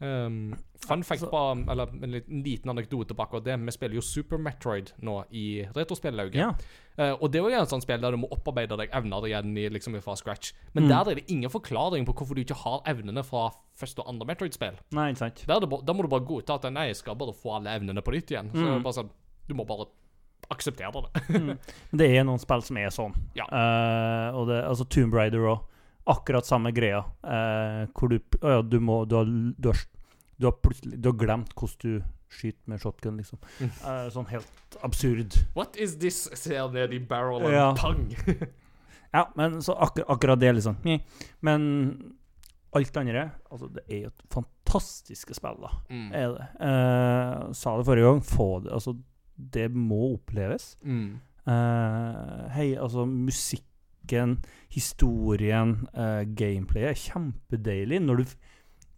[0.00, 1.40] Um, fun fact på,
[1.70, 3.58] eller en liten, anekdote på akkurat det.
[3.66, 6.34] Vi spiller jo Super Metroid nå i retrospillauget.
[6.40, 6.54] ja.
[7.00, 9.52] Uh, og det er jo en sånn spill der du må opparbeide deg evner igjen
[9.56, 10.52] i, liksom fra scratch.
[10.74, 10.88] Men Mm.
[10.88, 14.26] der er det ingen forklaring på hvorfor du ikke har evnene fra første og andre
[14.26, 14.76] Metroid-spill.
[14.92, 15.44] Nei, sant.
[15.46, 17.70] Der er det Da må du bare godta at nei, jeg skal bare få alle
[17.78, 18.50] evnene på nytt igjen.
[18.52, 18.82] Så Mm.
[18.82, 19.10] bare sånn,
[19.48, 19.86] Du må bare
[20.50, 21.22] akseptere det.
[21.40, 21.58] Mm.
[21.92, 23.14] Det er noen spill som er sånn.
[23.36, 23.44] Ja.
[23.50, 25.60] Uh, og det, altså Tomb Raider òg.
[26.10, 27.04] Akkurat samme greia.
[27.22, 29.82] Eh, hvor du ja, du må Du har, du har,
[30.36, 33.40] du har plutselig Du har glemt hvordan du skyter med shotgun, liksom.
[33.58, 33.70] Mm.
[33.90, 35.34] Eh, sånn helt absurd.
[35.56, 36.28] What is this?
[36.38, 37.52] Ser ned i barrelen.
[37.54, 37.70] Ja.
[37.78, 38.08] Pang!
[39.10, 40.76] Ja, men så akkur akkurat det, liksom.
[41.42, 41.62] Men
[42.70, 45.72] alt andre Altså, det er jo et fantastiske spill, da.
[45.90, 46.12] Mm.
[46.14, 46.46] Er det.
[46.68, 48.22] Eh, sa det forrige gang.
[48.22, 48.94] Få det Altså,
[49.34, 50.76] det må oppleves.
[50.84, 51.18] Mm.
[51.50, 53.06] Eh, hei, altså
[54.10, 54.38] musikken,
[54.70, 58.24] historien, uh, gameplayet er kjempedeilig når du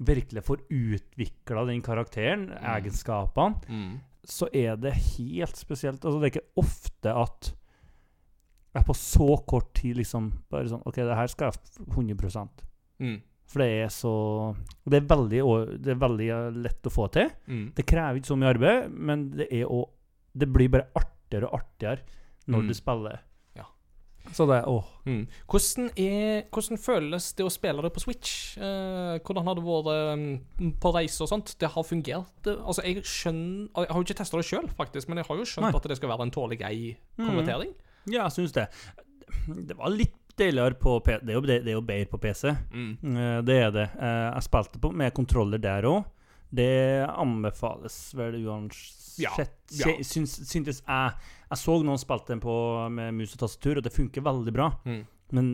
[0.03, 2.65] virkelig får utvikla den karakteren, Mm.
[2.65, 3.61] egenskapene.
[3.69, 4.01] Mm.
[4.25, 6.01] Så er det helt spesielt.
[6.05, 7.53] Altså, det er ikke ofte at
[8.75, 12.49] jeg på så kort tid liksom bare sånn OK, det her skal jeg 100
[13.01, 13.21] Mm.
[13.47, 14.57] For det er så
[14.89, 17.29] Det er veldig, det er veldig eh, lett å få til.
[17.49, 17.75] Mm.
[17.75, 19.89] Det krever ikke så mye arbeid, men det er òg
[20.35, 22.01] Det blir bare artigere og artigere
[22.49, 22.69] når Mm.
[22.69, 23.21] du spiller.
[24.33, 24.85] Så det Åh.
[25.07, 25.23] Mm.
[25.51, 28.57] Hvordan, er, hvordan føles det å spille det på Switch?
[28.57, 31.55] Eh, hvordan har det vært um, på reise og sånt?
[31.61, 32.47] Det har fungert?
[32.49, 35.37] eh, Altså, Jeg skjønner Jeg har jo ikke testa det sjøl, faktisk, men jeg har
[35.43, 35.75] jo skjønt Nei.
[35.77, 36.79] at det skal være en tålelig grei
[37.21, 37.75] konvertering.
[38.07, 38.69] Ja, jeg syns det.
[39.69, 41.19] Det var litt deiligere på P...
[41.21, 42.55] Det er jo, det, det er jo bedre på PC.
[42.73, 42.93] Mm.
[43.13, 43.87] Eh, Det er det.
[44.01, 46.05] Jeg spilte på med kontroller der òg.
[46.53, 46.69] Det
[47.09, 49.13] anbefales vel uansett.
[49.21, 49.93] Ja, ja.
[50.05, 51.13] Sy- syntes jeg
[51.53, 52.55] Jeg så noen spilte den på
[52.93, 54.71] med mus og tastatur, og det funker veldig bra.
[54.89, 55.03] Mm.
[55.37, 55.51] Men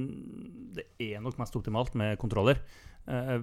[0.76, 2.62] det er nok mest optimalt med kontroller.
[3.08, 3.40] eh,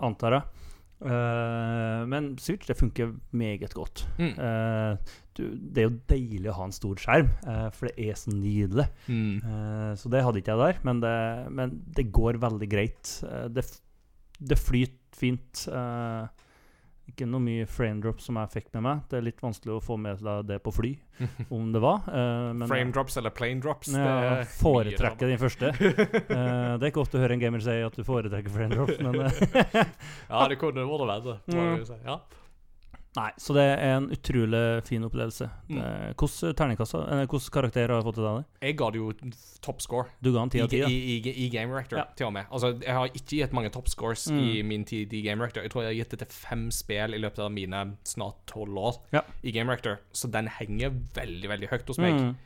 [0.00, 0.66] antar jeg.
[1.00, 4.04] Eh, men Switch det funker meget godt.
[4.20, 4.32] Mm.
[4.36, 8.18] Eh, du, det er jo deilig å ha en stor skjerm, eh, for det er
[8.20, 8.86] så nydelig.
[9.08, 9.40] Mm.
[9.40, 11.16] Eh, så det hadde ikke jeg der, men det,
[11.56, 13.12] men det går veldig greit.
[13.28, 13.66] Eh, det,
[14.40, 15.66] det flyter fint.
[15.68, 16.48] Eh,
[17.10, 19.04] ikke noe mye frame drops som jeg fikk med meg.
[19.10, 20.92] Det er litt vanskelig å få med seg det på fly,
[21.56, 22.02] om det var.
[22.08, 23.92] Uh, men Frame drops eller plane drops?
[23.94, 25.72] ja, er foretrekker den første.
[25.76, 29.00] Uh, det er ikke ofte å høre en gamer si at du foretrekker frame drops,
[29.02, 29.80] men uh,
[30.32, 31.40] Ja, det kunne vært verre.
[32.06, 32.20] Ja.
[33.16, 35.48] Nei, så det er en utrolig fin opplevelse.
[35.68, 35.80] Mm.
[36.54, 38.44] Terningkasser, eh, karakter har jeg fått til deg?
[38.62, 39.08] Jeg ga det jo
[39.66, 40.06] top score.
[40.22, 42.04] Du ga den 10 av 10, i, i, I Game Rector, Ja.
[42.14, 42.46] til og med.
[42.52, 44.38] Altså, jeg har ikke gitt mange top scores Mm.
[44.38, 45.62] i min tid i Game Rector.
[45.62, 48.78] Jeg tror jeg har gitt det til fem spill i løpet av mine snart tolv
[48.78, 49.22] år Ja.
[49.42, 52.14] i Game Rector, så den henger veldig, veldig høyt hos meg.
[52.14, 52.36] Mm.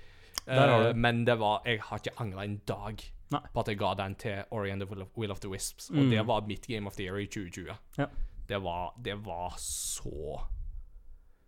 [0.46, 0.92] Du.
[0.94, 3.40] men det var Jeg har ikke angra en dag Nei.
[3.54, 5.90] på at jeg ga den til Ori and the Will of, Will of the Wisps.
[5.90, 6.10] Og Mm.
[6.10, 7.74] det var mitt Game of the Year i 2020.
[7.98, 8.06] Ja.
[8.46, 10.40] Det var, det var så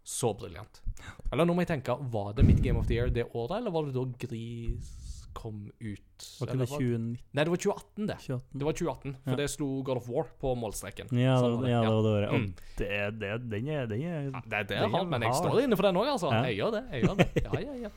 [0.07, 0.79] Så briljant.
[1.33, 3.75] Eller nå må jeg tenke, var det mitt Game of the Year det året, eller
[3.75, 4.93] var det da Gris
[5.37, 6.27] kom ut?
[6.41, 7.09] Var ikke det 2019?
[7.37, 8.15] Nei, det var 2018, det.
[8.23, 8.61] 2018?
[8.63, 9.37] Det var 2018, for Ja.
[9.43, 11.11] det slo God of War på målstreken.
[11.19, 12.31] Ja, Sånn det, var det, ja, det var det året.
[12.33, 12.47] Mm.
[12.79, 12.89] det,
[13.21, 15.43] det, den er, den er Ja, det er det, er han, men jeg hard.
[15.45, 16.31] står inne for den òg, altså.
[16.33, 16.41] Ja.
[16.49, 16.85] Jeg gjør det.
[16.95, 17.29] jeg gjør det.
[17.43, 17.91] Ja, ja, ja.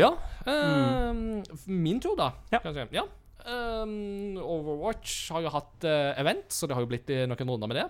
[0.00, 0.10] Ja.
[0.50, 2.32] ehm, min tur, da.
[2.52, 2.58] Ja.
[2.64, 2.88] Kanskje.
[2.92, 3.06] ja.
[3.44, 7.68] Um, Overwatch har jo hatt uh, event, så det har jo blitt eh, noen runder
[7.68, 7.88] med det.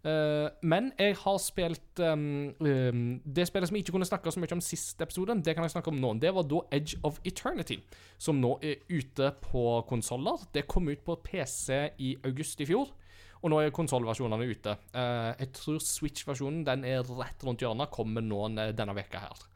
[0.00, 4.40] Eh, men jeg har spilt um, um, Det spillet som jeg ikke kunne snakke så
[4.40, 6.14] mye om sist episode, det kan jeg snakke om nå.
[6.22, 7.76] Det var da Edge of Eternity,
[8.18, 10.40] som nå er ute på konsoller.
[10.54, 12.94] Det kom ut på PC i august i fjor.
[13.40, 14.76] Og nå er konsollversjonene ute.
[14.94, 19.46] Uh, jeg tror Switch-versjonen den er rett rundt hjørnet, kommer nå denne veka her.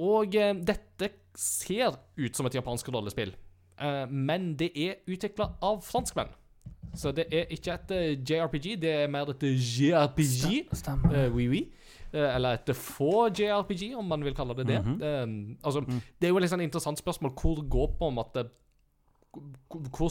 [0.00, 3.32] Og uh, dette ser ut som et japansk rollespill,
[3.78, 6.32] eh, men det er utvikla av franskmenn.
[6.94, 10.66] Så det er ikke et eh, JRPG, det er mer et JRPG.
[10.72, 11.26] Stemmer.
[11.28, 11.68] Uh, oui, oui.
[12.14, 14.84] Uh, eller et få JRPG, om man vil kalle det det.
[14.84, 15.50] Mm -hmm.
[15.50, 16.00] uh, altså, Mm.
[16.20, 18.44] Det er jo et litt sånn interessant spørsmål hvor går på en måte
[19.68, 20.10] hvor, hvor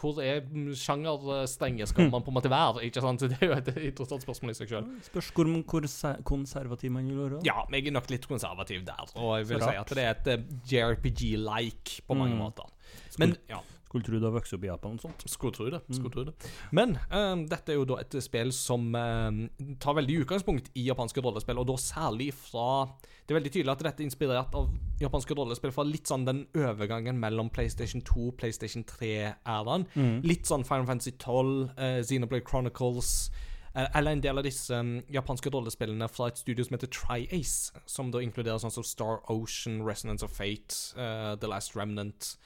[0.00, 0.40] hvor er
[0.74, 2.84] sjangerstrenge skal man på en måte være?
[2.86, 3.20] Ikke sant?
[3.20, 4.86] Det er jo et interessant spørsmål i seg sjøl.
[5.02, 7.40] Spørs hvor, hvor konservativ man vil være.
[7.44, 9.10] Ja, jeg er nok litt konservativ der.
[9.16, 12.40] Og jeg vil si at det er et eh, JRPG-like på mange Mm.
[12.40, 12.70] måter.
[13.18, 13.58] Men ja,
[13.90, 15.24] Skulle tro du har vokst opp i Japan og sånt.
[15.26, 15.80] skulle tro det.
[15.90, 16.14] Skulle Mm.
[16.14, 16.50] tro det.
[16.70, 19.40] Men um, dette er jo da et spill som um,
[19.82, 22.86] tar veldig utgangspunkt i japanske rollespill, og da særlig fra
[23.26, 26.44] Det er veldig tydelig at dette er inspirert av japanske rollespill fra litt sånn den
[26.54, 29.84] overgangen mellom PlayStation 2 PlayStation 3-æraen.
[29.94, 30.22] Mm.
[30.26, 33.30] Litt sånn Final Fantasy 12, uh, Xenoblade Chronicles
[33.74, 37.70] eh, eller en del av disse um, japanske rollespillene fra et studio som heter Tri-Ace,
[37.86, 42.36] som da inkluderer sånn som Star Ocean, Resonance of Fate, uh, The Last Remnant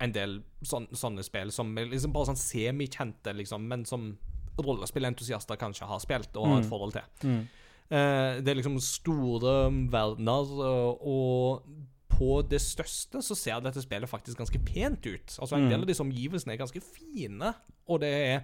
[0.00, 4.10] En del sånne, sånne spill som liksom bare sånn semikjente, liksom, men som
[4.60, 6.70] rollespillentusiaster kanskje har spilt og har et Mm.
[6.70, 7.02] forhold til.
[7.28, 7.48] Mm.
[7.90, 10.48] Uh, det er liksom store verdener,
[11.00, 11.62] og
[12.16, 15.34] på det største så ser dette spillet faktisk ganske pent ut.
[15.36, 15.70] Altså En Mm.
[15.70, 17.50] del av disse omgivelsene er ganske fine,
[17.86, 18.40] og det er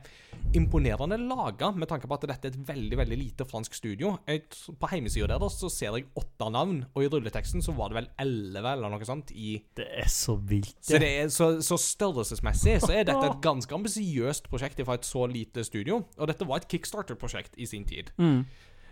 [0.54, 4.18] imponerende laga med tanke på at dette er et veldig veldig lite fransk studio.
[4.28, 4.42] Jeg,
[4.78, 8.10] på hjemmesida deres så ser jeg åtte navn, og i rulleteksten så var det vel
[8.26, 10.76] elleve eller noe sånt i Det er så vilt.
[10.80, 15.08] så, det er, så, så størrelsesmessig så er dette et ganske ambisiøst prosjekt fra et
[15.08, 16.02] så lite studio.
[16.18, 18.12] Og dette var et kickstarter-prosjekt i sin tid.
[18.18, 18.44] Mm.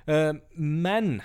[0.09, 1.21] Uh, men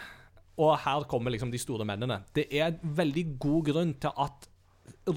[0.62, 2.22] Og her kommer liksom de store mennene.
[2.36, 4.50] Det er en veldig god grunn til at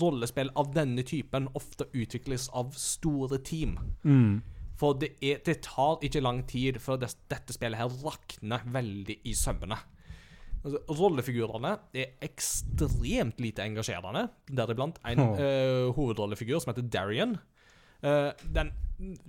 [0.01, 3.77] rollespill av denne typen ofte utvikles av store team.
[4.03, 4.41] Mm.
[4.79, 9.19] For det, er, det tar ikke lang tid før det, dette spillet her rakner veldig
[9.27, 9.79] i sømmene.
[10.59, 15.39] Altså, rollefigurene er ekstremt lite engasjerende, deriblant en oh.
[15.39, 17.37] uh, hovedrollefigur som heter Darian.
[18.03, 18.73] Eh, den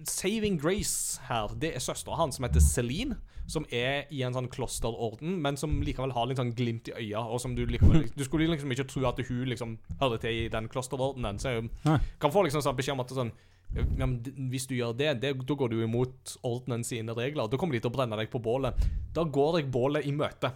[0.10, 3.18] saving grace her, det er søstera hans som heter Celine,
[3.50, 7.22] som er i en sånn klosterorden, men som likevel har litt sånn glimt i øya,
[7.22, 10.50] og som du likevel Du skulle liksom ikke tro at hun liksom hører til i
[10.54, 13.34] den klosterordenen, så hun kan få liksom sånn beskjed om at sånn
[13.70, 14.16] ja, men
[14.50, 17.46] hvis du gjør det, det, da går du imot ordenen sine regler.
[17.46, 18.74] Da kommer de til å brenne deg på bålet.
[19.14, 20.50] Da går jeg bålet i møte.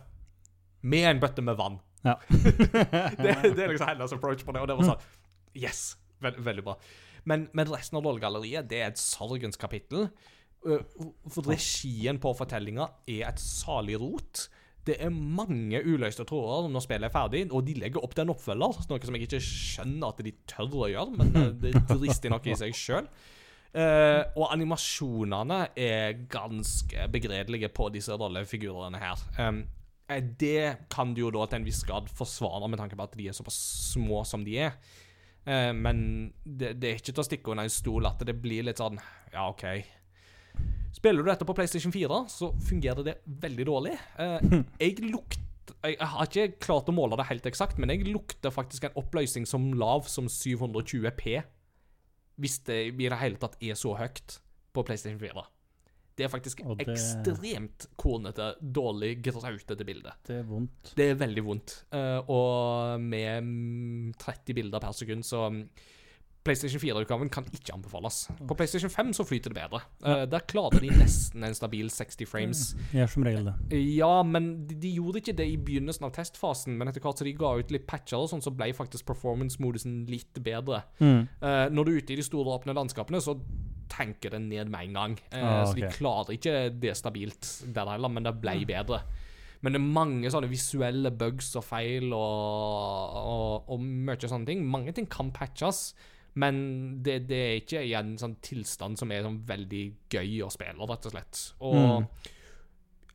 [0.81, 1.77] Med en bøtte med vann.
[2.01, 2.15] Ja.
[2.29, 5.05] det, det er liksom hennes approach på det, og det var sånn
[5.53, 5.91] Yes!
[6.23, 6.73] Veld, veldig bra.
[7.29, 10.09] Men, men resten av rollegalleriet, det er et sorgens kapittel.
[10.63, 10.81] Uh,
[11.31, 14.47] For regien på fortellinga er et salig rot.
[14.83, 18.33] Det er mange uløste tråder når spillet er ferdig, og de legger opp til en
[18.33, 21.87] oppfølger, noe som jeg ikke skjønner at de tør å gjøre, men uh, det er
[21.87, 23.07] dristig nok i seg sjøl.
[23.73, 29.23] og animasjonene er ganske begredelige på disse rollefigurene her.
[29.39, 29.63] Um,
[30.05, 33.17] eh, det kan du jo da til en viss grad forsvare med tanke på at
[33.17, 33.57] de er såpass
[33.95, 34.77] små som de er.
[35.45, 35.97] Eh, men
[36.43, 38.99] det, det er ikke til å stikke under en stol at det blir litt sånn
[39.33, 39.65] Ja, OK.
[40.93, 43.97] Spiller du dette på PlayStation 4, så fungerer det veldig dårlig.
[44.21, 44.53] Eh,
[44.83, 45.41] jeg lukter
[45.83, 49.47] jeg har ikke klart å måle det helt eksakt, men jeg lukter faktisk en oppløsning
[49.47, 51.37] som lav som 720P.
[52.39, 54.39] Hvis det i det hele tatt er så høyt
[54.75, 55.43] på PlayStation 4.
[56.15, 60.11] Det er faktisk Og det- ekstremt kornete, dårlig, grautete bilde.
[60.27, 60.93] Det er vondt.
[60.95, 61.85] Det er veldig vondt.
[61.91, 65.63] Eh, og med mm, 30 bilder per sekund, så mm,
[66.43, 68.25] PlayStation 4-utgaven kan ikke anbefales.
[68.47, 69.79] På PlayStation 5 så flyter det bedre.
[70.03, 72.63] Uh, der klarer de nesten en stabil 60 frames.
[72.91, 73.79] Ja, som regel det.
[73.95, 76.75] Ja, men de, de gjorde ikke det i begynnelsen av testfasen.
[76.77, 80.01] Men etter hvert så de ga ut litt patcher, og sånn, så ble faktisk performance-modusen
[80.11, 80.83] litt bedre.
[80.99, 81.21] Mm.
[81.39, 83.37] Uh, når du er ute i de store åpne landskapene, så
[83.93, 85.17] tenker den ned med en gang.
[85.31, 89.03] Uh, Ah, Så de klarer ikke det stabilt der heller, men det ble bedre.
[89.63, 94.63] Men det er mange sånne visuelle bugs og feil og, og, og mye sånne ting.
[94.67, 95.93] Mange ting kan patches,
[96.33, 96.55] men
[97.05, 100.87] det, det er ikke i en sånn tilstand som er sånn veldig gøy å spille,
[100.89, 101.43] rett og slett.
[101.61, 102.07] Og Mm.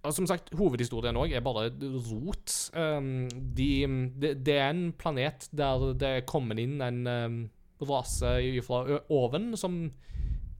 [0.05, 1.73] og som sagt, hovedhistorien òg er bare
[2.11, 2.71] rot.
[2.73, 3.87] Um, de,
[4.21, 7.41] det, er en planet der det er kommet inn en um,
[7.83, 9.91] rase fra oven som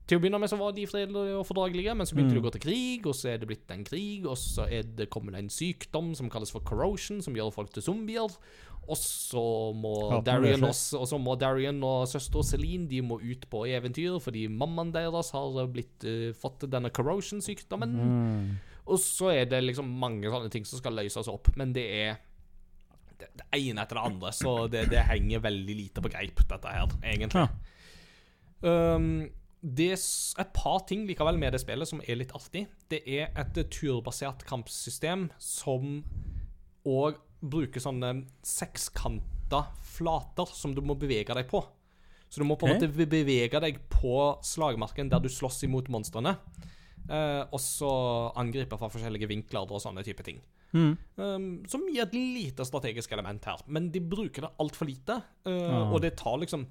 [0.09, 2.45] Til å begynne med så var de fredelige og fordragelige, men så begynte de å
[2.47, 5.35] gå til krig, og så er det blitt en krig, og så er det kommet
[5.37, 8.33] en sykdom som kalles for corrosion, som gjør folk til zombier.
[8.89, 9.43] Og så
[9.77, 13.63] må Ja, Darian også, og så må Darian og søster Celine De må ut på
[13.69, 17.93] eventyr fordi mammaen deres har blitt uh, fått denne corrosion-sykdommen.
[17.99, 18.49] Mm.
[18.89, 22.17] Og så er det liksom mange sånne ting som skal løses opp, men det er
[23.19, 26.71] det, det ene etter det andre, så det, det henger veldig lite på greip, dette
[26.71, 27.45] her, egentlig.
[28.63, 29.27] Um,
[29.59, 30.03] det er
[30.41, 32.65] et par ting likevel med det spillet som er litt artig.
[32.91, 35.99] Det er et turbasert kampsystem som
[36.87, 38.13] òg bruker sånne
[38.45, 41.63] sekskanta flater som du må bevege deg på.
[42.29, 42.89] Så du må på en okay.
[42.89, 46.35] måte bevege deg på slagmarken der du slåss imot monstrene.
[47.09, 47.89] Eh, og så
[48.37, 50.43] angripe fra forskjellige vinkler og sånne type ting.
[50.69, 50.91] Mm.
[51.17, 53.63] Um, som gir et lite strategisk element her.
[53.65, 55.17] Men de bruker det altfor lite.
[55.47, 55.89] Uh, Ah.
[55.93, 56.67] Og det tar liksom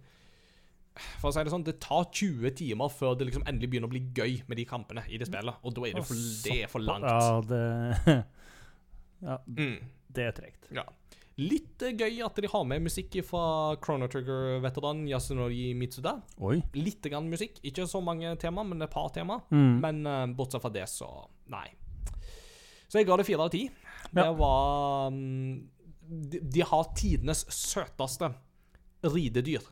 [1.23, 3.93] For å si det sånn, det tar 20 timer før det liksom endelig begynner å
[3.93, 5.61] bli gøy med de kampene i det spillet.
[5.63, 7.07] Og da er det for, det er for langt.
[7.07, 8.17] Ja, det
[9.29, 9.79] Ja, Mm,
[10.19, 10.73] det er tregt.
[10.75, 10.87] ja.
[11.39, 16.17] Litt eh, gøy at de har med musikk fra Chrono Trigger-veteran Yasunori Mitsuda.
[16.43, 16.57] Oi.
[16.75, 17.61] Litt grann musikk.
[17.63, 19.39] Ikke så mange tema, men et par tema.
[19.55, 19.77] Mm.
[19.85, 21.07] Men uh, bortsett fra det, så
[21.55, 21.69] nei.
[22.89, 23.69] Så jeg ga det fire av ti.
[24.09, 24.25] Ja.
[24.25, 25.55] Det var mm,
[26.33, 28.33] de, de har tidenes søteste
[29.07, 29.63] ridedyr.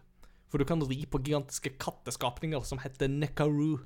[0.46, 3.80] For du kan ri på gigantiske katteskapninger som heter Nekaru.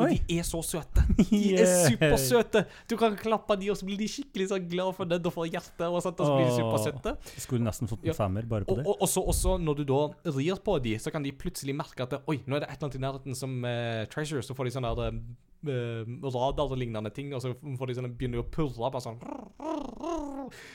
[0.00, 0.14] Og Oi.
[0.28, 1.02] de er så søte.
[1.18, 2.62] De er supersøte.
[2.88, 5.50] Du kan klappe de, og så blir de skikkelig så glad for den og får
[5.52, 5.88] hjerte.
[5.90, 7.14] Og sånt, og så blir de supersøte.
[7.36, 8.86] Jeg skulle nesten fått en femmer bare på Og, det.
[8.88, 10.00] og også, også når du da
[10.32, 12.88] rir på de, så kan de plutselig merke at Oi, nå er det et eller
[12.88, 14.42] annet i nærheten som uh, treasure.
[14.46, 15.20] Så får de sånn der,
[15.68, 18.90] eh, radar-lignende ting, og så får de sånne, begynner de å purre.
[18.92, 19.20] Bare sånn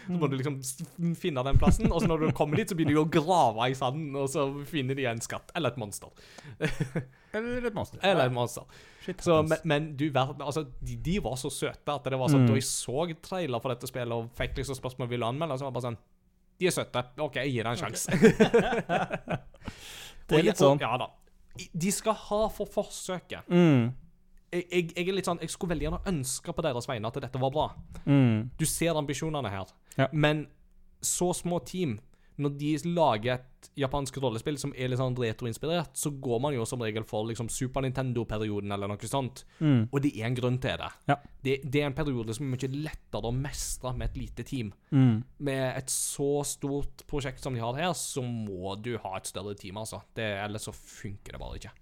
[0.07, 0.57] Så må du liksom
[1.19, 3.77] finne den plassen, og så når du kommer dit, så begynner de å grave i
[3.77, 5.51] sanden, og så finner de en skatt.
[5.57, 6.11] Eller et monster.
[7.37, 7.99] Eller et monster.
[8.01, 8.63] Eller et monster.
[9.03, 12.47] Shit Så, men, men du altså, de, de var så søte at det var sånn
[12.47, 12.51] Mm.
[12.53, 15.67] Da jeg så trailer for dette spillet og fikk liksom spørsmål jeg ville anmelde, så
[15.67, 15.99] var det bare sånn
[16.57, 17.03] De er søte.
[17.21, 18.09] OK, jeg gir det en sjanse.
[20.27, 20.79] Det er litt sånn.
[20.83, 21.07] Ja da.
[21.57, 23.47] De skal ha for forsøket.
[23.49, 23.89] Mm.
[24.53, 27.17] Jeg, jeg, jeg er litt sånn Jeg skulle veldig gjerne ønske på deres vegne at
[27.19, 27.65] dette var bra.
[28.05, 28.49] Mm.
[28.57, 30.07] Du ser ambisjonene her, Ja.
[30.13, 30.47] men
[31.01, 31.99] så små team
[32.37, 36.65] Når de lager et japansk rollespill som er litt sånn retroinspirert, så går man jo
[36.69, 39.41] som regel for liksom Super Nintendo-perioden eller noe sånt.
[39.59, 39.87] Mm.
[39.91, 40.89] Og det er en grunn til det.
[41.09, 41.15] Ja.
[41.43, 41.55] det.
[41.65, 44.69] Det er en periode som er mye lettere å mestre med et lite team.
[44.93, 45.23] Mm.
[45.49, 49.55] Med et så stort prosjekt som de har her, så må du ha et større
[49.57, 50.03] team, altså.
[50.13, 51.73] Det, ellers så funker det bare ikke.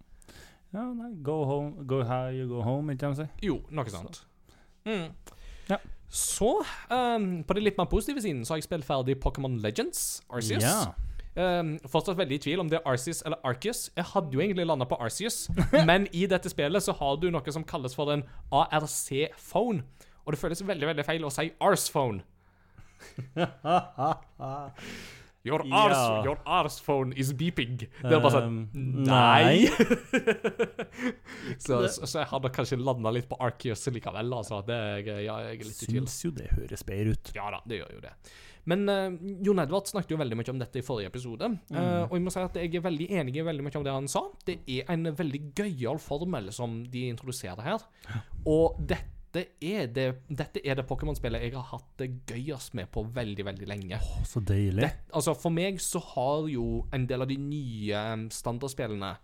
[0.76, 3.32] Ja, nei, go home, go high, you go home, ikke sant?
[3.44, 4.26] Jo, noe sånt.
[4.84, 5.08] Mm.
[5.70, 5.78] Ja.
[6.12, 6.50] Så,
[6.92, 10.66] um, på det litt mer positive siden, så har jeg spilt ferdig Pokémon Legends, Arceus.
[10.66, 10.92] Ja.
[11.36, 13.90] Um, fortsatt veldig i tvil om det er Arceus eller Arceus.
[13.96, 15.46] Jeg hadde jo egentlig landa på Arceus,
[15.90, 19.84] men i dette spillet så har du noe som kalles for en ARC-phone.
[20.26, 22.24] Og det føles veldig veldig feil å si Arse-phone.
[25.46, 26.24] Your Ja.
[26.26, 27.78] your arse phone is beeping.
[28.02, 29.68] Det er bare sånn Um, Nei.
[31.62, 34.62] så, så, så jeg hadde kanskje landa litt på Arceus likevel, altså.
[34.68, 36.02] Det, ja, jeg er litt i tvil.
[36.06, 37.32] Syns jo det høres bedre ut.
[37.38, 38.14] Ja da, det gjør jo det.
[38.66, 39.14] Men uh,
[39.46, 41.52] Jon Edvard snakket jo veldig mye om dette i forrige episode.
[41.70, 43.94] eh, og jeg må si at jeg er veldig enig i veldig mye om det
[43.94, 44.24] han sa.
[44.48, 47.86] Det er en veldig gøyal formel som de introduserer her.
[48.50, 49.14] Og dette
[49.44, 53.70] er det, dette er det Pokémon-spillet jeg har hatt det gøyest med på veldig, veldig
[53.70, 54.00] lenge.
[54.00, 54.84] Oh, så deilig.
[54.86, 59.16] Det, altså For meg så har jo en del av de nye um, standardspillene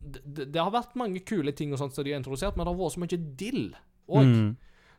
[0.00, 2.72] det, det, har vært mange kule ting og sånt som de har introdusert, men det
[2.72, 3.64] har vært så mye dill
[4.10, 4.30] òg.
[4.30, 4.50] Mm.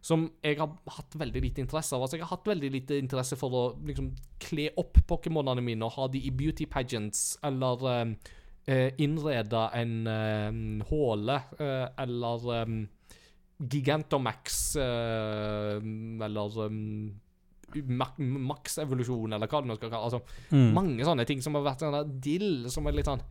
[0.01, 2.01] Som jeg har hatt veldig lite interesse av.
[2.01, 4.07] Altså Jeg har hatt veldig lite interesse for å liksom
[4.41, 8.15] kle opp Pokémonene mine og ha de i beauty pageants, eller um,
[8.65, 12.81] eh, innrede en um, håle, eh, eller um,
[13.69, 15.77] Gigantamax, uh,
[16.25, 17.11] eller um,
[17.87, 20.21] Max- Max-evolusjon, eller hva det nå skal kalle Altså,
[20.51, 20.73] Mm.
[20.75, 23.21] mange sånne ting som har vært sånn dill, som er litt sånn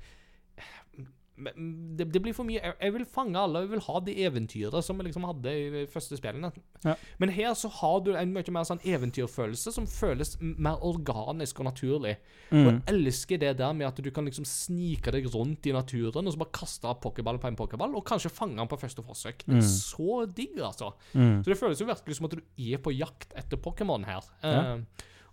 [1.44, 2.60] det, det blir for mye.
[2.60, 3.62] Jeg, jeg vil fange alle.
[3.64, 6.50] Jeg vil ha det eventyret som vi liksom hadde i første spillene.
[6.84, 6.94] Ja.
[7.18, 11.70] Men her så har du en mye mer sånn eventyrfølelse som føles mer organisk og
[11.70, 12.16] naturlig.
[12.50, 12.66] Og Mm.
[12.70, 16.32] jeg elsker det der med at du kan liksom snike deg rundt i naturen og
[16.34, 19.44] så bare kaste pokéball på en pokéball, og kanskje fange den på første forsøk.
[19.46, 19.62] Det er Mm.
[19.62, 20.92] så digg, altså.
[21.14, 21.42] Mm.
[21.44, 24.20] Så det føles jo virkelig som at du er på jakt etter Pokémon her.
[24.42, 24.74] Ja.
[24.74, 24.80] Eh,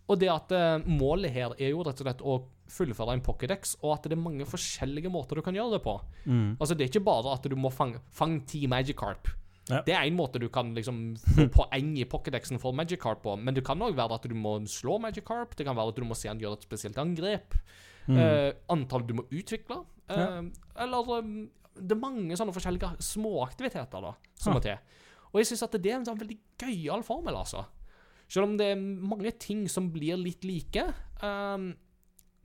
[0.07, 2.38] og det at eh, målet her er jo rett og slett å
[2.71, 5.97] fullføre en Pokédex, og at det er mange forskjellige måter du kan gjøre det på.
[6.25, 6.57] Mm.
[6.59, 9.27] Altså Det er ikke bare at du må fange fang ti Magikarp.
[9.67, 9.81] Ja.
[9.84, 13.53] Det er én måte du kan liksom få poeng i Pokédexen for Magikarp på, men
[13.55, 15.55] det kan òg være at du må slå Magikarp.
[15.59, 17.55] Det kan være at du må se han gjøre et spesielt angrep.
[18.07, 18.15] Mm.
[18.15, 19.81] Uh, antall du må utvikle.
[20.07, 20.27] Uh, Ja.
[20.85, 24.55] Eller um, Det er mange sånne forskjellige småaktiviteter da som Ja.
[24.55, 24.77] må til.
[25.34, 27.65] Og jeg syns at det er en sånn veldig gøyal formel, altså.
[28.27, 30.83] Selv om det er mange ting som blir litt like,
[31.23, 31.71] um,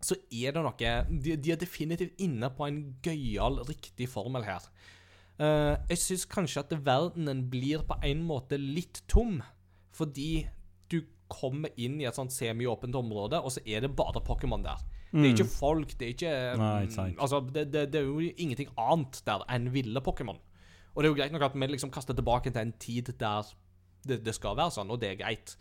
[0.02, 4.66] så er det noe De, de er definitivt inne på en gøyal, riktig formel her.
[5.40, 9.40] Uh, jeg syns kanskje at verdenen blir på en måte litt tom,
[9.94, 10.46] fordi
[10.92, 11.00] du
[11.32, 14.82] kommer inn i et sånt semiåpent område, og så er det bare Pokémon der.
[15.12, 16.88] Det er ikke folk, det er ikke Mm.
[16.96, 17.14] Nei.
[17.20, 20.38] Altså, det, det, det er jo ingenting annet der enn ville Pokémon.
[20.94, 23.48] Og det er jo greit nok at vi liksom kaster tilbake til en tid der
[24.06, 25.56] det, det skal være sånn, og det er greit.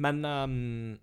[0.00, 0.98] Men um,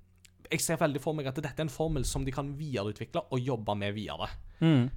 [0.49, 3.39] jeg ser veldig for meg at dette er en formel som de kan videreutvikle og
[3.43, 4.29] jobbe med videre.
[4.63, 4.87] Mm.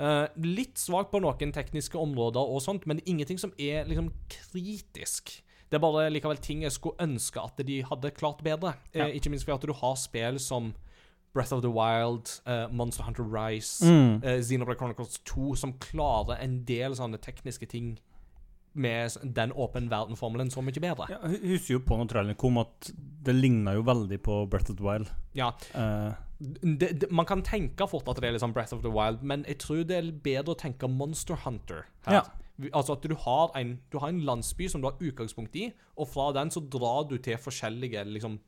[0.00, 5.42] Uh, litt svak på noen tekniske områder og sånt, men ingenting som er liksom kritisk.
[5.72, 8.74] Det er bare likevel ting jeg skulle ønske at de hadde klart bedre.
[8.94, 9.06] Ja.
[9.08, 10.72] Uh, ikke minst fordi at du har spill som
[11.32, 14.18] Breath of the Wild, uh, Monster Hunter Rise, Mm.
[14.22, 17.94] eh, Xenoblade Chronicles 2, som klarer en del sånne tekniske ting
[18.72, 21.06] med den åpen verden-formelen så mye bedre.
[21.12, 22.90] Ja, jeg husker jo på når traileren kom at
[23.22, 25.10] det ligna jo veldig på Breath of the Wild.
[25.38, 26.12] Ja, Uh,
[26.42, 29.44] det, det, Man kan tenke fort at det er liksom Breath of the Wild, men
[29.48, 31.84] jeg tror det er bedre å tenke Monster Hunter.
[32.06, 32.18] Her.
[32.18, 32.70] Ja.
[32.72, 36.08] Altså at du har, en, du har en landsby som du har utgangspunkt i, og
[36.10, 38.40] fra den så drar du til forskjellige liksom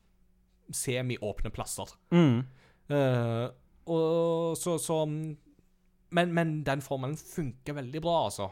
[0.73, 1.95] semi-åpne plasser.
[2.11, 2.43] mm.
[2.85, 3.47] Uh,
[3.85, 8.49] og så, så men, men den formelen funker veldig bra, altså.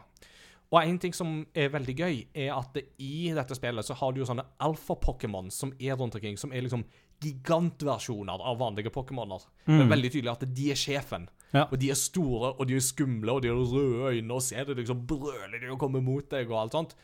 [0.72, 4.22] Og en ting som er veldig gøy, er at i dette spillet så har du
[4.22, 6.82] jo sånne alfa-pokémon som er rundt omkring, som er liksom
[7.22, 9.44] gigantversjoner av vanlige pokémoner.
[9.66, 11.28] Det er veldig tydelig at de er sjefen.
[11.54, 11.68] Ja.
[11.68, 14.66] Og de er store, og de er skumle, og de har røde øyne, og ser
[14.66, 16.96] det liksom brøler de og kommer mot deg, og alt sånt.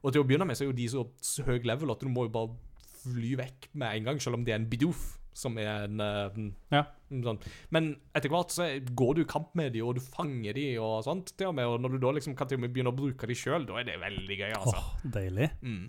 [0.00, 2.28] Og til å begynne med så er jo de så høy level at du må
[2.28, 2.54] jo bare
[3.02, 6.48] fly vekk med en gang, selv om det er en bidoof, som er en en
[6.74, 6.84] Ja.
[7.08, 7.38] Sånn.
[7.72, 8.66] Men etter hvert så
[8.98, 11.32] går du i kamp med de, og du fanger de og sånt.
[11.38, 13.26] til og med, og når du da liksom kan til og med begynne å bruke
[13.26, 14.76] de sjøl, da er det veldig gøy, altså.
[14.76, 15.48] Åh, deilig.
[15.62, 15.88] Mm.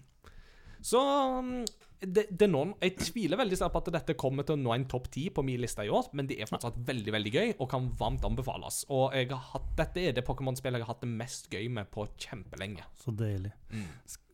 [0.79, 0.99] Så
[1.43, 1.65] mm,
[1.99, 4.87] det, det er noen Jeg tviler veldig på at dette kommer til å nå en
[4.87, 7.67] topp ti på min liste i år, men det er fortsatt veldig veldig gøy og
[7.71, 8.85] kan varmt anbefales.
[8.95, 9.11] Og
[9.51, 12.87] hatt, dette er det Pokémon-spillet jeg har hatt det mest gøy med på kjempelenge.
[13.03, 13.51] Så deilig.
[13.73, 13.89] Mm.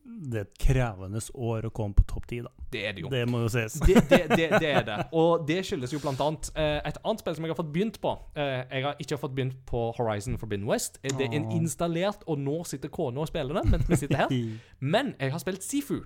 [0.06, 2.48] Det er et krevende år å komme på topp ti, da.
[2.72, 3.08] Det er det jo.
[3.12, 3.74] Det må jo sies.
[3.82, 4.96] det, det, det, det er det.
[5.18, 7.98] Og det skyldes jo blant annet eh, et annet spill som jeg har fått begynt
[8.02, 8.12] på.
[8.38, 10.98] Eh, jeg har ikke fått begynt på Horizon Forbidden West.
[11.02, 11.56] Eh, Det er Åh.
[11.58, 14.36] installert, og nå sitter kona og spiller det mens vi sitter her.
[14.94, 15.98] Men jeg har spilt Sifu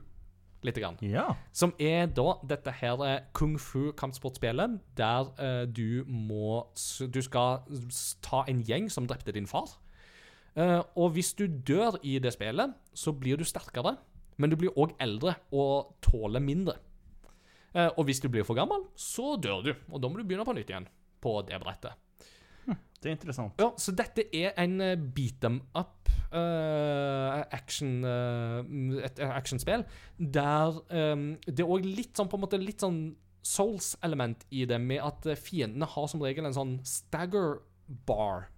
[0.63, 0.99] lite grann.
[1.01, 1.29] ja.
[1.57, 6.67] Som er da dette her kung fu-kampsportspillet, der du må
[7.15, 7.63] Du skal
[8.23, 9.79] ta en gjeng som drepte din far.
[10.59, 13.97] Eh, og hvis du dør i det spillet, så blir du sterkere,
[14.41, 16.79] men du blir òg eldre og tåler mindre.
[17.75, 20.47] Eh, og hvis du blir for gammel, så dør du, og da må du begynne
[20.49, 20.89] på nytt igjen
[21.21, 21.99] på det brettet.
[23.01, 23.57] Det er interessant.
[23.57, 28.61] Ja, så dette er en eh, beat them up uh, action uh,
[29.01, 29.87] et actionspill
[30.19, 33.01] der um, det er òg litt sånn på en måte litt sånn
[33.41, 37.63] Souls-element i det, med at fiendene har som regel en sånn stagger
[38.05, 38.51] bar.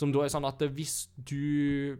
[0.00, 1.98] Som da er sånn at hvis du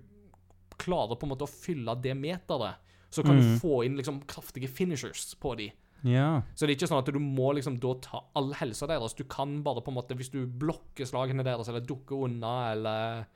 [0.81, 2.81] klarer på en måte å fylle det meteret,
[3.13, 3.43] så kan Mm.
[3.43, 5.73] du få inn liksom kraftige finishers på de.
[6.07, 6.41] Ja.
[6.57, 9.13] Så det er ikke sånn at du må liksom da ta all helsa deres.
[9.19, 13.27] Du kan bare på en måte, hvis du blokker slagene deres, eller dukker unna, eller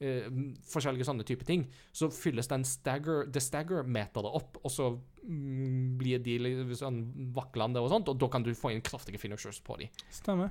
[0.00, 0.30] eh,
[0.70, 4.88] forskjellige sånne type ting, så fylles den stagger, the stagger-meteret opp, og så
[5.28, 7.02] mm, blir de litt sånn
[7.34, 9.90] vaklende og sånt, og da kan du få inn kraftige finishers på de.
[10.10, 10.50] Stemmer.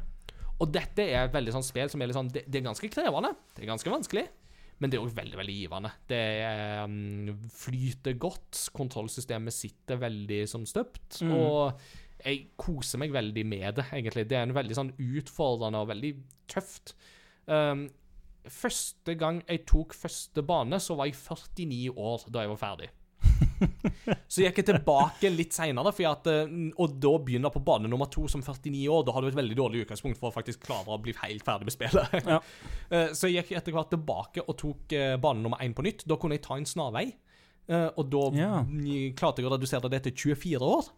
[0.61, 2.89] Og dette er et veldig sånn spill som er litt sånn, det, det er ganske
[2.93, 4.27] krevende, det er ganske vanskelig,
[4.79, 5.91] men det er òg veldig, veldig givende.
[6.07, 11.31] Det er, mm, flyter godt, kontrollsystemet sitter veldig som støpt, Mm.
[11.33, 11.79] og
[12.23, 14.27] jeg koser meg veldig med det, egentlig.
[14.29, 16.13] Det er en veldig sånn utfordrende og veldig
[16.47, 16.93] tøft.
[17.47, 17.89] Um,
[18.47, 22.89] første gang jeg tok første bane, så var jeg 49 år da jeg var ferdig.
[24.27, 28.87] Så gikk jeg tilbake litt seinere, og da begynner på bane nummer to som 49
[28.91, 29.03] år.
[29.07, 31.69] Da har du et veldig dårlig utgangspunkt for å faktisk klare å bli helt ferdig
[31.69, 32.17] med spillet.
[32.27, 32.39] Ja.
[32.93, 36.03] Eh, Så jeg gikk etter hvert tilbake og tok eh, bane nummer én på nytt.
[36.09, 37.07] Da kunne jeg ta en snarvei,
[37.67, 38.51] eh, og da Ja.
[38.61, 40.91] mm, klarte jeg å redusere det til 24 år.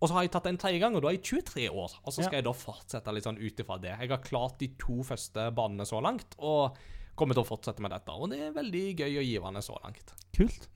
[0.00, 1.94] Og så har jeg tatt det en tredje gang, og da er jeg 23 år.
[2.04, 2.38] Og så skal Ja.
[2.42, 3.94] jeg da fortsette litt sånn ut ifra det.
[4.00, 6.76] Jeg har klart de to første banene så langt, og
[7.16, 8.12] kommer til å fortsette med dette.
[8.12, 10.12] Og det er veldig gøy og givende så langt.
[10.36, 10.66] Kult.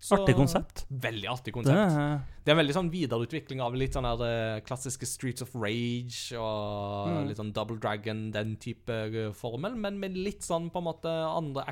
[0.00, 0.86] Så- Artig konsept.
[0.90, 1.76] Veldig artig Det konsept.
[1.76, 4.22] er Det er en veldig sånn videreutvikling av litt sånn her
[4.56, 7.28] eh, klassiske Streets of Rage og Mm.
[7.28, 11.04] litt sånn Double Dragon, den type eh, formel, men med litt sånn på en måte
[11.36, 11.64] andre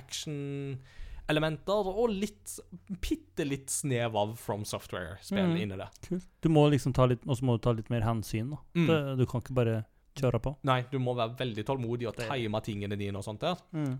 [1.29, 2.59] action-elementer og litt
[3.01, 5.61] bitte litt snev av From Software-spill Mm.
[5.63, 5.89] inni det.
[6.09, 6.27] kult.
[6.43, 8.57] Du må liksom ta litt Og så må du ta litt mer hensyn, da.
[8.75, 8.87] Mm.
[8.87, 9.85] Det, du kan ikke bare
[10.21, 10.55] kjøre på.
[10.69, 13.59] Nei, du må være veldig tålmodig og time tingene dine og sånt der.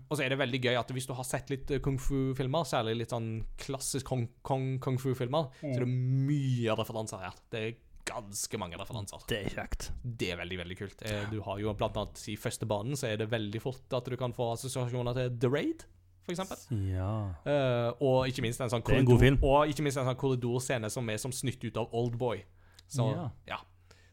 [0.09, 2.65] Og så er det veldig gøy at hvis du har sett litt eh, kung fu-filmer,
[2.67, 7.37] særlig litt sånn klassisk kung, kung, kung fu-filmer, så er det mye referanser her.
[7.51, 7.77] Det er
[8.09, 9.21] ganske mange referanser.
[9.29, 9.91] Det er kjekt.
[10.03, 11.01] Det er veldig, veldig kult.
[11.05, 14.09] Eh, Du har jo blant annet i første banen så er det veldig fort at
[14.09, 15.85] du kan få assosiasjoner til The Raid,
[16.25, 16.57] for eksempel.
[16.89, 17.11] Ja.
[17.45, 19.07] Uh, og ikke minst en sånn en.
[19.41, 22.43] Og ikke minst en sånn korridorscene som er som snytt ut av Oldboy.
[22.89, 23.29] Så Ja.
[23.47, 23.59] ja.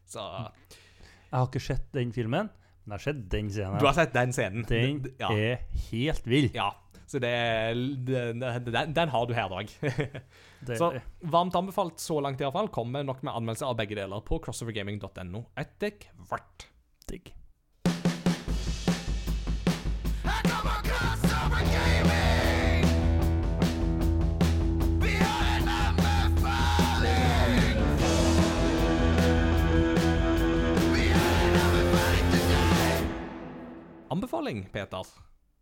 [0.07, 0.23] Så
[1.37, 3.77] Jeg har ikke sett den filmen, men jeg har sett den scenen.
[3.77, 4.63] du har sett den scenen?
[4.65, 5.29] Den D- ja.
[5.29, 5.59] er
[5.91, 6.49] helt vill.
[6.57, 6.71] ja.
[7.07, 7.29] Så det
[8.03, 9.69] den, den, den har du her, Dag.
[10.81, 10.89] Så
[11.23, 12.67] varmt anbefalt så langt, iallfall.
[12.73, 15.93] Kommer nok med anmeldelse av begge deler på crossovergaming.no etter
[16.27, 16.65] hvert.
[17.07, 17.29] digg.
[34.13, 35.09] Anbefaling, Peter.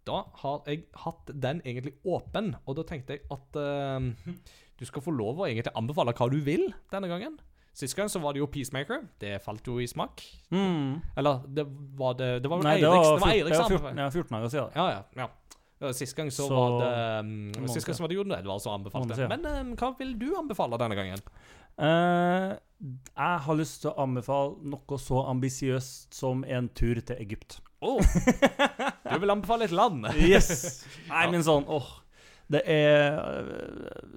[0.06, 4.34] Da har jeg hatt den egentlig åpen, og da tenkte jeg at uh,
[4.78, 7.40] du skal få lov å egentlig anbefale hva du vil denne gangen.
[7.76, 9.02] Sist gang så var det jo Peacemaker.
[9.20, 10.22] Det falt jo i smak.
[10.54, 11.02] Mm.
[11.20, 11.66] Eller det
[12.00, 13.98] var det Det var Nei, det Eiriks, det var 14, Eiriks 14, anbefaling.
[14.00, 14.70] ja, 14 dager siden.
[14.76, 15.26] Ja, ja.
[15.26, 15.92] ja.
[15.92, 18.78] Sist gang så, Så- var det um, Sist gang så var det Jon Edvard som
[18.78, 19.28] anbefalte.
[19.28, 21.26] Men um, hva vil du anbefale denne gangen?
[21.76, 22.56] Uh,
[23.12, 27.60] jeg har lyst til å anbefale noe så ambisiøst som en tur til Egypt.
[27.86, 30.07] Oh, du vil anbefale et land?
[30.32, 30.82] Yes!
[31.10, 31.88] Nei, men sånn, åh.
[32.52, 34.16] Det er øh,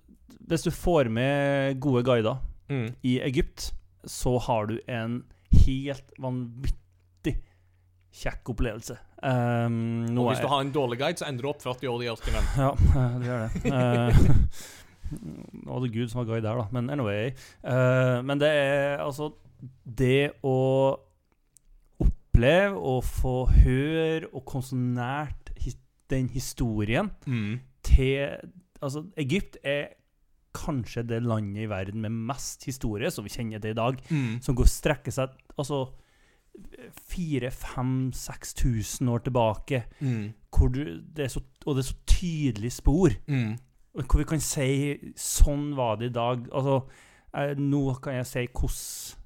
[0.48, 2.90] Hvis du får med gode guider Mm.
[3.02, 3.70] i Egypt,
[4.04, 5.22] så har du en
[5.64, 7.32] helt vanvittig
[8.12, 8.98] kjekk opplevelse.
[9.24, 12.10] Um, Og hvis du har en dårlig guide, så ender du opp 40 år i
[12.12, 12.50] ørkenen.
[12.60, 13.62] Ja, eh, det gjør det.
[15.08, 15.16] Eh,
[15.64, 16.66] Nå var det Gud som var guide der, da.
[16.76, 17.30] Men anyway.
[17.64, 19.30] Uh, men det er altså
[19.88, 20.52] Det å
[22.38, 25.50] oppleve og få høre og komme så nært
[26.10, 27.60] den historien Mm.
[27.82, 28.28] til
[28.80, 29.88] Altså, Egypt er
[30.54, 34.40] kanskje det landet i verden med mest historie, som vi kjenner det i dag, Mm.
[34.40, 35.28] som går strekker seg
[35.58, 35.88] altså
[37.10, 39.82] 4000-5000-6000 år tilbake.
[40.00, 40.32] Mm.
[40.56, 40.84] Hvor du,
[41.16, 43.10] det er så, og det er så tydelige spor.
[43.28, 43.58] Mm.
[43.94, 46.48] Hvor vi kan si 'sånn var det i dag'.
[46.52, 46.80] Altså,
[47.58, 49.17] nå kan jeg si hvordan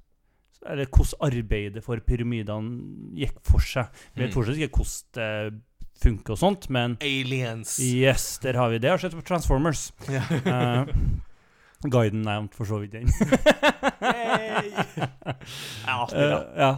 [0.65, 3.85] eller hvordan arbeidet for pyramidene gikk for seg.
[4.15, 4.35] Vi vet Mm.
[4.37, 5.61] fortsatt ikke hvordan det
[6.03, 7.77] funker og sånt, men Aliens.
[7.79, 8.87] yes, der har vi det.
[8.89, 9.91] Jeg har sett på Transformers.
[10.09, 10.23] Ja.
[10.29, 10.85] uh,
[11.83, 13.07] guiden nevnte for så vidt den.
[15.87, 16.07] ja,
[16.57, 16.71] ja.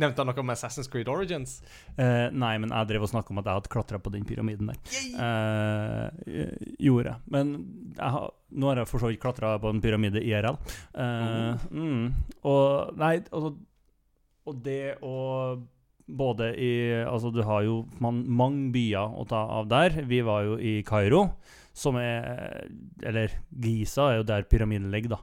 [0.00, 1.58] Nevnte han noe om Assassin's Creed Origins?
[1.98, 4.72] Uh, nei, men jeg drev og snakka om at jeg hadde klatra på den pyramiden
[4.72, 4.78] der.
[5.16, 6.06] Uh,
[6.80, 7.18] gjorde jeg.
[7.36, 7.56] Men
[7.96, 10.56] jeg har, nå har jeg for så vidt klatra på en pyramide IRL.
[10.94, 12.06] Eh, mm,
[12.48, 13.52] og nei, altså
[14.48, 15.14] Og det å
[16.10, 16.72] både i
[17.04, 20.02] Altså, du har jo man, mange byer å ta av der.
[20.08, 21.26] Vi var jo i Kairo,
[21.76, 22.66] som er
[23.06, 25.22] Eller Giza er jo der pyramiden ligger, da.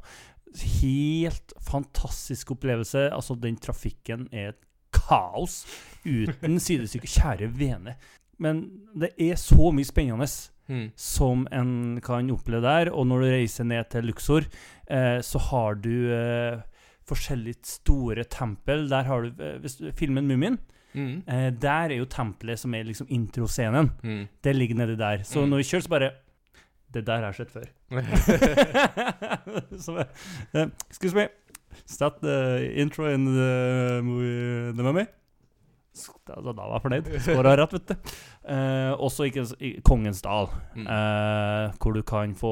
[0.81, 3.09] Helt fantastisk opplevelse.
[3.13, 4.61] Altså, den trafikken er et
[4.95, 5.65] kaos
[6.05, 7.07] uten sidestykke.
[7.11, 7.95] Kjære vene.
[8.39, 8.63] Men
[8.95, 10.27] det er så mye spennende
[10.69, 10.89] Mm.
[10.99, 12.89] som en kan oppleve der.
[12.91, 14.43] Og når du reiser ned til Luxor,
[14.91, 16.57] eh, så har du eh,
[17.07, 18.89] forskjellige store tempel.
[18.89, 20.57] Der har du eh, du, Filmen 'Mummien',
[20.93, 21.23] Mm.
[21.27, 23.91] eh, der er jo tempelet som er liksom introscenen.
[24.03, 24.27] Mm.
[24.43, 25.23] Det ligger nedi der.
[25.23, 25.49] Så Mm.
[25.49, 26.11] når vi kjører, så bare
[26.93, 27.67] Det der har jeg sett før.
[29.85, 29.97] så
[30.53, 31.27] eh, Excuse me.
[31.85, 35.05] Is that the intro in the movie The Mummy?
[36.27, 37.07] Da, da var jeg fornøyd.
[37.25, 38.11] Skåra rett, vet du.
[38.47, 42.51] Uh, også ikke i Kongens dal, eh, hvor du kan få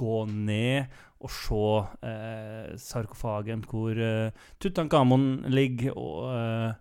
[0.00, 0.88] gå ned
[1.20, 6.74] og se sarkofagen hvor uh, Tutankhamon ligger, og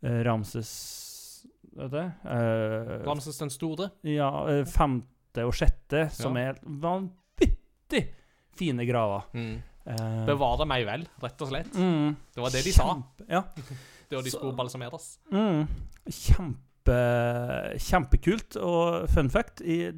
[0.00, 0.72] Ramses
[1.76, 2.00] Vet du?
[2.24, 3.90] Uh, Ramses den store?
[4.04, 4.64] ja, eh,
[5.30, 6.50] femte og sjette, som Ja.
[6.50, 8.08] er vanvittig
[8.56, 9.22] fine graver.
[9.34, 9.62] Mm.
[9.86, 11.72] Eh, Bevare meg vel, rett og slett.
[11.72, 13.42] mm, Det var det de sa Ja.
[14.08, 15.18] det var de skulle balsameres.
[15.32, 15.66] Mm,
[16.08, 18.56] kjempe, kjempekult.
[18.60, 19.94] Og fun fact det,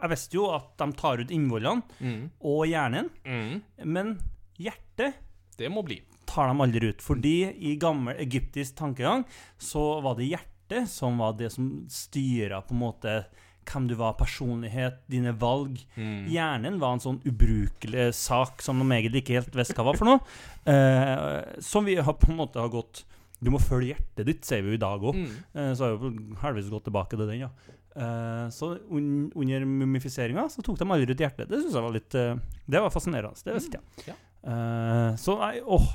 [0.00, 2.30] Jeg visste jo at de tar ut innvollene Mm.
[2.40, 3.62] og hjernen, Mm.
[3.84, 4.18] men
[4.58, 5.14] hjertet
[5.58, 6.02] Det må bli.
[6.26, 6.98] tar de aldri ut.
[7.00, 9.24] Fordi i gammel egyptisk tankegang
[9.58, 13.26] så var det hjertet som var det som styra på en måte
[13.70, 15.78] hvem du var, personlighet, dine valg.
[15.96, 16.26] Mm.
[16.32, 20.12] Hjernen var en sånn ubrukelig sak som de egentlig ikke helt visste hva var for
[20.12, 20.20] noe.
[20.66, 23.04] Eh, som vi har på en måte har gått
[23.38, 25.14] Du må følge hjertet ditt, sier vi jo i dag òg.
[25.14, 25.36] Mm.
[25.54, 26.10] Eh, Så har vi
[26.42, 27.50] heldigvis gått tilbake til den, ja.
[27.94, 31.46] Eh, Så un under mumifiseringa så tok de aldri ut hjertet.
[31.48, 32.34] Det syns jeg var litt eh,
[32.66, 33.38] Det var fascinerende.
[33.46, 34.08] Det visste jeg.
[34.10, 34.16] Ja.
[34.50, 35.86] Eh, Så nei, åh.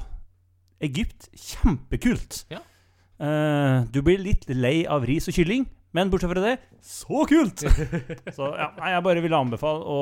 [0.88, 2.46] Egypt, kjempekult.
[2.54, 2.62] Ja.
[3.22, 7.64] Eh, du blir litt lei av ris og kylling, men bortsett fra det, så kult!
[8.38, 10.00] så ja, nei, jeg bare ville anbefale å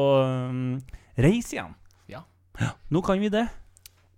[0.49, 0.77] um,
[1.17, 1.73] reise igjen.
[2.11, 2.23] Ja.
[2.91, 3.45] Nå kan vi det.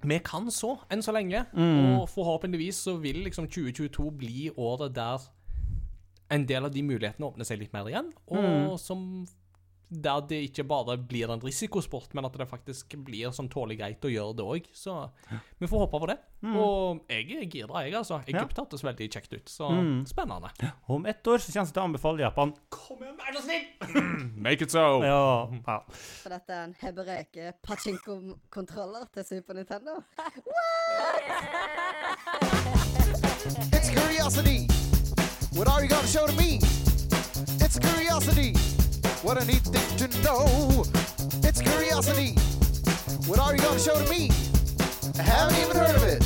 [0.01, 1.43] Vi kan så, enn så lenge.
[1.53, 1.99] Mm.
[2.01, 5.27] Og forhåpentligvis så vil liksom 2022 bli året der
[6.31, 8.77] en del av de mulighetene åpner seg litt mer igjen, og Mm.
[8.79, 9.01] som
[9.91, 14.05] der det ikke bare blir en risikosport, men at det faktisk blir sånn tålelig greit
[14.07, 14.69] å gjøre det òg.
[14.73, 14.93] Så
[15.59, 16.15] vi får håpe på det.
[16.41, 16.55] Mm.
[16.57, 18.21] Og jeg er gira, jeg, altså.
[18.25, 20.05] Egypt hørtes veldig kjekt ut, så Mm.
[20.07, 20.49] spennende.
[20.87, 22.53] Om ett år så kommer jeg til å anbefale Japan.
[22.69, 23.65] Kom igjen, vær så snill!
[24.47, 25.03] Make it so!
[25.03, 25.79] Ja, ja.
[25.89, 29.99] For dette er en hebreke pachinko-kontroller til Super Nintendo.
[33.73, 34.67] It's curiosity.
[35.53, 36.59] What are you gonna show to me?
[37.59, 38.53] It's curiosity.
[39.23, 40.81] What a neat thing to know.
[41.45, 42.33] It's curiosity.
[43.29, 44.31] What are you gonna show to me?
[45.13, 46.25] I haven't even heard of it.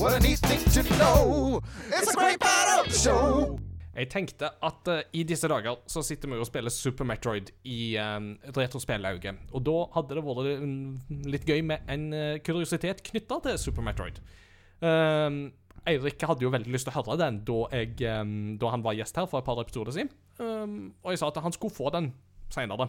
[0.00, 1.60] What a neat thing to know.
[1.92, 3.58] It's a great part of the show.
[3.94, 7.92] Jeg tenkte at uh, i disse dager så sitter vi og spiller Super Metroid i
[8.00, 8.16] uh,
[8.56, 9.44] retrospillauget.
[9.52, 10.74] Og da hadde det vært um,
[11.28, 14.24] litt gøy med en uh, kuriositet knytta til Super Metroid.
[14.80, 15.52] Uh,
[15.84, 18.96] Eirik hadde jo veldig lyst til å høre den da, jeg, um, da han var
[18.96, 20.16] gjest her for et par episoder siden.
[20.38, 22.12] Um, og jeg sa at han skulle få den
[22.52, 22.88] seinere.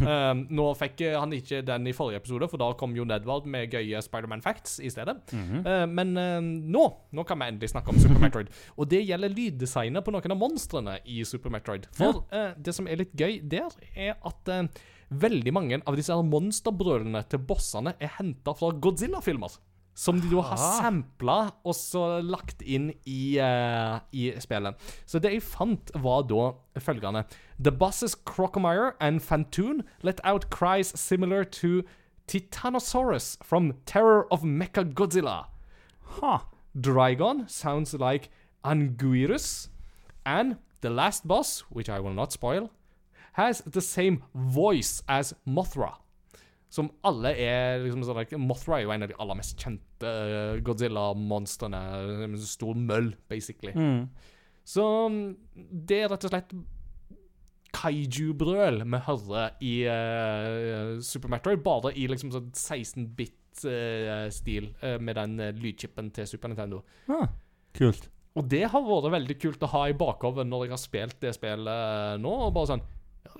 [0.00, 3.48] Um, nå fikk eh, han ikke den i forrige episode, for da kom jo Nedvard
[3.50, 5.16] med gøye Spiderman facts i stedet.
[5.34, 6.84] Uh, men uh, nå
[7.16, 8.52] nå kan vi endelig snakke om Super Metroid.
[8.78, 11.88] Og det gjelder lyddesignet på noen av monstrene i Super Metroid.
[11.96, 16.14] For uh, det som er litt gøy der, er at uh, veldig mange av disse
[16.14, 19.58] monsterbrølene til bossene er henta fra Godzilla-filmer.
[20.00, 20.78] Som de da har Ah.
[20.80, 24.78] sampla og så lagt inn i, uh, i spillet.
[25.04, 27.26] Så det jeg fant, var da følgende
[27.62, 31.82] The bosses Crocomire and Fantoon let out cries similar to
[32.26, 35.46] Titanosaurus from Terror of Mechagodzilla.
[36.20, 36.38] Huh.
[36.74, 38.30] Drygon sounds like
[38.64, 39.68] Anguirus.
[40.24, 42.70] And the last boss, which I will not spoil,
[43.34, 45.96] has the same voice as Mothra.
[46.70, 50.06] Som alle er liksom sånn like, Mothra er jo en av de aller mest kjente
[50.06, 51.80] eh, Godzilla-monstrene.
[52.28, 53.72] En stor møll, basically.
[53.74, 54.04] Mm.
[54.70, 55.34] Så mm,
[55.88, 56.54] det er rett og slett
[57.74, 64.66] kaiju-brøl vi hører i uh, Super Metroid, bare i liksom sånn 16-bit-stil
[65.02, 66.78] med den eh, lydchipen til Super Nintendo.
[67.10, 67.26] Ah,
[67.76, 68.08] kult.
[68.38, 71.32] Og det har vært veldig kult å ha i bakhodet når jeg har spilt det
[71.34, 72.32] spillet nå.
[72.46, 72.84] og bare sånn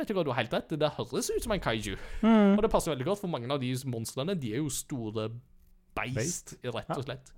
[0.00, 0.72] vet du hva, du har helt rett.
[0.80, 1.94] Det høres ut som en kaiju.
[2.24, 2.56] Mm.
[2.56, 5.28] Og det passer veldig godt, for mange av de monstrene De er jo store
[5.96, 7.30] beist, rett og slett.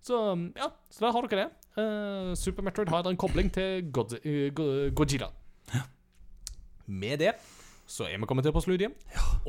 [0.00, 0.16] Så
[0.56, 1.50] ja, så der har dere det.
[1.76, 5.28] Uh, Super Metroid har en kobling til God uh, Go- Godzilla.
[6.90, 7.34] Med det
[7.90, 8.92] så er vi kommet til postludium.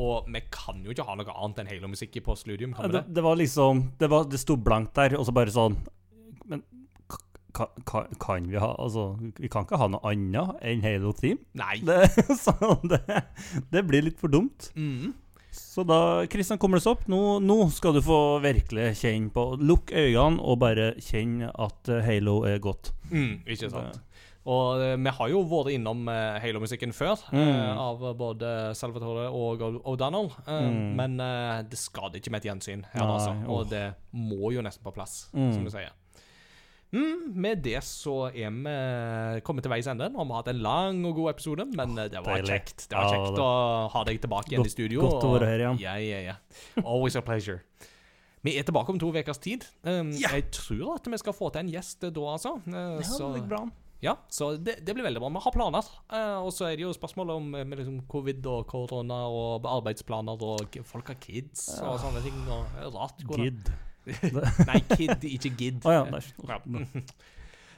[0.02, 2.74] Og vi kan jo ikke ha noe annet enn Halo-musikk i postludium.
[2.74, 3.16] Kan vi Det, det?
[3.20, 5.76] det var liksom Det, var, det sto blankt der, og så bare sånn
[6.50, 6.64] Men
[7.54, 9.06] ka, ka, kan vi ha Altså,
[9.40, 11.40] vi kan ikke ha noe annet enn Halo Team?
[11.60, 11.80] Nei.
[11.86, 12.00] Det,
[12.46, 12.54] så
[12.88, 13.02] det,
[13.74, 14.72] det blir litt for dumt.
[14.76, 15.14] Mm.
[15.52, 15.98] Så da,
[16.32, 17.08] Kristian, kommer det seg opp.
[17.12, 22.00] Nå, nå skal du få virkelig kjenne på Lukk øynene og bare kjenne at eh,
[22.08, 22.94] Halo er godt.
[23.12, 24.00] Mm, ikke sant.
[24.48, 27.42] Og eh, vi har jo vært innom eh, Halo-musikken før, Mm.
[27.44, 30.32] eh, av både Salvatore og O'Donnell.
[30.48, 30.96] eh, Mm.
[30.98, 33.36] Men eh, det skader ikke med et gjensyn her, Nei, altså.
[33.52, 33.84] Og det
[34.18, 35.52] må jo nesten på plass, Mm.
[35.54, 35.92] som du sier.
[36.92, 40.10] Mm, med det så er vi kommet til veis ende.
[40.12, 42.50] Nå har vi hatt en lang og god episode, men oh, det var deilig.
[42.52, 45.02] kjekt Det var Ja, kjekt det- å ha deg tilbake igjen Godt- i studio.
[45.02, 45.80] godt å være her igjen.
[45.80, 46.36] Ja, ja, ja.
[46.86, 47.62] Always a pleasure.
[48.44, 49.64] Vi er tilbake om to ukers tid.
[49.86, 50.34] Um, yeah.
[50.34, 52.56] Jeg tror at vi skal få til en gjest da, altså.
[52.68, 53.70] Uh, Ja, så- det bra.
[54.02, 55.30] ja, så det, det blir veldig bra.
[55.30, 55.86] Vi har planer.
[56.12, 59.62] Uh, og så er det jo spørsmål om eh, med liksom covid og korona og
[59.64, 62.34] arbeidsplaner og folk har kids og sånne ting.
[62.50, 63.22] Og rart.
[63.24, 63.72] hvordan- Gid.
[64.70, 65.86] Nei, kid, ikke gidd.
[65.86, 66.06] Oh, ja.
[66.48, 66.58] Ja.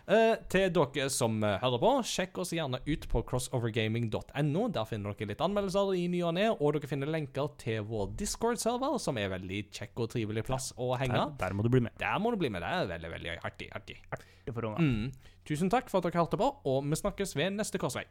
[0.03, 4.63] Uh, til dere som eh, hører på, sjekk oss gjerne ut på crossovergaming.no.
[4.75, 8.05] Der finner dere litt anmeldelser i ny og ne, og dere finner lenker til vår
[8.19, 11.21] Discord-server, som er veldig kjekk og trivelig plass å henge.
[11.35, 11.93] Der, der må du bli med.
[12.01, 12.61] Der må du bli med.
[12.63, 13.67] Det er veldig, veldig artig.
[13.75, 13.97] artig.
[14.15, 14.63] artig for.
[14.79, 15.05] Mm.
[15.47, 18.05] Tusen takk for at dere hørte på, og vi snakkes ved neste korsvei.